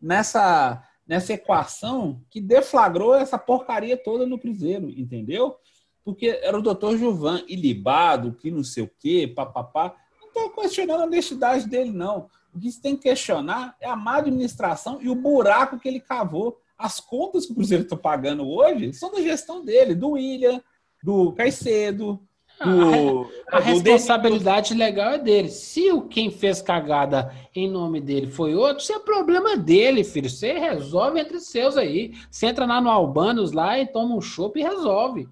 [0.00, 5.56] nessa, nessa equação que deflagrou essa porcaria toda no Cruzeiro, entendeu?
[6.04, 9.94] Porque era o doutor Juvan ilibado, que não sei o quê, papapá.
[10.20, 12.28] Não estou questionando a honestidade dele, não.
[12.54, 16.00] O que se tem que questionar é a má administração e o buraco que ele
[16.00, 20.60] cavou as contas que o Cruzeiro está pagando hoje são da gestão dele, do William,
[21.02, 22.20] do Caicedo,
[22.64, 25.48] do, a, a do responsabilidade legal é dele.
[25.48, 30.28] Se o quem fez cagada em nome dele foi outro, isso é problema dele, filho.
[30.28, 32.12] Você resolve entre seus aí.
[32.30, 35.28] Você entra lá no Albanos lá e toma um chopp e resolve.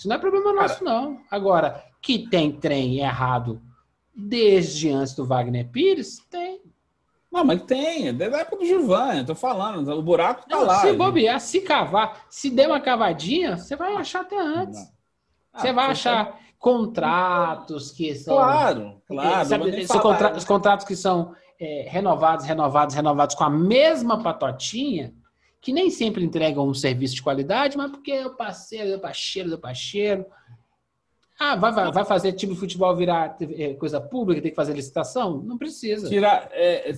[0.00, 1.20] Isso não é problema nosso, Cara, não.
[1.30, 3.60] Agora, que tem trem errado
[4.16, 6.62] desde antes do Wagner Pires, tem.
[7.30, 10.64] Não, mas tem, é da época do Gilvan, eu tô falando, o buraco tá não,
[10.64, 10.80] lá.
[10.80, 14.80] Se bobear, se cavar, se der uma cavadinha, você vai achar até antes.
[15.54, 16.38] Você ah, vai achar tá...
[16.58, 18.36] contratos que são.
[18.36, 19.46] Claro, claro.
[19.46, 20.34] Sabe, contra...
[20.34, 25.12] Os contratos que são é, renovados, renovados, renovados com a mesma patotinha,
[25.60, 29.00] que nem sempre entregam um serviço de qualidade, mas porque é o parceiro, é o
[29.00, 30.26] parceiro, é o parceiro.
[31.38, 35.38] Ah, vai, vai, fazer time de futebol virar é, coisa pública, tem que fazer licitação?
[35.42, 36.06] Não precisa.
[36.06, 36.94] Tirar, é,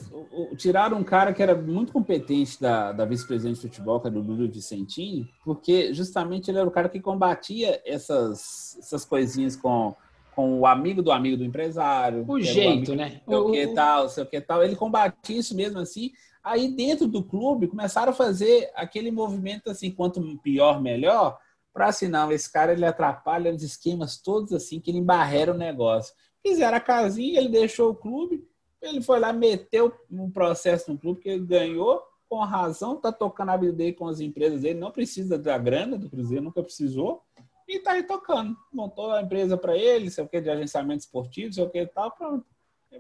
[0.57, 4.21] tirar um cara que era muito competente da, da vice-presidente de futebol, que era o
[4.21, 9.95] Lúcio Vicentinho, porque justamente ele era o cara que combatia essas, essas coisinhas com,
[10.35, 12.25] com o amigo do amigo do empresário.
[12.27, 13.21] O jeito, o né?
[13.25, 14.65] Sei o que tal, sei o que tal.
[14.65, 16.11] Ele combatia isso mesmo assim.
[16.43, 21.39] Aí dentro do clube começaram a fazer aquele movimento assim, quanto pior, melhor
[21.73, 25.57] para assim, não, esse cara ele atrapalha os esquemas todos assim, que ele embarrera o
[25.57, 26.15] negócio.
[26.43, 28.47] Fizeram a casinha, ele deixou o clube,
[28.81, 33.51] ele foi lá, meteu um processo no clube que ele ganhou, com razão, tá tocando
[33.51, 37.23] a vida dele com as empresas dele, não precisa da grana do Cruzeiro, nunca precisou,
[37.69, 38.57] e tá aí tocando.
[38.73, 41.87] Montou a empresa para ele, sei o que, de agenciamento esportivo, sei o que e
[41.87, 42.45] tal, pronto.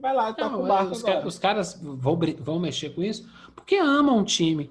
[0.00, 4.18] Vai lá, toca o barco os, os caras vão, vão mexer com isso porque amam
[4.20, 4.70] o time.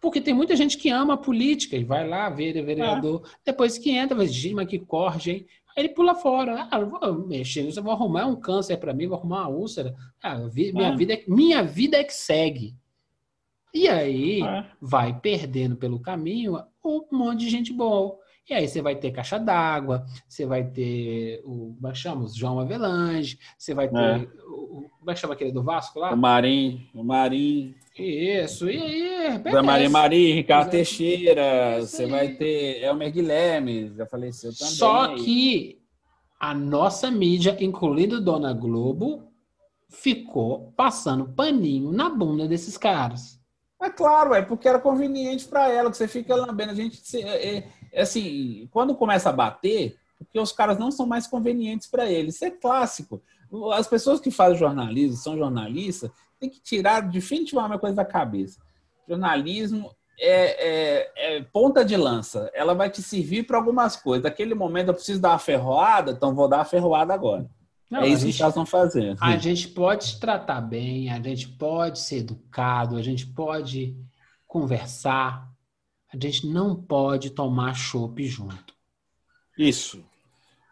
[0.00, 3.22] Porque tem muita gente que ama a política e vai lá ver o vereador.
[3.26, 3.30] É.
[3.46, 5.46] Depois que entra, vai dizer, mas que corre, hein?
[5.76, 6.68] Ele pula fora.
[6.70, 9.94] Ah, vou mexer nisso, eu vou arrumar um câncer para mim, vou arrumar uma úlcera.
[10.22, 10.96] Ah, vi- minha, É.
[10.96, 12.74] vida, é- minha vida é que segue.
[13.74, 14.64] E aí É.
[14.80, 18.16] vai perdendo pelo caminho um monte de gente boa.
[18.48, 21.74] E aí você vai ter caixa d'água, você vai ter o.
[21.76, 22.24] Como é que chama?
[22.24, 23.96] O João Avelange, você vai ter.
[23.98, 24.16] É.
[24.48, 26.12] O, como é que chama aquele do Vasco lá?
[26.14, 28.78] O Marim, o Marim, Isso, e
[29.26, 29.38] aí.
[29.38, 29.90] da Maria.
[29.90, 30.70] Maria, Ricardo.
[30.70, 34.74] Teixeira, você vai ter Elmer Guilherme, já faleceu também.
[34.74, 35.78] Só que
[36.40, 39.24] a nossa mídia, incluindo Dona Globo,
[39.90, 43.38] ficou passando paninho na bunda desses caras.
[43.80, 46.72] É claro, é porque era conveniente para ela, que você fica lambendo.
[46.72, 51.26] A gente, é- é assim, quando começa a bater, porque os caras não são mais
[51.26, 52.34] convenientes para eles.
[52.36, 53.22] Isso é clássico.
[53.74, 56.10] As pessoas que fazem jornalismo, são jornalistas,
[56.40, 58.60] tem que tirar definitivamente uma coisa da cabeça.
[59.08, 62.50] Jornalismo é, é- é ponta de lança.
[62.52, 64.24] Ela vai te servir para algumas coisas.
[64.24, 67.48] Naquele momento eu preciso dar uma ferroada, então vou dar uma ferroada agora.
[67.90, 69.16] Não, é a isso que gente- os caras estão fazendo.
[69.22, 73.96] A gente pode se tratar bem, a gente pode ser educado, a gente pode
[74.46, 75.48] conversar,
[76.12, 78.74] a gente não pode tomar chopp junto.
[79.56, 80.04] Isso.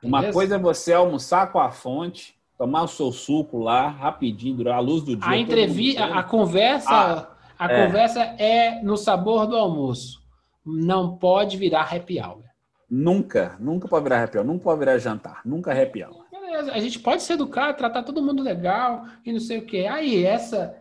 [0.03, 0.35] Uma Beleza?
[0.35, 4.81] coisa é você almoçar com a fonte, tomar o seu suco lá, rapidinho, durar a
[4.81, 5.29] luz do dia.
[5.29, 7.87] A entrevista, a, conversa, Ah, a é.
[7.87, 10.23] conversa é no sabor do almoço.
[10.65, 12.43] Não pode virar happy hour.
[12.89, 16.25] Nunca, nunca pode virar happy hour, nunca pode virar jantar, nunca happy hour.
[16.31, 19.87] Beleza, a gente pode se educar, tratar todo mundo legal e não sei o quê.
[19.91, 20.77] Aí, essa,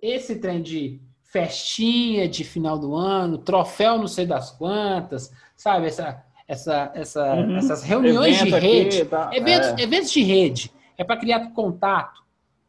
[0.00, 1.00] esse trem de
[1.32, 5.86] festinha de final do ano, troféu não sei das quantas, sabe?
[5.86, 7.56] Essa, essa, essa, Uhum.
[7.56, 9.04] Essas reuniões de Evento aqui, rede.
[9.06, 9.30] tá?
[9.32, 9.82] Eventos, É.
[9.82, 10.70] eventos de rede.
[10.98, 12.20] É para criar contato.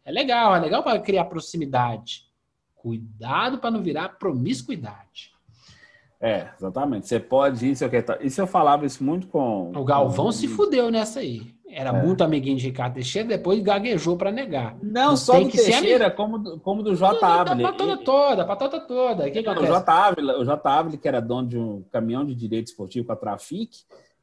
[0.06, 2.24] É legal, é legal para criar proximidade.
[2.74, 5.32] Cuidado para não virar promiscuidade.
[6.22, 7.06] É, exatamente.
[7.06, 8.18] Você pode isso, eu tá.
[8.22, 9.72] Isso eu falava isso muito com.
[9.76, 11.53] O Galvão com- se fudeu nessa aí.
[11.76, 12.06] Era É.
[12.06, 14.78] muito amiguinho de Ricardo Teixeira, depois gaguejou para negar.
[14.82, 17.26] Não, só do que Teixeira, como do, como do J.
[17.26, 17.72] A Ávila.
[17.72, 19.28] patota toda, a patota toda.
[19.28, 19.66] O que Não, o?
[19.66, 19.92] J.
[19.92, 20.70] Ávila, o J.
[20.70, 23.72] Ávila, que era dono de um caminhão de direito esportivo com a Trafic,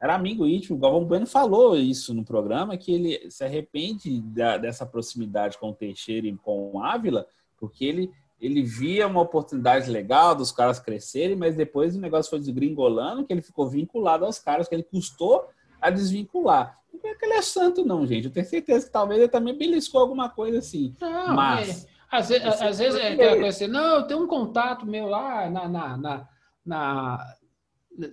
[0.01, 0.77] era amigo íntimo.
[0.77, 5.71] O Galvão Bueno falou isso no programa, que ele se arrepende da- dessa proximidade com
[5.71, 7.27] o Teixeira e com o Ávila,
[7.59, 8.11] porque ele,
[8.41, 13.33] ele via uma oportunidade legal dos caras crescerem, mas depois o negócio foi desgringolando, que
[13.33, 15.45] ele ficou vinculado aos caras, que ele custou
[15.81, 16.80] a desvincular.
[17.03, 18.27] Não é que ele é santo, não, gente.
[18.27, 20.95] Eu tenho certeza que talvez ele também beliscou alguma coisa assim.
[21.01, 24.23] Não, Mas- é, às vezes, Você às vezes é aquela coisa assim, não, eu tenho
[24.23, 26.29] um contato meu lá na, na, na,
[26.67, 27.35] na-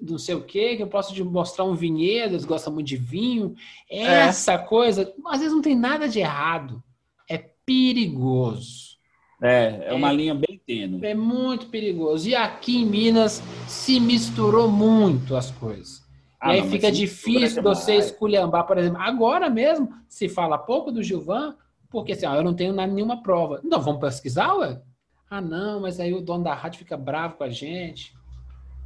[0.01, 2.97] não sei o que, que eu posso te mostrar um vinhedo, eles gostam muito de
[2.97, 3.55] vinho.
[3.89, 4.03] É.
[4.27, 6.83] Essa coisa, às vezes não tem nada de errado.
[7.29, 8.97] É perigoso.
[9.41, 11.05] É, é uma linha bem tênue.
[11.05, 12.27] É muito perigoso.
[12.27, 16.01] E aqui em Minas se misturou muito as coisas.
[16.39, 17.79] Ah, e aí não, fica difícil demais.
[17.79, 19.01] você esculhambar, por exemplo.
[19.01, 21.55] Agora mesmo se fala pouco do Gilvan,
[21.89, 23.59] porque assim, eu não tenho nenhuma prova.
[23.63, 24.81] Então vamos pesquisar, ué?
[25.29, 28.15] Ah, não, mas aí o dono da rádio fica bravo com a gente.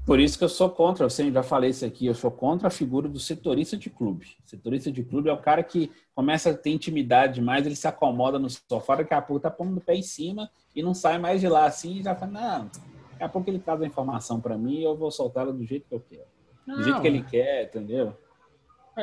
[0.06, 2.68] Por isso que eu sou contra, eu sempre já falei isso aqui, eu sou contra
[2.68, 4.26] a figura do setorista de clube.
[4.44, 8.40] Setorista de clube é o cara que começa a ter intimidade demais, ele se acomoda
[8.40, 11.40] no sofá, daqui a pouco tá pondo o pé em cima e não sai mais
[11.40, 12.66] de lá assim, e já fala, não,
[13.12, 15.64] daqui a pouco ele traz a informação para mim e eu vou soltar ela do
[15.64, 16.26] jeito que eu quero.
[16.66, 18.18] Do Não, jeito que ele quer, entendeu?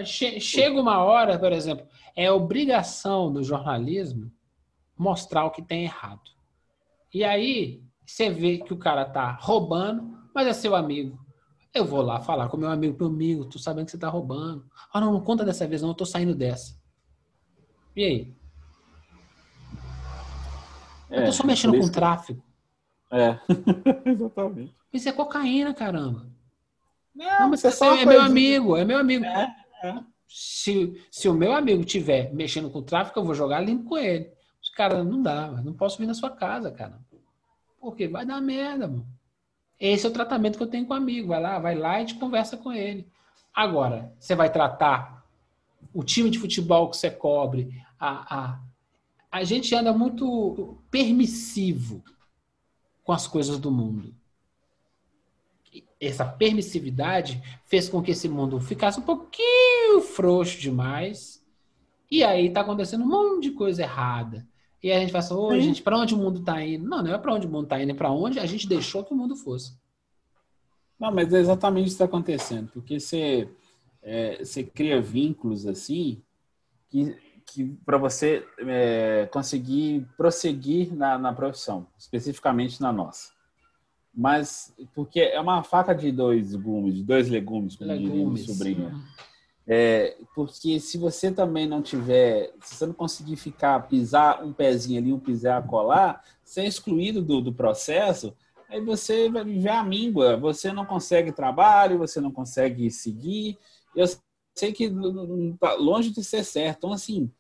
[0.05, 4.30] che- chega uma hora, por exemplo, é obrigação do jornalismo
[4.97, 6.30] mostrar o que tem errado.
[7.12, 11.18] E aí você vê que o cara tá roubando, mas é seu amigo.
[11.74, 14.68] Eu vou lá falar com meu amigo, meu amigo, tô sabendo que você tá roubando.
[14.93, 16.78] Ah, não, não conta dessa vez, não, eu tô saindo dessa.
[17.94, 18.35] E aí?
[21.10, 22.43] Eu tô só mexendo com tráfico.
[23.10, 23.39] É,
[24.05, 24.74] exatamente.
[24.93, 26.26] Isso é cocaína, caramba.
[27.19, 29.24] Não, Não, mas é é, só é meu amigo, é meu amigo.
[29.24, 30.01] É, é.
[30.28, 34.31] Se, se o meu amigo tiver mexendo com tráfico, eu vou jogar limpo com ele.
[34.62, 37.01] Os caras, não dá, não posso vir na sua casa, cara.
[37.81, 39.07] Porque vai dar merda, mano.
[39.81, 41.28] Esse é o tratamento que eu tenho com o amigo.
[41.28, 43.09] Vai lá, vai lá e te conversa com ele.
[43.53, 45.24] Agora, você vai tratar
[45.93, 47.82] o time de futebol que você cobre.
[47.99, 48.61] A, a,
[49.31, 52.05] a gente anda muito permissivo
[53.03, 54.15] com as coisas do mundo.
[56.01, 61.45] Essa permissividade fez com que esse mundo ficasse um pouquinho frouxo demais.
[62.11, 64.47] E aí tá acontecendo um monte de coisa errada.
[64.83, 66.89] E a gente fala assim, ô, gente, para onde o mundo tá indo?
[66.89, 69.05] Não, não é para onde o mundo tá indo, é para onde a gente deixou
[69.05, 69.77] que o mundo fosse.
[70.99, 73.49] Não, mas é exatamente isso que está acontecendo, porque você,
[74.03, 76.23] é, você cria vínculos assim
[76.89, 77.16] que,
[77.47, 83.31] que para você é, conseguir prosseguir na, na profissão, especificamente na nossa.
[84.14, 88.47] Mas porque é uma faca de dois gumes, de dois legumes, como diria meu Legumes.
[88.47, 88.93] sobrinho.
[89.70, 94.98] É, porque se você também não tiver, se você não conseguir ficar, pisar um pezinho
[94.98, 98.35] ali, um pisar colar, ser excluído do, do processo,
[98.68, 100.39] aí você vai viver a míngua.
[100.39, 103.59] Você não consegue trabalho, você não consegue seguir.
[103.94, 104.06] Eu
[104.56, 106.78] sei que está longe de ser certo.
[106.78, 107.30] Então, assim,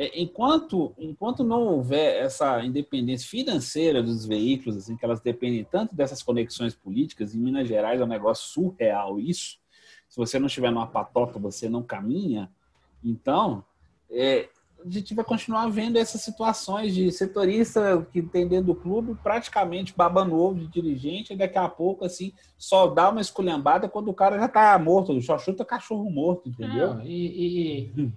[0.00, 5.94] é, enquanto, enquanto não houver essa independência financeira dos veículos, assim, que elas dependem tanto
[5.94, 9.58] dessas conexões políticas, em Minas Gerais é um negócio surreal isso,
[10.08, 12.50] se você não estiver numa patota, você não caminha.
[13.04, 13.62] Então,
[14.10, 14.48] é,
[14.82, 19.92] a gente vai continuar vendo essas situações de setorista que tem dentro do clube praticamente
[19.94, 24.14] babando ovo de dirigente, e daqui a pouco, assim, só dá uma esculhambada quando o
[24.14, 26.94] cara já tá morto, só chuta cachorro morto, entendeu?
[26.94, 28.12] Não, e, e,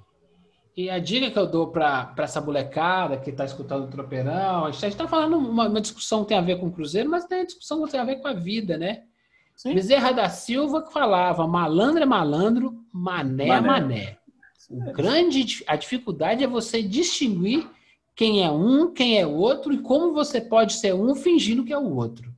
[0.76, 4.72] e, a dica que eu dou para essa molecada que está escutando o tropeirão, a
[4.72, 7.41] gente está falando uma, uma discussão que tem a ver com o Cruzeiro, mas tem
[7.41, 9.04] a discussão que tem a ver com a vida, né?
[9.56, 9.74] Sim.
[9.74, 14.18] Bezerra da Silva que falava malandro é malandro, mané é mané.
[14.70, 17.70] O grande, a dificuldade é você distinguir
[18.16, 21.78] quem é um, quem é outro e como você pode ser um fingindo que é
[21.78, 22.34] o outro.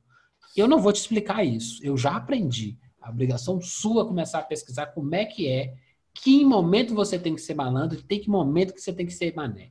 [0.56, 2.78] Eu não vou te explicar isso, eu já aprendi.
[3.00, 5.74] A obrigação sua é começar a pesquisar como é que é,
[6.22, 9.34] que momento você tem que ser malandro, tem que momento que você tem que ser
[9.34, 9.70] mané.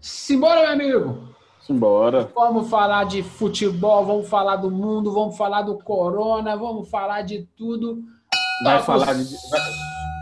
[0.00, 1.30] Simbora, meu amigo!
[1.70, 2.28] Embora.
[2.34, 7.46] Vamos falar de futebol, vamos falar do mundo, vamos falar do corona, vamos falar de
[7.56, 8.02] tudo.
[8.64, 9.36] Vai falar de.
[9.50, 9.60] Vai...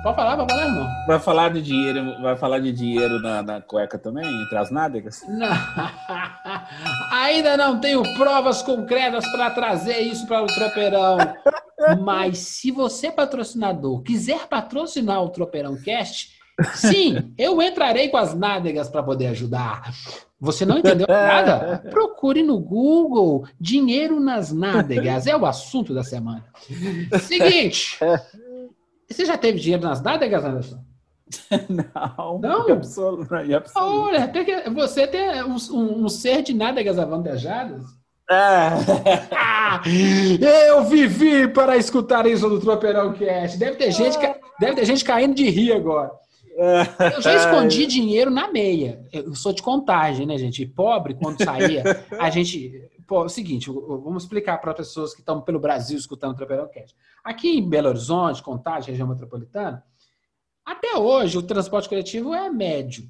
[0.03, 0.89] Pode falar, pode falar, irmão.
[1.07, 5.23] Vai falar de dinheiro, vai falar de dinheiro na, na cueca também, entre as nádegas?
[5.29, 5.49] Não.
[7.11, 11.19] Ainda não tenho provas concretas para trazer isso para o Tropeirão.
[12.01, 16.31] Mas se você, patrocinador, quiser patrocinar o Tropeirão Cast,
[16.75, 19.93] sim, eu entrarei com as nádegas para poder ajudar.
[20.41, 21.83] Você não entendeu nada?
[21.91, 25.27] Procure no Google dinheiro nas nádegas.
[25.27, 26.45] É o assunto da semana.
[27.21, 27.99] Seguinte.
[29.11, 30.79] Você já teve dinheiro nas nádegas, Anderson?
[31.69, 32.39] Não.
[32.39, 32.73] Não?
[32.73, 33.27] Absoluto,
[33.75, 34.31] Olha,
[34.75, 37.83] você tem um, um, um ser de nádegas avantajadas.
[38.31, 38.69] É.
[39.33, 39.81] Ah,
[40.69, 43.59] eu vivi para escutar isso do Tropeirão Cast.
[43.59, 44.19] Deve ter gente,
[44.61, 46.11] deve ter gente caindo de rir agora.
[46.59, 49.07] Eu já escondi dinheiro na meia.
[49.13, 50.63] Eu sou de contagem, né, gente?
[50.63, 51.85] E pobre, quando saía,
[52.19, 52.91] a gente.
[53.07, 56.69] Pô, é o seguinte, vamos explicar para pessoas que estão pelo Brasil escutando o Tropeirão
[56.69, 56.95] Cast.
[57.25, 59.83] Aqui em Belo Horizonte, Contagem, região metropolitana,
[60.63, 63.09] até hoje o transporte coletivo é médio.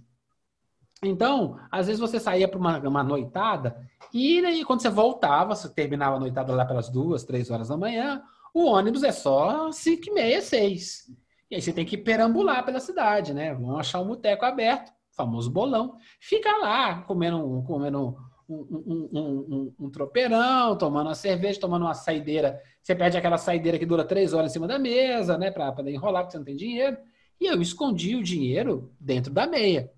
[1.02, 3.76] Então, às vezes você saía para uma, uma, noitada
[4.12, 7.76] e aí, quando você voltava, você terminava a noitada lá pelas duas, três horas da
[7.76, 8.22] manhã,
[8.54, 11.10] o ônibus é só cinco e meia, seis.
[11.50, 13.54] E aí você tem que perambular pela cidade, né?
[13.54, 15.96] Vão achar um boteco aberto, famoso bolão.
[16.20, 18.16] Fica lá comendo, comendo
[18.48, 22.60] um, um, um, um, tropeirão, tomando uma cerveja, tomando uma saideira.
[22.82, 25.50] Você pede aquela saideira que dura três horas em cima da mesa, né?
[25.50, 26.96] Para enrolar, porque você não tem dinheiro.
[27.40, 29.90] E eu escondi o dinheiro dentro da meia.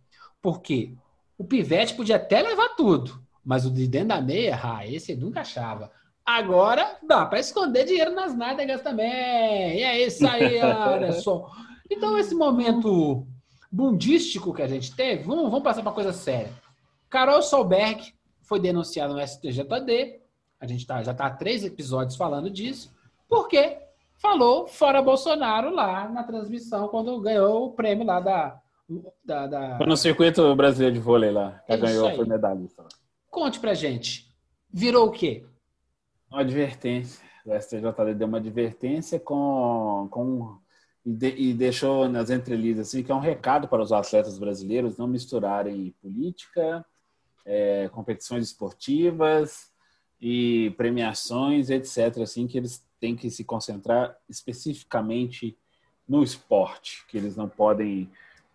[0.43, 0.95] Por quê?
[1.37, 5.23] O pivete podia até levar tudo, mas o de dentro da meia, ah, esse ele
[5.23, 5.91] nunca achava.
[6.37, 9.79] Agora dá para esconder dinheiro nas nádegas também.
[9.79, 11.51] E é isso aí, Anderson.
[11.91, 13.27] Então, esse momento
[13.71, 16.53] bundístico que a gente teve, vamos, vamos passar para coisa séria.
[17.09, 20.21] Carol Solberg foi denunciada no STJD.
[20.61, 22.95] A gente tá, já está há três episódios falando disso.
[23.29, 23.79] Porque
[24.17, 28.61] falou fora Bolsonaro lá na transmissão, quando ganhou o prêmio lá da.
[29.25, 29.79] da, da...
[29.79, 32.85] Foi no circuito brasileiro de vôlei lá, que ganhou a medalhista.
[33.29, 34.31] Conte pra gente.
[34.73, 35.45] Virou o quê?
[36.31, 37.25] Uma advertência.
[37.45, 40.59] O STJD deu uma advertência com, com
[41.05, 44.97] e, de, e, deixou nas entrelinhas assim que é um recado para os atletas brasileiros
[44.97, 46.85] não misturarem política,
[47.45, 49.73] é, competições esportivas
[50.21, 52.19] e premiações, etc.
[52.23, 55.59] Assim que eles têm que se concentrar especificamente
[56.07, 58.09] no esporte, que eles não podem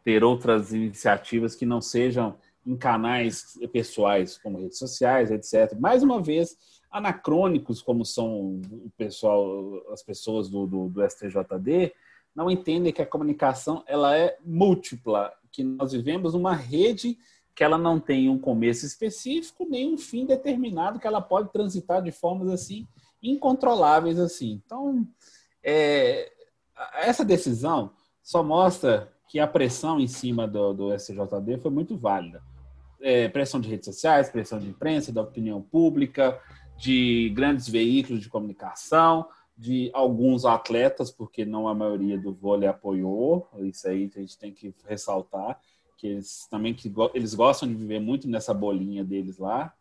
[0.03, 5.77] ter outras iniciativas que não sejam em canais pessoais como redes sociais, etc.
[5.79, 6.55] Mais uma vez
[6.95, 11.93] anacrônicos como são o pessoal, as pessoas do, do, do, STJD,
[12.33, 17.17] não entendem que a comunicação ela é múltipla, que nós vivemos uma rede
[17.53, 22.01] que ela não tem um começo específico nem um fim determinado, que ela pode transitar
[22.01, 22.87] de formas assim
[23.21, 24.61] incontroláveis assim.
[24.65, 25.07] Então,
[25.63, 26.31] é,
[26.95, 27.91] essa decisão
[28.21, 32.41] só mostra que a pressão em cima do, do STJD foi muito válida.
[33.01, 36.39] É, pressão de redes sociais, pressão de imprensa, da opinião pública,
[36.77, 39.27] de grandes veículos de comunicação,
[39.57, 44.51] de alguns atletas, porque não a maioria do vôlei apoiou, isso aí a gente tem
[44.51, 45.59] que ressaltar,
[45.97, 49.73] que eles também que eles gostam de viver muito nessa bolinha deles lá.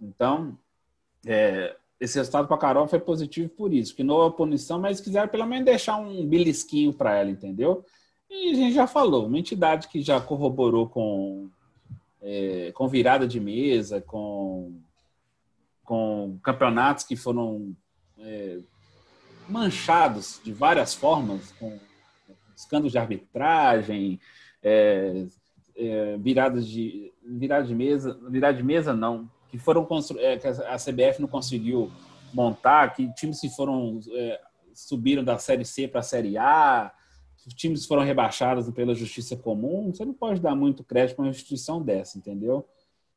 [0.00, 0.58] Então,
[1.26, 5.00] é, esse resultado para a Carol foi positivo por isso, que não houve punição, mas
[5.00, 7.84] quiseram pelo menos deixar um belisquinho para ela, entendeu?
[8.30, 11.48] E a gente já falou, uma entidade que já corroborou com,
[12.20, 14.78] é, com virada de mesa, com,
[15.88, 17.74] com campeonatos que foram
[18.18, 18.58] é,
[19.48, 21.78] manchados de várias formas, com
[22.54, 24.20] escândalos de arbitragem,
[24.62, 25.26] é,
[25.74, 29.88] é, viradas de virada de mesa, virada de mesa não, que foram
[30.18, 31.90] é, que a CBF não conseguiu
[32.34, 34.38] montar, que times que foram é,
[34.74, 36.92] subiram da série C para a série A,
[37.54, 41.82] times foram rebaixados pela justiça comum, você não pode dar muito crédito para uma instituição
[41.82, 42.68] dessa, entendeu?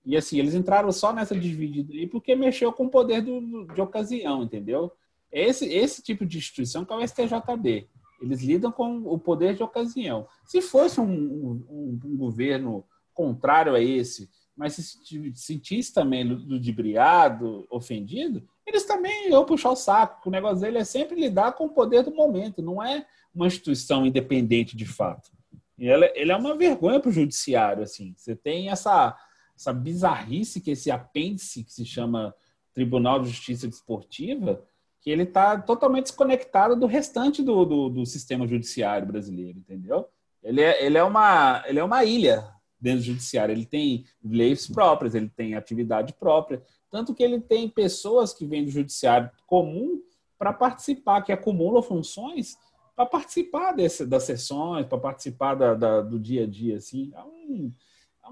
[0.05, 3.81] E assim, eles entraram só nessa dividida aí porque mexeu com o poder do, de
[3.81, 4.91] ocasião, entendeu?
[5.31, 7.87] Esse, esse tipo de instituição que é o STJD.
[8.21, 10.27] Eles lidam com o poder de ocasião.
[10.45, 18.47] Se fosse um, um, um governo contrário a esse, mas se sentisse também ludibriado, ofendido,
[18.65, 20.29] eles também iam puxar o saco.
[20.29, 24.05] O negócio dele é sempre lidar com o poder do momento, não é uma instituição
[24.05, 25.31] independente de fato.
[25.77, 27.81] E ela, ele é uma vergonha para o judiciário.
[27.81, 28.13] Assim.
[28.15, 29.17] Você tem essa,
[29.61, 32.33] essa bizarrice que esse apêndice que se chama
[32.73, 34.63] Tribunal de Justiça Desportiva,
[34.99, 40.07] que ele está totalmente desconectado do restante do, do, do, sistema judiciário brasileiro, entendeu?
[40.43, 42.47] Ele é, ele, é uma, ele é uma ilha
[42.79, 43.53] dentro do judiciário.
[43.53, 48.65] Ele tem leis próprias, ele tem atividade própria, tanto que ele tem pessoas que vêm
[48.65, 50.01] do judiciário comum
[50.37, 52.57] para participar, que acumulam funções
[52.95, 56.77] para participar desse, das sessões, para participar da, da, do dia a dia.
[56.77, 57.11] Assim.
[57.15, 57.71] É, um,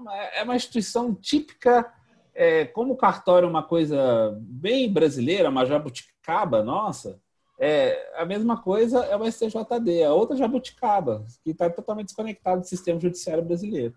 [0.00, 1.92] uma, é uma instituição típica,
[2.34, 7.20] é, como o cartório é uma coisa bem brasileira, uma jabuticaba nossa,
[7.58, 12.66] é, a mesma coisa é o STJD, a outra jabuticaba, que está totalmente desconectado do
[12.66, 13.94] sistema judiciário brasileiro.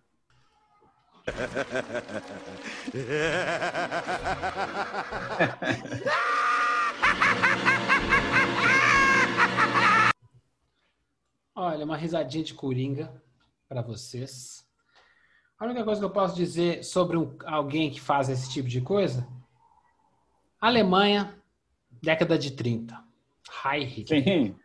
[11.55, 13.23] Olha, uma risadinha de coringa
[13.69, 14.67] para vocês.
[15.63, 18.81] A única coisa que eu posso dizer sobre um, alguém que faz esse tipo de
[18.81, 19.25] coisa:
[20.59, 21.41] Alemanha,
[22.01, 23.01] década de 30.
[23.63, 24.55] Heil Sim,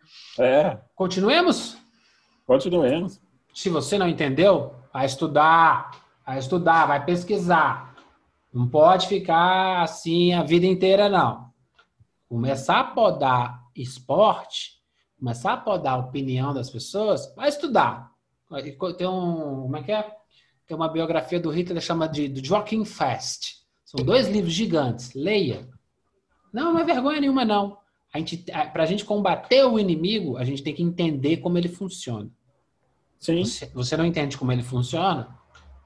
[0.41, 0.77] é.
[0.97, 1.79] Continuemos?
[2.45, 3.21] Continuemos.
[3.55, 5.93] Se você não entendeu, vai estudar
[6.27, 7.95] vai estudar, vai pesquisar.
[8.53, 11.53] Não pode ficar assim a vida inteira, não.
[12.29, 14.83] Começar a podar esporte,
[15.17, 18.11] começar a podar a opinião das pessoas, vai estudar.
[18.99, 20.19] Tem um, como é que é?
[20.69, 23.63] Tem uma biografia do Hitler chama de, Joachim Fest.
[23.87, 25.15] São dois livros gigantes.
[25.15, 25.67] Leia.
[26.53, 27.79] Não, não é vergonha nenhuma, não.
[28.75, 32.31] Para a gente combater o inimigo, a gente tem que entender como ele funciona.
[33.19, 33.45] Sim.
[33.45, 35.39] Você, você não entende como ele funciona?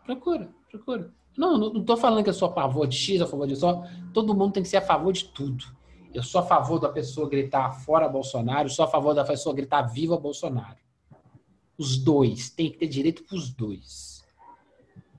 [0.05, 1.13] Procura, procura.
[1.39, 3.85] Não, não, tô falando que eu sou a favor de X, a favor de só.
[4.13, 5.65] Todo mundo tem que ser a favor de tudo.
[6.13, 9.83] Eu sou a favor da pessoa gritar fora Bolsonaro, sou a favor da pessoa gritar
[9.83, 10.79] viva Bolsonaro.
[11.79, 12.51] Os dois.
[12.51, 14.22] Tem que ter direito para os dois.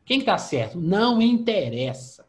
[0.06, 0.80] Quem está certo?
[0.80, 2.26] Não interessa.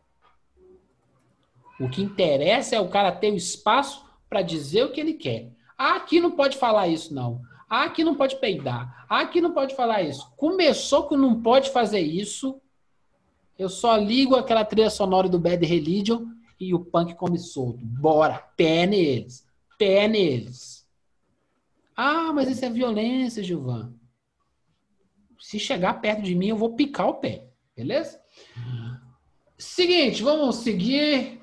[1.81, 5.51] O que interessa é o cara ter o espaço para dizer o que ele quer.
[5.77, 7.43] Ah, aqui não pode falar isso, não.
[7.69, 9.05] Ah, aqui não pode peidar.
[9.09, 10.31] Ah, aqui não pode falar isso.
[10.37, 12.61] Começou que não pode fazer isso.
[13.59, 16.27] Eu só ligo aquela trilha sonora do Bad Religion
[16.61, 17.85] e o punk come solto.
[17.85, 19.47] Bora, pé neles.
[19.77, 20.89] Pé neles.
[21.97, 23.93] Ah, mas isso é violência, Gilvan.
[25.41, 27.47] Se chegar perto de mim, eu vou picar o pé.
[27.77, 28.21] Beleza?
[29.59, 31.41] Seguinte, vamos seguir.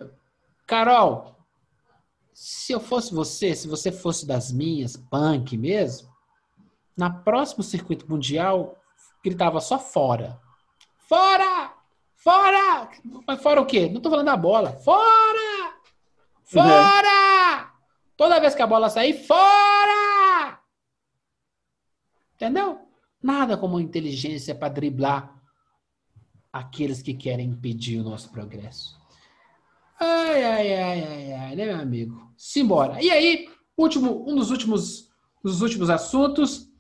[0.66, 1.36] Carol,
[2.34, 6.10] se eu fosse você, se você fosse das minhas, punk mesmo,
[6.96, 8.78] na próximo circuito mundial,
[9.24, 10.40] gritava só fora.
[11.08, 11.74] Fora!
[12.16, 12.90] Fora!
[13.28, 13.90] Mas fora o quê?
[13.90, 14.74] Não tô falando da bola.
[14.74, 15.76] Fora!
[16.44, 17.64] Fora!
[17.64, 17.72] Uhum.
[18.16, 20.60] Toda vez que a bola sair, fora!
[22.36, 22.88] Entendeu?
[23.22, 25.41] Nada como inteligência para driblar
[26.52, 29.00] aqueles que querem impedir o nosso progresso.
[30.00, 32.32] Ai, ai, ai, ai, ai, né, meu amigo?
[32.36, 33.02] Simbora.
[33.02, 33.48] E aí,
[33.78, 35.10] último, um dos últimos,
[35.44, 36.72] dos últimos assuntos,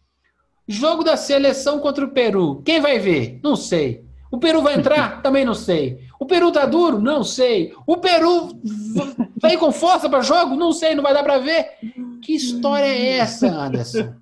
[0.71, 2.61] Jogo da seleção contra o Peru.
[2.63, 3.39] Quem vai ver?
[3.43, 4.05] Não sei.
[4.31, 5.21] O Peru vai entrar?
[5.21, 5.99] Também não sei.
[6.19, 7.01] O Peru tá duro?
[7.01, 7.73] Não sei.
[7.85, 8.51] O Peru
[9.41, 10.55] vai com força para jogo?
[10.55, 11.71] Não sei, não vai dar para ver.
[12.21, 14.13] Que história é essa, Anderson?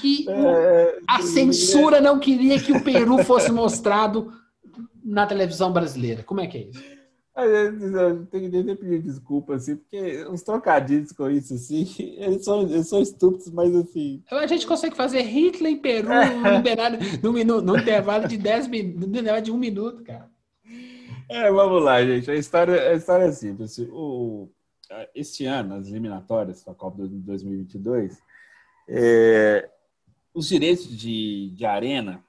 [0.00, 4.32] Que é, a censura não queria que o Peru fosse mostrado
[5.04, 6.22] na televisão brasileira.
[6.22, 6.82] Como é que é isso?
[7.34, 11.86] Eu tenho que nem pedir desculpa, assim, porque os trocadilhos com isso, assim,
[12.18, 14.22] eles são, eles são estúpidos, mas assim.
[14.30, 16.10] A gente consegue fazer Hitler em Peru
[17.22, 20.30] no, no, no, intervalo de 10 minutos, intervalo de um minuto, cara.
[21.30, 22.30] É, vamos lá, gente.
[22.30, 23.78] A história, a história é simples.
[23.78, 24.50] O,
[25.14, 28.22] esse ano, as eliminatórias da Copa de 2022,
[28.86, 29.70] é,
[30.34, 32.22] os direitos de, de arena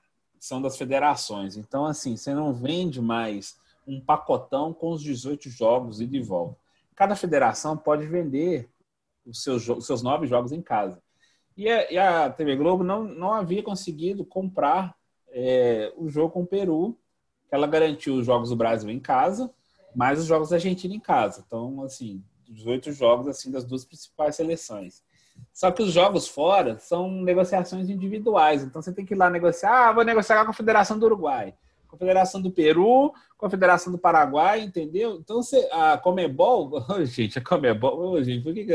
[0.44, 1.56] são das federações.
[1.56, 3.58] Então, assim, você não vende mais
[3.88, 6.58] um pacotão com os 18 jogos e de volta.
[6.94, 8.70] Cada federação pode vender
[9.26, 11.02] os seus, os seus nove jogos em casa.
[11.56, 14.94] E a, e a TV Globo não, não havia conseguido comprar
[15.30, 16.98] é, o jogo com o Peru,
[17.50, 19.50] ela garantiu os jogos do Brasil em casa,
[19.96, 21.42] mais os jogos da Argentina em casa.
[21.48, 25.04] Então, assim, 18 jogos assim das duas principais seleções.
[25.54, 28.64] Só que os jogos fora são negociações individuais.
[28.64, 29.90] Então você tem que ir lá negociar.
[29.90, 31.54] Ah, vou negociar com a Federação do Uruguai,
[31.88, 35.18] com a Federação do Peru, com a Federação do Paraguai, entendeu?
[35.18, 38.66] Então você, a Comebol, oh, gente, a Comebol, oh, gente, por que,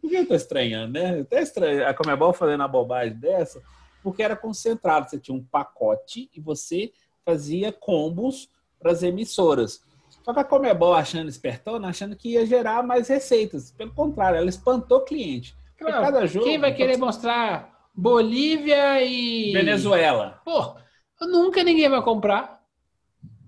[0.00, 1.20] por que eu tô estranhando, né?
[1.20, 3.60] Até estranho a Comebol fazendo uma bobagem dessa,
[4.02, 5.10] porque era concentrado.
[5.10, 6.92] Você tinha um pacote e você
[7.26, 8.48] fazia combos
[8.80, 9.82] para as emissoras.
[10.24, 13.70] Só que a Comebol achando espertona, achando que ia gerar mais receitas.
[13.72, 15.54] Pelo contrário, ela espantou o cliente.
[15.82, 19.52] Claro, cada jogo, quem vai querer mostrar Bolívia e.
[19.52, 20.40] Venezuela?
[20.44, 20.74] Pô,
[21.20, 22.62] nunca ninguém vai comprar.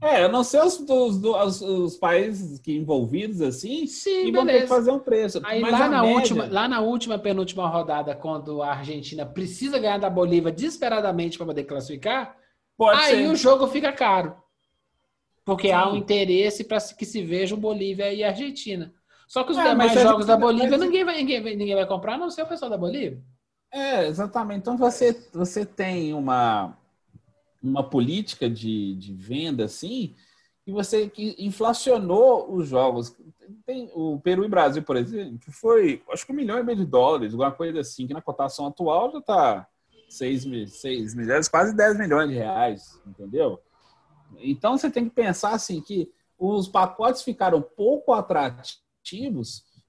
[0.04, 4.44] É, eu não sei os, os, os, os países que envolvidos assim Sim, e vão
[4.44, 5.40] ter que fazer um preço.
[5.42, 6.14] Aí lá na, média...
[6.14, 11.46] última, lá na última penúltima rodada, quando a Argentina precisa ganhar da Bolívia desesperadamente para
[11.46, 12.36] poder classificar,
[12.76, 13.30] Pode aí ser.
[13.30, 14.36] o jogo fica caro.
[15.42, 15.74] Porque Sim.
[15.74, 18.92] há um interesse para que se vejam Bolívia e Argentina.
[19.26, 22.18] Só que os é, demais jogos da Bolívia ninguém vai, ninguém, ninguém vai comprar, a
[22.18, 23.22] não ser o pessoal da Bolívia.
[23.72, 24.60] É, exatamente.
[24.60, 26.76] Então você, você tem uma,
[27.62, 30.14] uma política de, de venda assim,
[30.66, 33.16] e você que inflacionou os jogos.
[33.66, 36.86] Tem o Peru e Brasil, por exemplo, foi acho que um milhão e meio de
[36.86, 39.68] dólares, alguma coisa assim, que na cotação atual já está
[40.08, 43.60] 6, 6 milhões, quase 10 milhões de reais, entendeu?
[44.38, 48.83] Então você tem que pensar assim que os pacotes ficaram pouco atrativos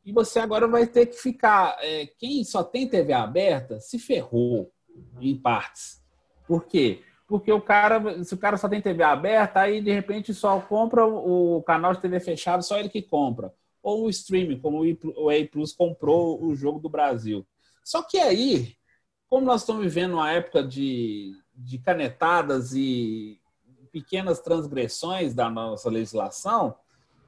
[0.05, 1.77] e você agora vai ter que ficar.
[1.81, 4.71] É, quem só tem TV aberta se ferrou
[5.19, 6.03] em partes.
[6.47, 7.01] Por quê?
[7.27, 11.05] Porque o cara, se o cara só tem TV aberta, aí de repente só compra
[11.05, 13.51] o canal de TV fechado, só ele que compra.
[13.81, 17.45] Ou o streaming, como o A Plus comprou o jogo do Brasil.
[17.83, 18.75] Só que aí,
[19.27, 23.39] como nós estamos vivendo uma época de, de canetadas e
[23.91, 26.75] pequenas transgressões da nossa legislação,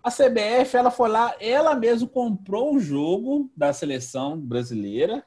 [0.08, 5.24] a CBF ela foi lá, ela mesma comprou o jogo da seleção brasileira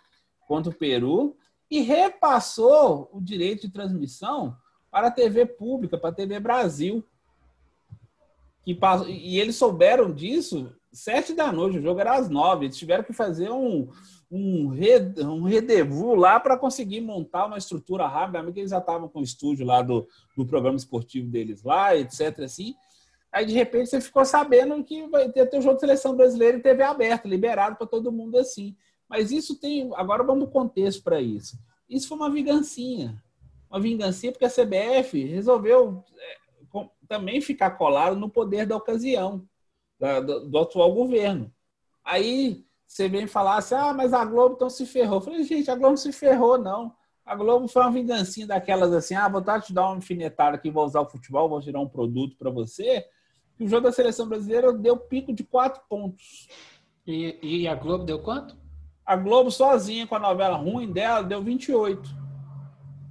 [0.49, 1.37] contra o Peru
[1.71, 4.57] e repassou o direito de transmissão
[4.91, 7.05] para a TV pública, para a TV Brasil.
[8.79, 12.67] Passou, e eles souberam disso sete da noite, o jogo era às nove.
[12.67, 13.89] Eles tiveram que fazer um,
[14.31, 19.09] um, red, um redevous lá para conseguir montar uma estrutura rápida, porque eles já estavam
[19.09, 22.41] com o estúdio lá do, do programa esportivo deles lá, etc.
[22.41, 22.75] Assim.
[23.33, 26.61] Aí, de repente, você ficou sabendo que vai ter o jogo de seleção brasileira em
[26.61, 28.77] TV aberta, liberado para todo mundo assim.
[29.09, 29.91] Mas isso tem.
[29.95, 31.59] Agora vamos no contexto para isso.
[31.89, 33.23] Isso foi uma vingancinha.
[33.71, 39.45] Uma vingancinha porque a CBF resolveu é, também ficar colado no poder da ocasião,
[40.25, 41.53] do, do atual governo.
[42.05, 45.19] Aí você vem falar assim, ah, mas a Globo então se ferrou.
[45.19, 46.93] Eu falei, gente, a Globo não se ferrou, não.
[47.25, 50.85] A Globo foi uma vingancinha daquelas assim, ah, vou te dar uma alfinetada aqui, vou
[50.85, 53.07] usar o futebol, vou tirar um produto para você.
[53.61, 56.49] O jogo da seleção brasileira deu pico de quatro pontos.
[57.07, 58.57] E, e a Globo deu quanto?
[59.05, 62.09] A Globo sozinha, com a novela ruim dela, deu 28.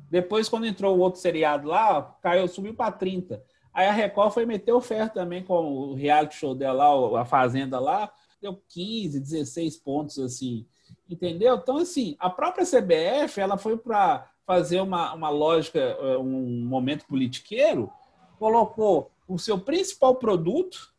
[0.10, 3.44] Depois, quando entrou o outro seriado lá, caiu, subiu para 30.
[3.72, 7.26] Aí a Record foi meter o ferro também com o reality show dela lá, a
[7.26, 8.12] Fazenda lá,
[8.42, 10.66] deu 15, 16 pontos, assim,
[11.08, 11.58] entendeu?
[11.58, 17.06] Então, assim, a própria CBF, ela foi para fazer uma, uma lógica, eh, um momento
[17.06, 17.92] politiqueiro,
[18.40, 20.94] colocou o seu principal produto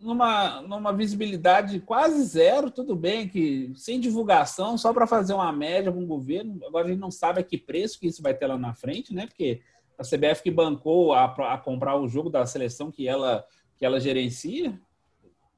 [0.00, 5.90] numa, numa visibilidade quase zero, tudo bem que sem divulgação, só para fazer uma média
[5.90, 6.64] com o governo.
[6.64, 9.12] Agora a gente não sabe a que preço que isso vai ter lá na frente,
[9.12, 9.26] né?
[9.26, 9.60] Porque
[9.98, 13.44] a CBF que bancou a, a comprar o jogo da seleção que ela,
[13.76, 14.78] que ela gerencia,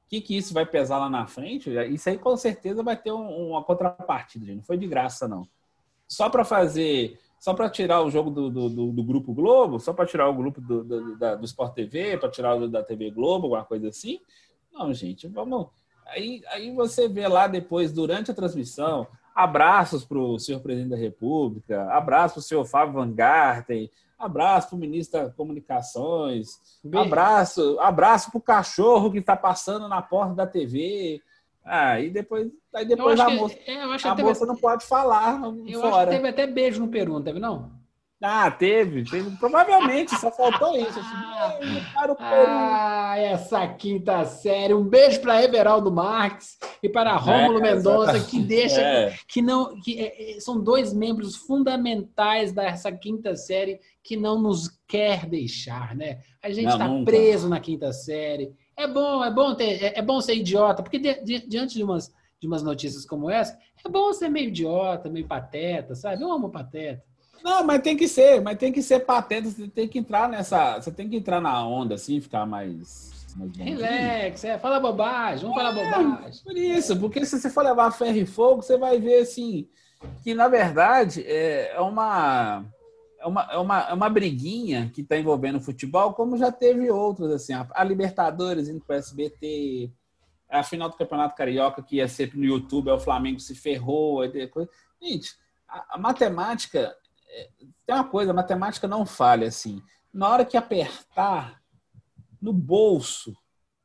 [0.07, 3.49] que, que isso vai pesar lá na frente, isso aí com certeza vai ter um,
[3.49, 4.57] uma contrapartida, gente.
[4.57, 5.47] não foi de graça, não.
[6.07, 9.93] Só para fazer, só para tirar o jogo do, do, do, do Grupo Globo, só
[9.93, 13.11] para tirar o grupo do, do, da, do Sport TV, para tirar o da TV
[13.11, 14.19] Globo, alguma coisa assim.
[14.73, 15.67] Não, gente, vamos.
[16.07, 20.97] Aí, aí você vê lá depois, durante a transmissão, abraços para o senhor presidente da
[20.97, 26.59] República, abraço para o senhor Fábio Van Garten, Abraço para o ministro das Comunicações.
[26.91, 31.21] Abraço, abraço para o cachorro que está passando na porta da TV.
[31.67, 35.95] Aí depois, aí depois a moça, que, é, a moça não pode falar eu fora.
[35.95, 37.77] acho que teve até beijo no Peru, não teve não?
[38.21, 39.29] Ah, teve, teve.
[39.37, 40.99] Provavelmente, só faltou isso.
[40.99, 44.73] Assim, para o ah, essa quinta série.
[44.73, 49.15] Um beijo para Everaldo Marques e para Rômulo é, Mendonça, que deixa é.
[49.27, 49.79] que não.
[49.81, 55.95] que é, é, São dois membros fundamentais dessa quinta série que não nos quer deixar,
[55.95, 56.19] né?
[56.41, 58.51] A gente está preso na quinta série.
[58.77, 61.83] É bom, é bom ter, é, é bom ser idiota, porque di, di, diante de
[61.83, 66.21] umas, de umas notícias como essa, é bom ser meio idiota, meio pateta, sabe?
[66.21, 67.03] Eu amo pateta.
[67.43, 70.79] Não, mas tem que ser, mas tem que ser patente, você tem que entrar nessa,
[70.79, 73.17] você tem que entrar na onda assim, ficar mais
[73.55, 76.43] Relax, é, fala bobagem, vamos é, falar bobagem.
[76.43, 79.67] Por isso, porque se você for levar ferro e fogo, você vai ver assim
[80.23, 82.63] que na verdade é, é uma
[83.19, 86.89] é uma, é uma, é uma briguinha que está envolvendo o futebol, como já teve
[86.91, 89.91] outros, assim, a, Libertadores indo para o SBT,
[90.49, 94.21] a final do Campeonato Carioca, que ia ser no YouTube, o Flamengo se ferrou.
[95.01, 95.35] Gente,
[95.67, 96.95] a, a matemática
[97.85, 99.81] tem uma coisa, a matemática não falha assim.
[100.13, 101.61] Na hora que apertar
[102.41, 103.35] no bolso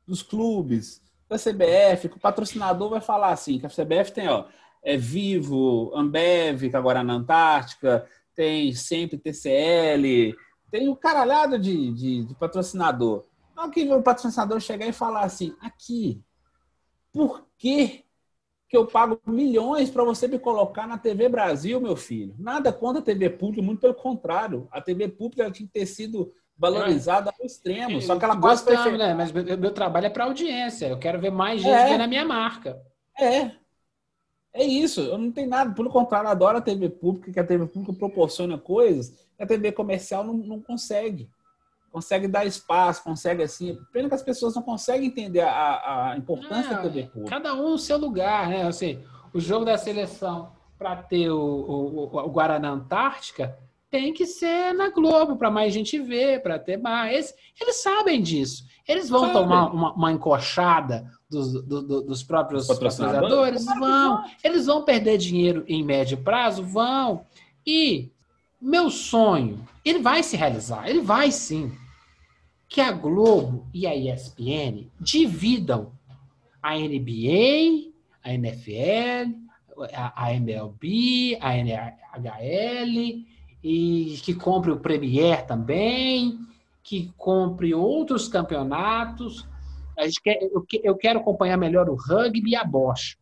[0.07, 4.45] dos clubes, da CBF, que o patrocinador vai falar assim, que a CBF tem, ó,
[4.83, 8.05] é Vivo, Ambev, que agora é na Antártica,
[8.35, 10.35] tem sempre TCL,
[10.71, 13.23] tem o caralhado de, de, de patrocinador.
[13.55, 16.21] Não que o patrocinador chegar e falar assim, aqui,
[17.11, 18.03] por que
[18.73, 22.33] que eu pago milhões para você me colocar na TV Brasil, meu filho.
[22.39, 24.67] Nada contra a TV pública, muito pelo contrário.
[24.71, 27.33] A TV pública tinha que ter sido valorizada é.
[27.39, 28.01] ao extremo.
[28.01, 29.13] Só que ela gosta Gostamos, né?
[29.13, 30.87] Mas meu, meu trabalho é para audiência.
[30.87, 31.97] Eu quero ver mais gente é.
[31.99, 32.81] na minha marca.
[33.19, 33.51] É.
[34.53, 35.01] É isso.
[35.01, 35.73] Eu não tenho nada.
[35.73, 39.71] Pelo contrário, adoro a TV pública, que a TV pública proporciona coisas que a TV
[39.71, 41.29] comercial não, não consegue
[41.93, 43.77] consegue dar espaço, consegue assim.
[43.91, 47.29] Pena que as pessoas não conseguem entender a, a importância ah, da TV pública.
[47.29, 48.65] Cada um no seu lugar, né?
[48.65, 48.99] Assim,
[49.31, 53.55] o jogo da seleção para ter o, o, o, Guaraná Antártica
[53.91, 57.35] tem que ser na Globo para mais gente ver, para ter mais.
[57.61, 58.65] Eles sabem disso.
[58.87, 59.33] Eles vão Sabe.
[59.33, 63.65] tomar uma, uma encoxada dos, do, dos próprios patrocinadores?
[63.65, 64.23] Vão.
[64.43, 66.63] Eles vão perder dinheiro em médio prazo?
[66.63, 67.25] Vão.
[67.65, 68.09] E
[68.61, 71.71] meu sonho, ele vai se realizar, ele vai sim
[72.73, 75.91] que a Globo e a ESPN dividam
[76.61, 77.91] a NBA,
[78.23, 79.31] a NFL,
[80.15, 83.25] a, MLB, a NHL,
[83.63, 86.39] e que compre o Premier também,
[86.81, 89.45] que compre outros campeonatos.
[89.97, 93.17] A gente quer, eu, eu quero acompanhar melhor o rugby e a Bosch.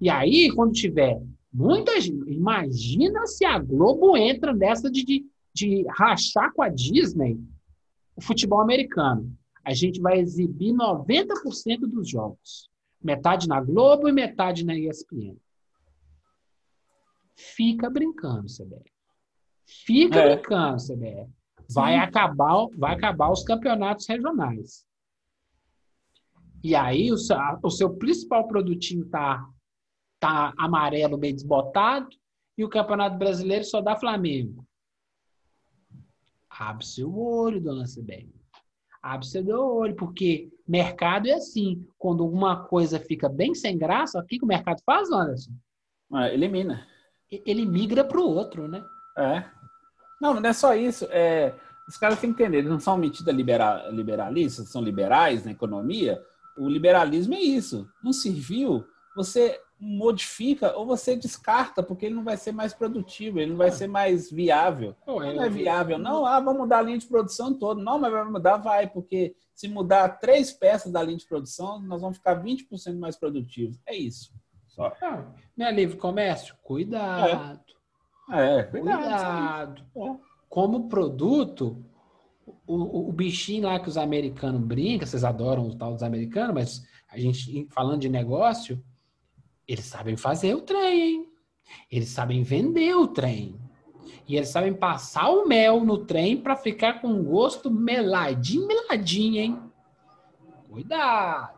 [0.00, 1.20] E aí, quando tiver
[1.52, 7.40] muita gente, imagina se a Globo entra nessa de, de, de rachar com a Disney
[8.14, 9.36] o futebol americano.
[9.64, 12.70] A gente vai exibir 90% dos jogos.
[13.02, 15.36] Metade na Globo e metade na ESPN.
[17.34, 18.90] Fica brincando, CBF.
[19.66, 20.36] Fica é.
[20.36, 21.30] brincando, CBF.
[21.68, 24.85] Vai acabar, vai acabar os campeonatos regionais.
[26.66, 29.48] E aí o seu, o seu principal produtinho tá,
[30.18, 32.08] tá amarelo, bem desbotado,
[32.58, 34.66] e o Campeonato Brasileiro só dá Flamengo.
[36.50, 38.34] Abre seu olho, dona CBF.
[39.00, 41.86] Abre seu olho, porque mercado é assim.
[41.96, 45.52] Quando alguma coisa fica bem sem graça, o que, que o mercado faz, Anderson?
[46.12, 46.84] Ah, elimina.
[47.30, 48.84] Ele migra para o outro, né?
[49.16, 49.44] É.
[50.20, 51.06] Não, não é só isso.
[51.10, 51.54] É,
[51.86, 56.20] os caras têm que entender, eles não são metidos liberal, liberalistas, são liberais na economia.
[56.58, 57.88] O liberalismo é isso.
[58.02, 58.84] Não serviu,
[59.14, 63.70] você modifica ou você descarta, porque ele não vai ser mais produtivo, ele não vai
[63.70, 64.96] ser mais viável.
[65.06, 66.24] Não é viável, não.
[66.24, 67.82] Ah, vamos mudar a linha de produção toda.
[67.82, 72.00] Não, mas vai mudar, vai, porque se mudar três peças da linha de produção, nós
[72.00, 73.78] vamos ficar 20% mais produtivos.
[73.86, 74.32] É isso.
[74.68, 74.92] Só.
[75.02, 75.24] Ah,
[75.56, 76.54] não é livre comércio?
[76.62, 77.60] Cuidado.
[78.30, 79.00] É, é cuidado.
[79.00, 79.82] cuidado.
[79.96, 80.16] É.
[80.48, 81.84] Como produto,
[82.66, 86.82] o, o, bichinho lá que os americanos brincam, vocês adoram o tal dos americanos, mas
[87.10, 88.82] a gente, falando de negócio,
[89.66, 91.28] eles sabem fazer o trem, hein?
[91.90, 93.58] Eles sabem vender o trem.
[94.28, 99.62] E eles sabem passar o mel no trem para ficar com gosto meladinho, meladinho, hein?
[100.68, 101.56] Cuidado.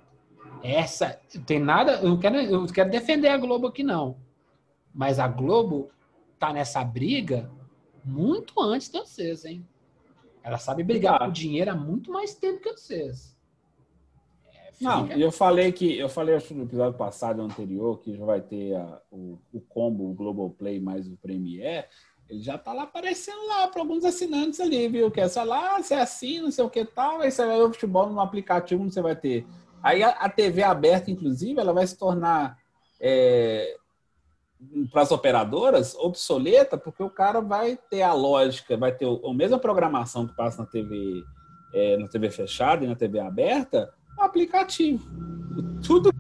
[0.63, 4.17] Essa tem nada, eu não quero, eu quero defender a Globo aqui não.
[4.93, 5.91] Mas a Globo
[6.39, 7.51] tá nessa briga
[8.05, 9.67] muito antes de vocês, hein?
[10.43, 13.37] Ela sabe brigar por dinheiro há muito mais tempo que vocês.
[14.81, 18.77] Não, eu falei que eu falei acho no episódio passado anterior que já vai ter
[18.77, 21.87] a, o, o combo o Global Play mais o Premiere.
[22.29, 25.11] Ele já tá lá aparecendo lá para alguns assinantes ali, viu?
[25.11, 27.65] Que é só lá, você assina, não sei o que tal, aí você vai ver
[27.65, 29.47] o futebol no aplicativo, você vai ter.
[29.83, 32.59] Aí a, a TV aberta, inclusive, ela vai se tornar
[33.01, 33.77] é,
[34.91, 39.59] para as operadoras obsoleta, porque o cara vai ter a lógica, vai ter a mesma
[39.59, 41.23] programação que passa na TV,
[41.73, 45.09] é, na TV fechada e na TV aberta, o aplicativo.
[45.87, 46.13] Tudo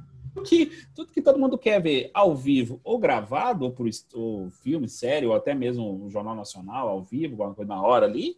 [0.44, 4.89] que, tudo que todo mundo quer ver ao vivo ou gravado, ou por ou filme,
[4.89, 8.36] série, ou até mesmo um jornal nacional ao vivo, alguma coisa na hora ali,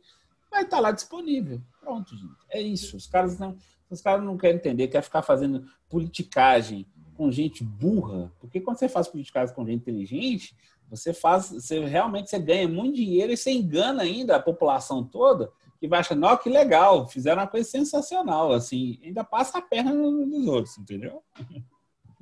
[0.50, 1.60] vai estar lá disponível.
[1.80, 2.34] Pronto, gente.
[2.50, 2.96] É isso.
[2.96, 3.56] Os caras não,
[3.90, 6.86] os caras não querem entender, quer ficar fazendo politicagem
[7.20, 10.56] com gente burra, porque quando você faz politicagem com gente inteligente,
[10.88, 15.52] você faz, você realmente você ganha muito dinheiro e você engana ainda a população toda
[15.78, 19.92] que vai achar, não, que legal, fizeram uma coisa sensacional, assim, ainda passa a perna
[19.92, 21.22] nos outros, entendeu?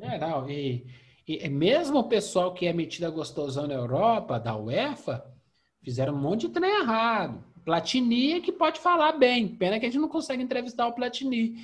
[0.00, 0.84] É, não, e,
[1.28, 5.24] e mesmo o pessoal que é metido a gostosão na Europa, da UEFA,
[5.80, 7.44] fizeram um monte de trem errado.
[7.64, 11.56] Platini é que pode falar bem, pena que a gente não consegue entrevistar o Platini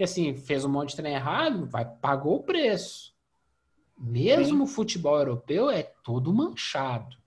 [0.00, 3.12] que assim, fez um monte de trem errado, vai, pagou o preço.
[3.98, 7.18] Mesmo o futebol europeu é todo manchado.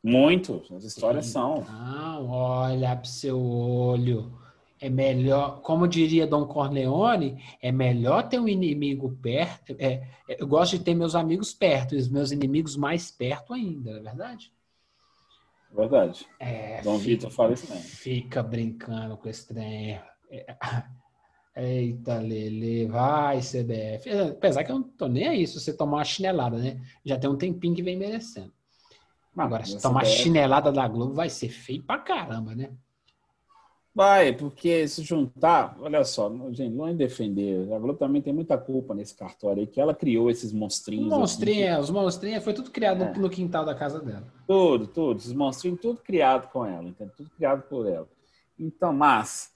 [0.00, 1.64] Muito, as histórias são.
[1.64, 4.38] Não, olha pro seu olho.
[4.80, 9.74] É melhor, como diria Dom Corleone, é melhor ter um inimigo perto.
[9.80, 9.94] É,
[10.28, 13.94] é eu gosto de ter meus amigos perto e os meus inimigos mais perto ainda,
[13.94, 14.52] não é verdade?
[15.72, 16.24] Verdade.
[16.38, 17.82] É, Dom fica, Vitor fala isso mesmo.
[17.82, 20.00] Fica brincando com esse trem.
[20.30, 20.56] É,
[21.54, 24.10] Eita, Lele, vai, CBF.
[24.30, 26.80] Apesar que eu não tô nem aí se você tomar uma chinelada, né?
[27.04, 28.52] Já tem um tempinho que vem merecendo.
[29.36, 30.16] Agora, se tomar CBF...
[30.16, 32.70] chinelada da Globo, vai ser feio pra caramba, né?
[33.94, 37.70] Vai, porque se juntar, olha só, gente, não é defender.
[37.70, 41.08] A Globo também tem muita culpa nesse cartório aí, que ela criou esses monstrinhos.
[41.08, 41.80] Monstrinhos, assim.
[41.82, 43.12] os monstrinhos foi tudo criado é.
[43.12, 44.26] no quintal da casa dela.
[44.46, 45.18] Tudo, tudo.
[45.18, 47.12] Esses monstrinhos, tudo criado com ela, entendeu?
[47.14, 48.08] Tudo criado por ela.
[48.58, 49.51] Então, mas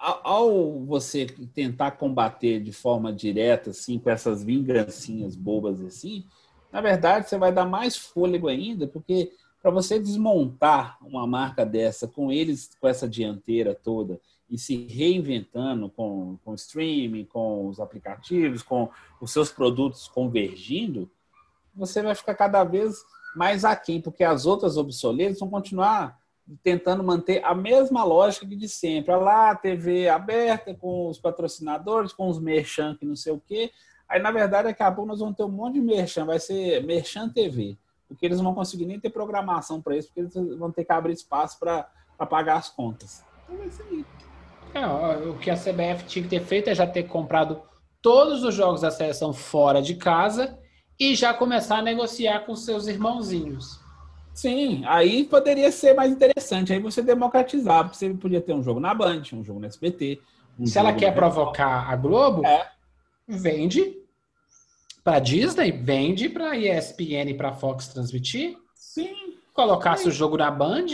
[0.00, 6.24] ao você tentar combater de forma direta, assim, com essas vingancinhas bobas assim,
[6.72, 12.08] na verdade você vai dar mais fôlego ainda, porque para você desmontar uma marca dessa
[12.08, 14.18] com eles, com essa dianteira toda,
[14.48, 18.88] e se reinventando com, com streaming, com os aplicativos, com
[19.20, 21.10] os seus produtos convergindo,
[21.74, 22.96] você vai ficar cada vez
[23.36, 26.18] mais aquém, porque as outras obsoletas vão continuar
[26.62, 29.12] tentando manter a mesma lógica de sempre.
[29.12, 33.70] Olha lá, TV aberta, com os patrocinadores, com os merchan, que não sei o quê.
[34.08, 36.84] Aí, na verdade, daqui a pouco nós vamos ter um monte de merchan, vai ser
[36.84, 37.76] merchan TV,
[38.08, 40.92] porque eles não vão conseguir nem ter programação para isso, porque eles vão ter que
[40.92, 41.86] abrir espaço para
[42.28, 43.24] pagar as contas.
[44.68, 45.12] Então.
[45.12, 47.62] É, o que a CBF tinha que ter feito é já ter comprado
[48.02, 50.58] todos os jogos da seleção fora de casa
[50.98, 53.79] e já começar a negociar com seus irmãozinhos.
[54.40, 56.72] Sim, aí poderia ser mais interessante.
[56.72, 57.86] Aí você democratizar.
[57.92, 60.18] Você podia ter um jogo na Band, um jogo no SBT.
[60.58, 62.66] Um Se ela quer provocar a Globo, é.
[63.28, 63.98] vende
[65.04, 68.56] para Disney, vende para ESPN e para Fox transmitir.
[68.74, 69.14] Sim.
[69.52, 70.08] Colocasse Sim.
[70.08, 70.86] o jogo na Band,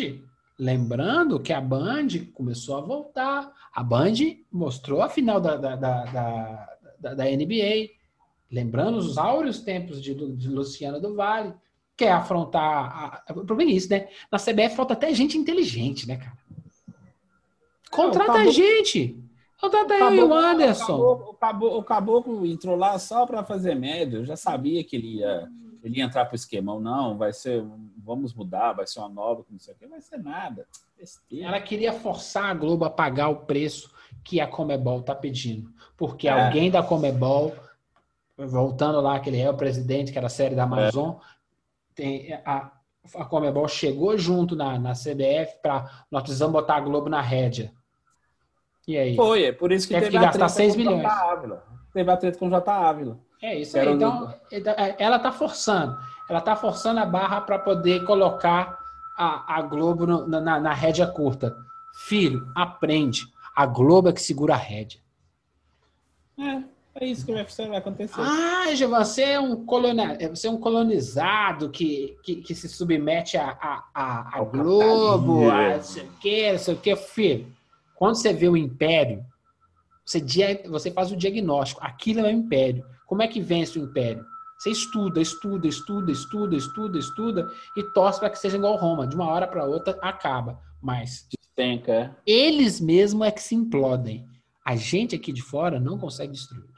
[0.58, 3.52] lembrando que a Band começou a voltar.
[3.72, 4.14] A Band
[4.50, 6.68] mostrou a final da, da, da,
[6.98, 7.90] da, da NBA.
[8.50, 11.54] Lembrando os áureos tempos de, de Luciano do Vale
[11.96, 13.24] quer afrontar.
[13.26, 13.32] A...
[13.32, 14.08] O problema é isso, né?
[14.30, 16.36] Na CBF falta até gente inteligente, né, cara?
[17.90, 19.18] Contrata a gente.
[19.60, 20.96] Contrata aí o Anderson.
[20.96, 24.18] O caboclo, o caboclo entrou lá só para fazer média.
[24.18, 25.48] Eu já sabia que ele ia,
[25.82, 26.78] ele ia entrar para o esquemão.
[26.78, 27.64] Não, vai ser.
[28.04, 29.86] Vamos mudar, vai ser uma nova, não sei o que.
[29.86, 30.66] Vai ser nada.
[30.96, 31.46] Besteira.
[31.46, 33.90] Ela queria forçar a Globo a pagar o preço
[34.22, 35.70] que a Comebol tá pedindo.
[35.96, 36.30] Porque é.
[36.30, 37.54] alguém da Comebol,
[38.36, 41.35] voltando lá, que ele é o presidente, que era a série da Amazon, é
[41.96, 42.70] tem a,
[43.16, 47.72] a Comebol chegou junto na, na CBF para nós precisamos botar a Globo na rédea.
[48.86, 49.16] E aí?
[49.16, 51.02] Foi, é por isso que teve que gastar 6 milhões.
[51.92, 52.70] Teve a treta com o J.
[52.70, 53.18] Ávila.
[53.42, 53.88] É isso aí.
[53.88, 55.98] Então, é, ela está forçando.
[56.28, 58.78] Ela está forçando a barra para poder colocar
[59.16, 61.56] a, a Globo no, na, na rédea curta.
[62.04, 63.26] Filho, aprende.
[63.56, 65.00] A Globo é que segura a rédea.
[66.38, 66.75] É.
[66.98, 68.20] É isso que vai acontecer.
[68.20, 70.16] Ah, você é um, colona...
[70.30, 75.76] você é um colonizado que, que, que se submete a, a, a, a Globo, a
[75.76, 76.96] não sei o que, não sei o que.
[76.96, 77.46] Filho,
[77.94, 79.22] quando você vê o império,
[80.06, 81.84] você, você faz o diagnóstico.
[81.84, 82.84] Aquilo é o império.
[83.06, 84.24] Como é que vence o império?
[84.58, 89.06] Você estuda, estuda, estuda, estuda, estuda, estuda e torce para que seja igual Roma.
[89.06, 90.58] De uma hora para outra acaba.
[90.80, 92.16] Mas Despenca.
[92.26, 94.26] eles mesmos é que se implodem.
[94.64, 96.75] A gente aqui de fora não consegue destruir.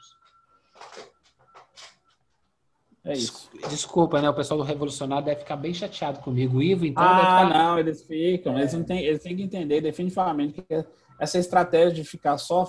[3.03, 3.49] É isso.
[3.69, 4.29] Desculpa, né?
[4.29, 6.57] O pessoal do Revolucionário deve ficar bem chateado comigo.
[6.57, 7.03] O Ivo, então.
[7.03, 7.49] Ah, ficar...
[7.49, 8.57] não, eles ficam.
[8.57, 8.61] É.
[8.61, 10.85] Eles, não têm, eles têm que entender definitivamente que
[11.19, 12.63] essa estratégia de ficar só,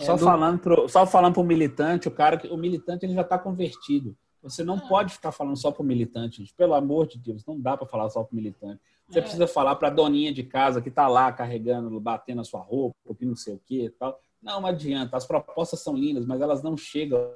[0.00, 0.24] é, só, do...
[0.24, 4.16] falando pro, só falando para o militante, o cara, o militante ele já está convertido.
[4.42, 6.54] Você não pode ficar falando só para o militante, gente.
[6.54, 8.80] Pelo amor de Deus, não dá para falar só para o militante.
[9.08, 9.22] Você É.
[9.22, 12.96] precisa falar para a doninha de casa que está lá carregando, batendo a sua roupa,
[13.16, 14.18] que não sei o que e tal.
[14.42, 15.16] Não adianta.
[15.16, 17.30] As propostas são lindas, mas elas não chegam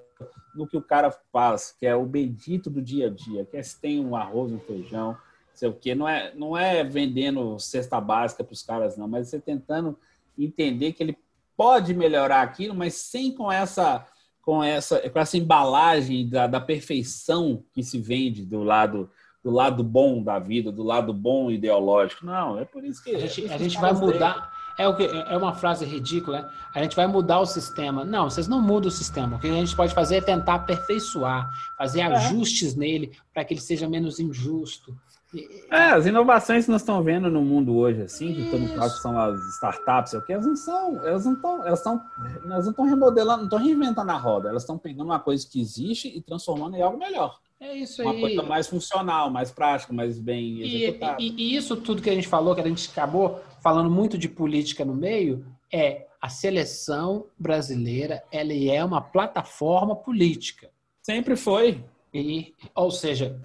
[0.54, 3.62] no que o cara faz, que é o bendito do dia a dia, que é
[3.62, 5.16] se tem um arroz, um feijão,
[5.54, 5.94] sei o quê.
[5.94, 9.96] Não é, não é vendendo cesta básica para os caras, não, mas você tentando
[10.38, 11.18] entender que ele
[11.56, 14.06] pode melhorar aquilo, mas sem com essa
[14.42, 19.10] com essa com essa embalagem da, da perfeição que se vende do lado
[19.42, 22.26] do lado bom da vida, do lado bom ideológico.
[22.26, 24.55] Não, é por isso que A gente, os a gente vai mudar.
[24.78, 26.50] É, o que, é uma frase ridícula, né?
[26.74, 28.04] A gente vai mudar o sistema.
[28.04, 29.36] Não, vocês não mudam o sistema.
[29.36, 31.48] O que a gente pode fazer é tentar aperfeiçoar,
[31.78, 34.94] fazer ajustes nele para que ele seja menos injusto.
[35.34, 39.00] E- É, as inovações que nós estamos vendo no mundo hoje, assim, que todo caso
[39.02, 42.00] são as startups, é o que elas não são, elas não estão, elas estão,
[42.44, 45.60] elas não estão remodelando, não estão reinventando a roda, elas estão pegando uma coisa que
[45.60, 48.20] existe e transformando em algo melhor, É isso uma aí.
[48.20, 51.16] coisa mais funcional, mais prática, mais bem E, executada.
[51.20, 54.28] e- e isso tudo que a gente falou, que a gente acabou falando muito de
[54.28, 60.70] política no meio, é a seleção brasileira, ela é uma plataforma política.
[61.02, 61.84] Sempre foi.
[62.14, 63.40] E, ou seja,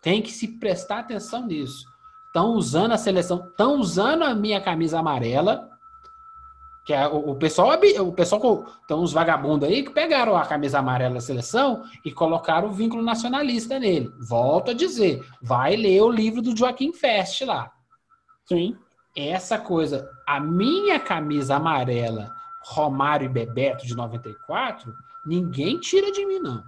[0.00, 1.84] tem que se prestar atenção nisso.
[2.28, 5.68] Estão usando a seleção, estão usando a minha camisa amarela,
[6.86, 10.78] que é o, o pessoal, o pessoal, tem uns vagabundos aí que pegaram a camisa
[10.78, 14.10] amarela da seleção e colocaram o vínculo nacionalista nele.
[14.26, 17.70] Volto a dizer, vai ler o livro do Joaquim Fest lá.
[18.46, 18.78] Sim.
[19.14, 22.34] Essa coisa, a minha camisa amarela,
[22.64, 24.92] Romário e Bebeto de 94,
[25.26, 26.62] ninguém tira de mim, não.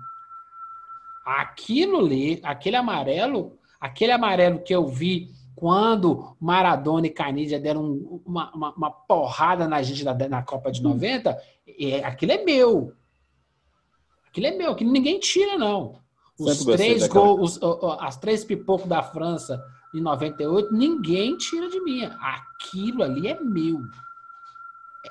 [1.25, 8.23] Aquilo ali, aquele amarelo, aquele amarelo que eu vi quando Maradona e Canidia deram um-
[8.27, 11.35] uma, uma, uma porrada na gente na, na Copa de 90,
[11.81, 12.93] é, aquilo é meu.
[14.29, 16.03] Aquilo é meu, aquilo ninguém tira, não.
[16.39, 19.62] Os Sempre três daquela- gols, os- as três pipocos da França
[19.95, 22.05] em 98, ninguém tira de mim.
[22.05, 23.81] Aquilo ali é meu.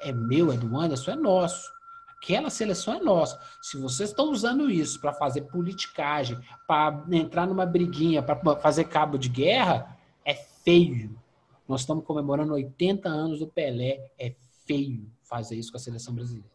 [0.01, 1.71] É meu, é do Anderson, é nosso.
[2.17, 3.39] Aquela seleção é nossa.
[3.61, 9.17] Se vocês estão usando isso para fazer politicagem, para entrar numa briguinha, para fazer cabo
[9.17, 11.19] de guerra, é feio.
[11.67, 14.11] Nós estamos comemorando 80 anos do Pelé.
[14.17, 14.35] É
[14.65, 16.49] feio fazer isso com a seleção brasileira.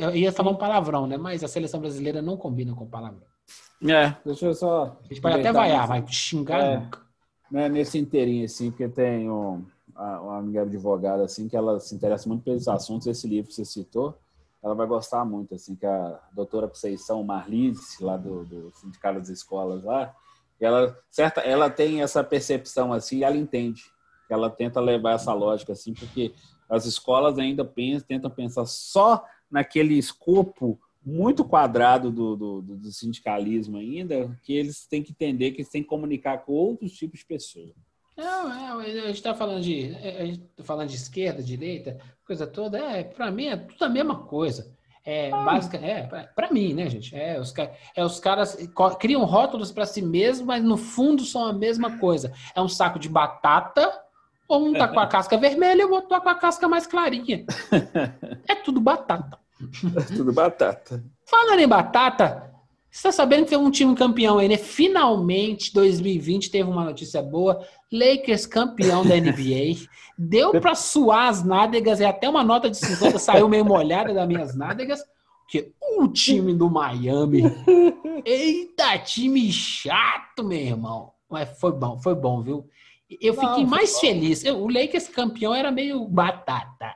[0.00, 1.16] Eu ia falar um palavrão, né?
[1.16, 3.31] Mas a seleção brasileira não combina com palavrão.
[3.84, 4.98] É, deixa eu só.
[5.04, 6.78] A gente pode até vaiar, mas xingar É.
[6.78, 7.02] nunca.
[7.50, 9.62] né, nesse inteirinho, assim, porque tem um,
[9.94, 13.06] a- uma amiga advogada, assim, que ela se interessa muito pelos assuntos.
[13.06, 14.16] Esse livro que você citou,
[14.62, 19.28] ela vai gostar muito, assim, que a doutora Conceição Marlice, lá do, do Sindicato das
[19.28, 20.14] Escolas, lá,
[20.58, 23.82] ela, certa, ela tem essa percepção, assim, e ela entende.
[24.30, 26.32] Ela tenta levar essa lógica, assim, porque
[26.70, 33.76] as escolas ainda pensam, tentam pensar só naquele escopo muito quadrado do, do, do- sindicalismo
[33.76, 37.26] ainda, que eles têm que entender que eles têm que comunicar com outros tipos de
[37.26, 37.72] pessoas.
[38.16, 41.98] Não, é, a gente está falando de, é, a gente tá falando de esquerda, direita,
[42.26, 42.78] coisa toda.
[42.78, 44.72] É, para mim é tudo a mesma coisa.
[45.04, 46.04] É básica, é
[46.36, 47.16] para mim, né, gente?
[47.16, 47.52] É os,
[47.96, 48.56] é, os caras
[49.00, 52.32] criam rótulos para si mesmos, mas no fundo são a mesma coisa.
[52.54, 54.00] É um saco de batata,
[54.46, 56.86] ou um tá com a casca vermelha e o outro tá com a casca mais
[56.86, 57.44] clarinha.
[58.46, 59.41] É tudo batata.
[60.16, 61.02] Tudo batata.
[61.26, 62.50] Falando em batata,
[62.90, 64.56] você tá sabendo que tem um time campeão aí, né?
[64.56, 67.64] Finalmente, 2020 teve uma notícia boa.
[67.92, 69.86] Lakers campeão da NBA.
[70.18, 74.28] Deu pra suar as nádegas e até uma nota de 50 saiu meio molhada das
[74.28, 75.00] minhas nádegas.
[75.48, 77.42] Que o time do Miami.
[78.24, 81.12] Eita, time chato, meu irmão.
[81.30, 82.66] Mas foi bom, foi bom, viu?
[83.20, 84.00] Eu Não, fiquei foi mais bom.
[84.00, 84.44] feliz.
[84.44, 86.94] Eu- O Lakers campeão era meio batata.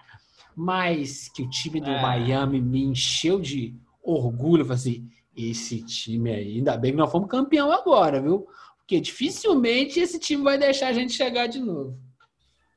[0.57, 2.01] Mas que o time do É.
[2.01, 4.62] Miami me encheu de orgulho.
[4.62, 8.49] Eu falei assim, esse time aí, ainda bem que nós fomos campeão agora, viu?
[8.78, 11.99] Porque dificilmente esse time vai deixar a gente chegar de novo.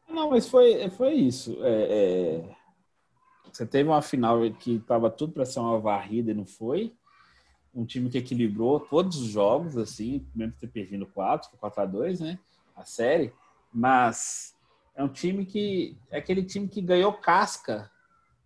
[0.09, 1.57] Não, mas foi, foi isso.
[1.61, 2.55] É, é,
[3.53, 6.93] Você teve uma final que estava tudo para ser uma varrida e não foi.
[7.73, 12.19] Um time que equilibrou todos os jogos, assim, mesmo ter perdido 4, 4 a 2
[12.19, 12.39] né?
[12.75, 13.31] A série.
[13.71, 14.55] Mas
[14.99, 15.97] é um time que.
[16.11, 17.89] É aquele time que ganhou casca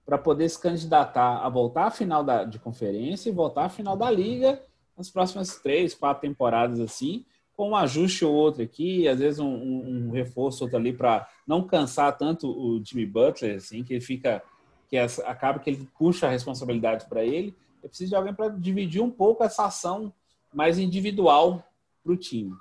[0.06, 3.98] para poder se candidatar a voltar à final da, de conferência e voltar à final
[3.98, 4.62] da liga
[4.96, 7.26] nas próximas três, quatro temporadas assim,
[7.56, 11.28] com um ajuste ou outro aqui, às vezes um, um- um reforço outro ali para
[11.48, 14.44] não cansar tanto o Jimmy Butler, assim, que ele fica
[14.90, 17.56] que essa- acaba que ele puxa a responsabilidade para ele.
[17.82, 20.14] Eu preciso de alguém para dividir um pouco essa ação
[20.54, 21.64] mais individual
[22.04, 22.54] para o time.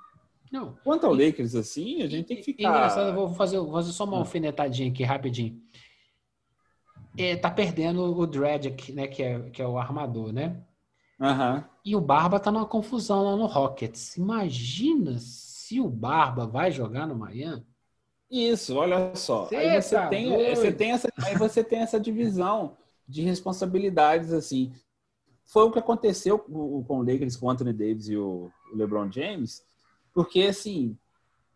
[0.53, 0.77] Não.
[0.83, 2.69] Quanto ao Lakers, assim, a gente tem que ficar.
[2.69, 4.19] Engraçado, vou fazer, vou fazer só uma Ah.
[4.19, 5.59] alfinetadinha aqui rapidinho.
[7.17, 9.07] É, tá perdendo o Dredd, né?
[9.07, 10.63] Que é, que é o armador, né?
[11.19, 11.67] Aham.
[11.83, 14.15] E o Barba tá numa confusão lá no Rockets.
[14.15, 17.65] Imagina se o Barba vai jogar no Miami.
[18.29, 19.47] Isso, olha só.
[19.47, 20.55] Cê aí você tá tem, doido.
[20.55, 22.77] você tem essa, aí você tem essa divisão
[23.07, 24.71] de responsabilidades assim.
[25.45, 29.63] Foi o que aconteceu com o Lakers, com o Anthony Davis e o LeBron James,
[30.13, 30.97] porque assim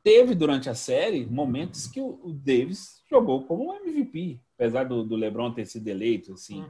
[0.04, 5.04] teve durante a série momentos que o o Davis jogou como um MVP, apesar do,
[5.04, 6.66] do LeBron ter sido eleito, assim.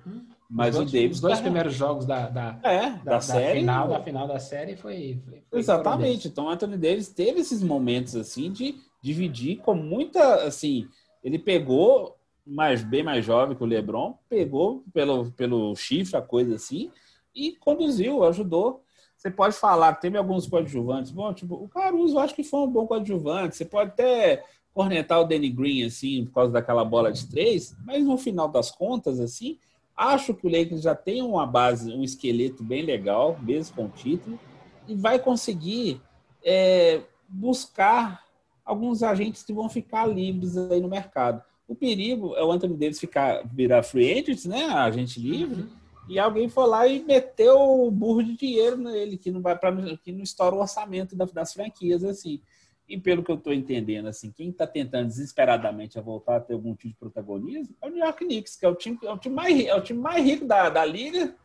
[0.50, 3.60] Mas os o Davis os dois tá- primeiros jogos da, da, é, da, da, série
[3.60, 6.28] final, da final da série foi, foi- foi- Exatamente.
[6.28, 10.88] Então, Anthony Davis teve esses momentos assim de dividir com muita assim.
[11.24, 12.16] Ele pegou
[12.46, 16.92] mais bem mais jovem que o LeBron, pegou pelo pelo chifre a coisa assim
[17.36, 18.84] e conduziu, ajudou.
[19.18, 21.12] Você pode falar teve alguns coadjuvantes.
[21.12, 23.58] Bom, tipo, o Caruso eu acho que foi um bom coadjuvante.
[23.58, 28.06] Você pode até cornetar o Danny Green assim por causa daquela bola de três, mas
[28.06, 29.58] no final das contas assim,
[29.96, 33.90] acho que o Lakers já tem uma base, um esqueleto bem legal, mesmo com o
[33.90, 34.40] título
[34.88, 36.00] e vai conseguir
[36.44, 38.24] é, buscar
[38.64, 41.42] alguns agentes que vão ficar livres aí no mercado.
[41.68, 45.66] O perigo é o Anthony Davis ficar virar free agent, né, agente livre,
[46.10, 49.72] e alguém for lá e meteu o burro de dinheiro nele, que não vai para
[49.98, 52.42] que não estoura o orçamento da- das franquias assim.
[52.90, 56.54] E pelo que eu estou entendendo, assim, quem está tentando desesperadamente a voltar a ter
[56.54, 59.18] algum tipo de protagonismo é o New York Knicks, que é o time, é o
[59.18, 61.36] time, mais, é o time mais rico da, da liga,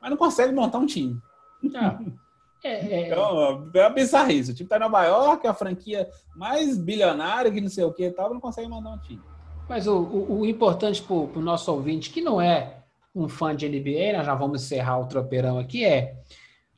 [0.00, 1.18] mas não consegue montar um time.
[2.62, 4.50] É, é, Então, é uma bizarrice.
[4.50, 6.06] O time tá em Nova York, a franquia
[6.36, 9.22] mais bilionária, que não sei o que e tal, não consegue mandar um time.
[9.66, 12.79] Mas o, o, o importante para o nosso ouvinte, que não é
[13.14, 16.14] um fã de NBA, nós já vamos encerrar o tropeirão aqui, é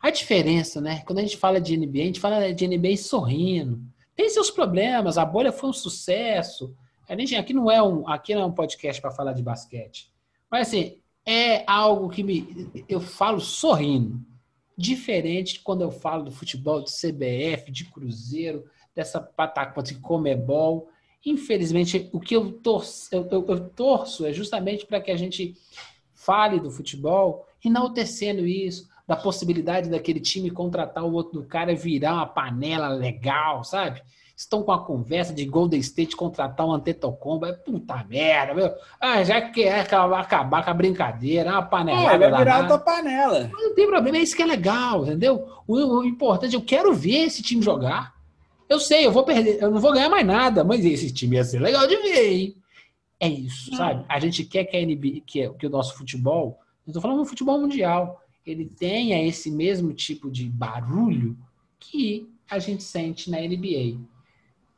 [0.00, 1.02] a diferença, né?
[1.06, 3.80] Quando a gente fala de NBA, a gente fala de NBA sorrindo.
[4.16, 6.74] Tem seus problemas, a bolha foi um sucesso.
[7.08, 10.10] A gente, aqui não é um, aqui não é um podcast para falar de basquete.
[10.50, 14.20] Mas assim, é algo que me, eu falo sorrindo.
[14.76, 18.64] Diferente quando eu falo do futebol, do CBF, de Cruzeiro,
[18.94, 20.88] dessa pataquada de Comebol.
[21.24, 25.54] Infelizmente, o que eu torço, eu, eu- eu torço é justamente para que a gente
[26.24, 31.76] fale do futebol, enaltecendo isso, da possibilidade daquele time contratar o outro do cara e
[31.76, 34.00] virar uma panela legal, sabe?
[34.36, 38.72] Estão com a conversa de Golden State contratar um Antetokounmpo, é puta merda, meu.
[39.00, 40.26] Ah, já que é acabar,
[40.64, 42.64] com a brincadeira, é uma É, panelada vai virar danada.
[42.64, 43.50] a tua panela.
[43.52, 45.46] Não tem problema, é isso que é legal, entendeu?
[45.66, 48.14] O, o importante, eu quero ver esse time jogar.
[48.68, 51.44] Eu sei, eu vou perder, eu não vou ganhar mais nada, mas esse time ia
[51.44, 52.56] ser legal de ver, hein?
[53.22, 54.04] É isso, sabe?
[54.08, 57.24] A gente quer que a NBA, que, que o nosso futebol, eu estou falando do
[57.24, 61.38] futebol mundial, ele tenha esse mesmo tipo de barulho
[61.78, 64.00] que a gente sente na NBA.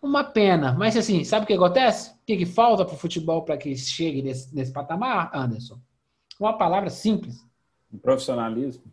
[0.03, 2.11] Uma pena, mas assim, sabe o que acontece?
[2.11, 5.81] O que, que falta para o futebol para que chegue nesse, nesse patamar, Anderson?
[6.39, 7.43] Uma palavra simples.
[8.03, 8.85] Profissionalismo.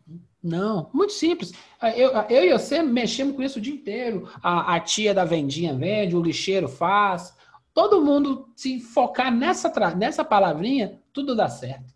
[0.41, 1.52] Não, muito simples.
[1.98, 4.30] Eu, eu e você mexemos com isso o dia inteiro.
[4.41, 7.36] A, a tia da vendinha vende, o lixeiro faz.
[7.73, 11.93] Todo mundo se focar nessa, nessa palavrinha, tudo dá certo.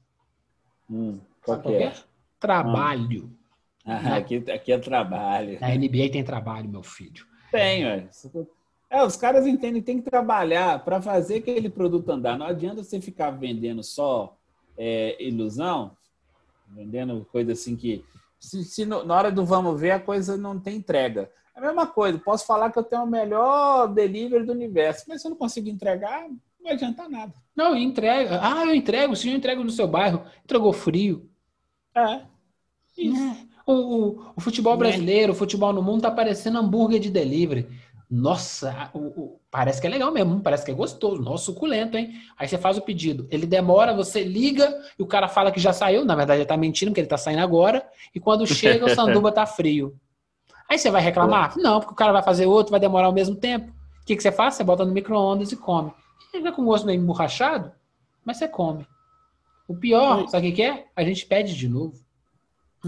[0.89, 1.83] Hum, qual Sabe que é?
[1.87, 1.93] é?
[2.39, 3.31] Trabalho.
[3.85, 5.59] Ah, aqui, aqui é trabalho.
[5.59, 7.25] Na NBA tem trabalho, meu filho.
[7.51, 8.09] Tem, velho.
[8.89, 12.37] É, os caras entendem que tem que trabalhar para fazer aquele produto andar.
[12.37, 14.37] Não adianta você ficar vendendo só
[14.77, 15.95] é, ilusão,
[16.69, 18.05] vendendo coisa assim que.
[18.39, 21.31] Se, se no- na hora do vamos ver, a coisa não tem entrega.
[21.55, 25.21] É a mesma coisa, posso falar que eu tenho o melhor delivery do universo, mas
[25.21, 27.33] se eu não conseguir entregar, não vai adiantar nada.
[27.55, 28.39] Não, entrega.
[28.41, 29.15] Ah, eu entrego.
[29.15, 31.29] Se eu entrego no seu bairro, entregou frio.
[31.95, 32.21] É.
[32.97, 33.21] Isso.
[33.21, 33.37] É.
[33.65, 34.79] O, o- o futebol Né?
[34.79, 37.67] brasileiro, o futebol no mundo tá parecendo hambúrguer de delivery.
[38.11, 42.13] Nossa, o- o- parece que é legal mesmo, parece que é gostoso, nossa, suculento, hein?
[42.37, 45.73] Aí você faz o pedido, ele demora, você liga e o cara fala que já
[45.73, 47.83] saiu, na verdade ele tá mentindo, porque ele tá saindo agora,
[48.13, 49.95] e quando chega o sanduba tá frio.
[50.69, 51.57] Aí você vai reclamar?
[51.57, 53.71] Não, porque o cara vai fazer outro, vai demorar o mesmo tempo.
[54.01, 54.55] O que, que você faz?
[54.55, 55.91] Você bota no micro-ondas e come.
[56.31, 57.71] Fica com gosto meio emborrachado,
[58.23, 58.85] mas você come.
[59.67, 60.87] O pior, sabe o que que é?
[60.95, 61.99] A gente pede de novo.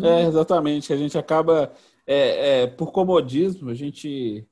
[0.04, 0.94] É, exatamente.
[0.94, 1.72] A gente acaba,
[2.06, 4.48] é, é, por comodismo, a gente,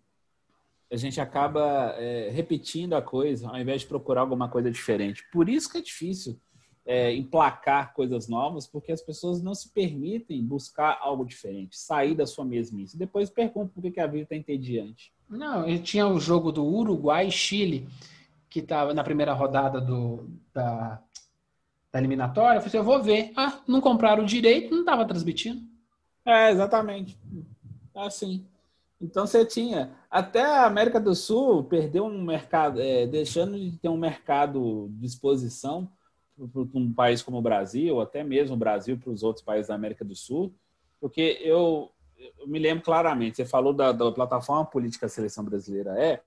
[0.91, 5.23] a gente acaba é, repetindo a coisa ao invés de procurar alguma coisa diferente.
[5.31, 6.39] Por isso que é difícil
[6.85, 12.27] é, emplacar coisas novas, porque as pessoas não se permitem buscar algo diferente, sair da
[12.27, 12.97] sua mesmice.
[12.97, 15.11] Depois perguntam por que que a vida está entediante.
[15.27, 17.89] Não, ele tinha o jogo do Uruguai e Chile,
[18.49, 21.01] que estava na primeira rodada do, da,
[21.91, 22.57] da eliminatória.
[22.57, 23.33] Eu falei assim, eu vou ver.
[23.35, 25.61] Ah, não compraram o direito, não estava transmitindo.
[26.23, 27.17] É, exatamente.
[27.95, 28.45] Assim.
[29.01, 29.91] Então você tinha.
[30.09, 35.05] Até a América do Sul perdeu um mercado, é, deixando de ter um mercado de
[35.05, 35.89] exposição
[36.35, 39.67] para um país como o Brasil, ou até mesmo o Brasil para os outros países
[39.67, 40.53] da América do Sul,
[40.99, 46.21] porque eu, eu me lembro claramente, você falou da, da plataforma política Seleção Brasileira é,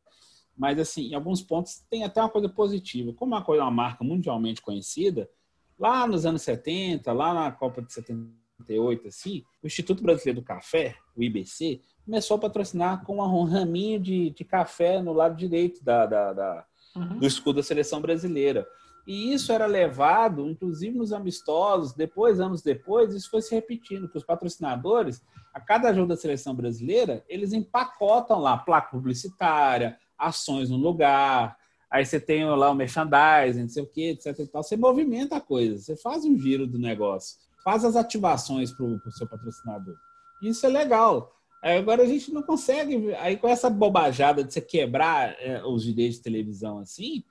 [0.56, 3.12] mas assim, em alguns pontos tem até uma coisa positiva.
[3.12, 5.30] Como é uma coisa, uma marca mundialmente conhecida,
[5.78, 10.96] lá nos anos 70, lá na Copa de 78, assim, o Instituto Brasileiro do Café,
[11.14, 16.06] o IBC, começou a patrocinar com um raminho de, de café no lado direito da,
[16.06, 16.66] da, da
[16.96, 17.18] uhum.
[17.18, 18.66] do escudo da seleção brasileira.
[19.08, 24.18] E isso era levado, inclusive nos amistosos, depois, anos depois, isso foi se repetindo, que
[24.18, 25.24] os patrocinadores,
[25.54, 31.56] a cada jogo da seleção brasileira, eles empacotam lá placa publicitária, ações no lugar,
[31.90, 34.40] aí você tem lá o merchandising, não sei o que, etc.
[34.40, 34.62] E tal.
[34.62, 39.12] Você movimenta a coisa, você faz um giro do negócio, faz as ativações para o
[39.12, 39.96] seu patrocinador.
[40.42, 41.32] Isso é legal.
[41.62, 43.14] Agora a gente não consegue.
[43.14, 47.24] Aí com essa bobajada de você quebrar é, os direitos de televisão assim,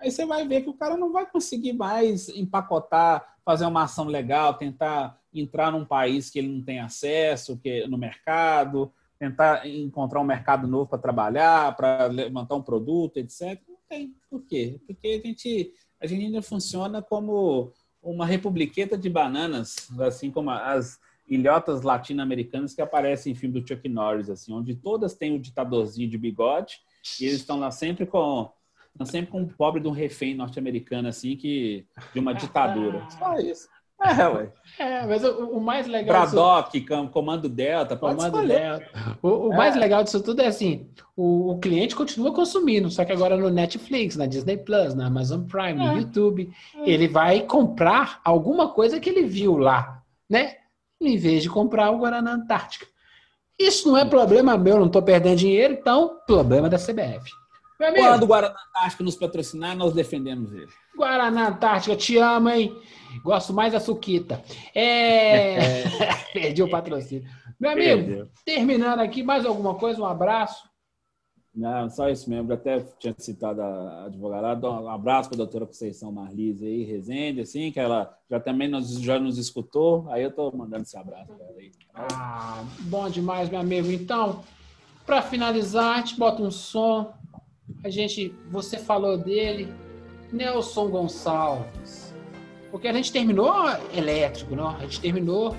[0.00, 4.06] aí você vai ver que o cara não vai conseguir mais empacotar, fazer uma ação
[4.06, 10.20] legal, tentar entrar num país que ele não tem acesso, que no mercado, tentar encontrar
[10.20, 13.60] um mercado novo para trabalhar, para levantar um produto, etc.
[13.68, 14.14] Não tem.
[14.30, 14.80] Por quê?
[14.86, 17.70] Porque a gente, a gente ainda funciona como
[18.02, 20.98] uma republiqueta de bananas, assim como as
[21.28, 26.08] ilhotas latino-americanas que aparecem em filme do Chuck Norris, assim, onde todas têm o ditadorzinho
[26.08, 26.80] de bigode
[27.20, 28.50] e eles estão lá sempre com
[28.92, 33.06] estão sempre com um pobre de um refém norte-americano, assim, que de uma ditadura.
[33.18, 33.68] Só isso.
[34.02, 34.52] É, ué.
[34.78, 36.22] É, mas o, o mais legal.
[36.22, 37.08] Braddock, disso...
[37.08, 39.18] Comando Delta, pode Comando Delta.
[39.22, 39.56] O, o é.
[39.56, 43.50] mais legal disso tudo é assim: o, o, cliente continua consumindo, só que agora no
[43.50, 45.92] Netflix, na Disney Plus, na Amazon Prime, é.
[45.92, 46.90] no YouTube, é.
[46.90, 50.56] ele vai comprar alguma coisa que ele viu lá, né?
[51.00, 52.86] em vez de comprar o Guaraná Antártica.
[53.58, 57.30] Isso não é problema meu, não estou perdendo dinheiro, então, problema da CBF.
[57.94, 60.68] Quando o Guaraná Antártica nos patrocinar, nós defendemos ele.
[60.94, 62.76] Guaraná Antártica, te amo, hein?
[63.24, 64.42] Gosto mais da Suquita.
[64.74, 65.84] É...
[66.34, 67.28] Perdi o patrocínio.
[67.58, 68.28] Meu amigo, Perdeu.
[68.44, 70.00] terminando aqui, mais alguma coisa?
[70.00, 70.68] Um abraço.
[71.54, 72.50] Não, só isso mesmo.
[72.50, 74.70] Eu até tinha citado a advogada.
[74.70, 79.00] Um abraço para a doutora Conceição Marlise aí, Rezende, assim, que ela já também nos,
[79.00, 80.06] já nos escutou.
[80.10, 81.72] Aí eu estou mandando esse abraço para ela aí.
[81.94, 83.90] Ah, bom demais, meu amigo.
[83.90, 84.44] Então,
[85.04, 87.12] para finalizar, a gente bota um som.
[87.82, 89.72] A gente, você falou dele,
[90.32, 92.14] Nelson Gonçalves.
[92.70, 93.52] Porque a gente terminou
[93.94, 94.68] elétrico, não?
[94.68, 95.56] A gente terminou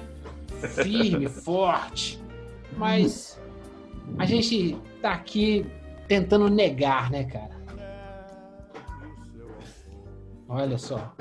[0.83, 2.21] firme, forte.
[2.77, 3.39] Mas
[4.17, 5.65] a gente tá aqui
[6.07, 7.59] tentando negar, né, cara?
[10.47, 11.13] Olha só.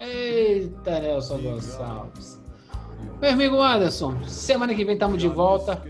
[0.00, 2.40] Eita, Nelson Gonçalves.
[3.20, 5.80] Meu amigo Anderson, semana que vem estamos de volta.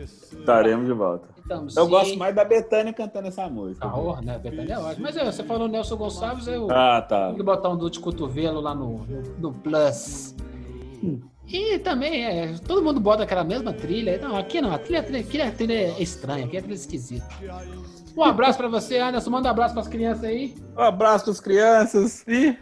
[0.42, 1.28] Estaremos de volta.
[1.38, 1.90] Estamos, eu sim.
[1.90, 3.86] gosto mais da Betânia cantando essa música.
[3.86, 4.38] Ah, né?
[4.38, 5.02] Betânia é ótimo.
[5.02, 7.26] Mas é, você falou Nelson Gonçalves, eu ah, tá.
[7.26, 9.00] tenho que botar um do de cotovelo lá no,
[9.38, 10.34] no, Plus.
[11.02, 11.20] Hum.
[11.46, 14.18] E também, é, todo mundo bota aquela mesma trilha.
[14.18, 16.74] Não, aqui não, a trilha, a trilha, aqui a trilha é estranha, aqui é trilha
[16.74, 17.26] esquisita.
[18.16, 19.30] Um abraço para você, Anderson.
[19.30, 20.54] Manda um abraço para as crianças aí.
[20.76, 22.56] Um abraço para as crianças e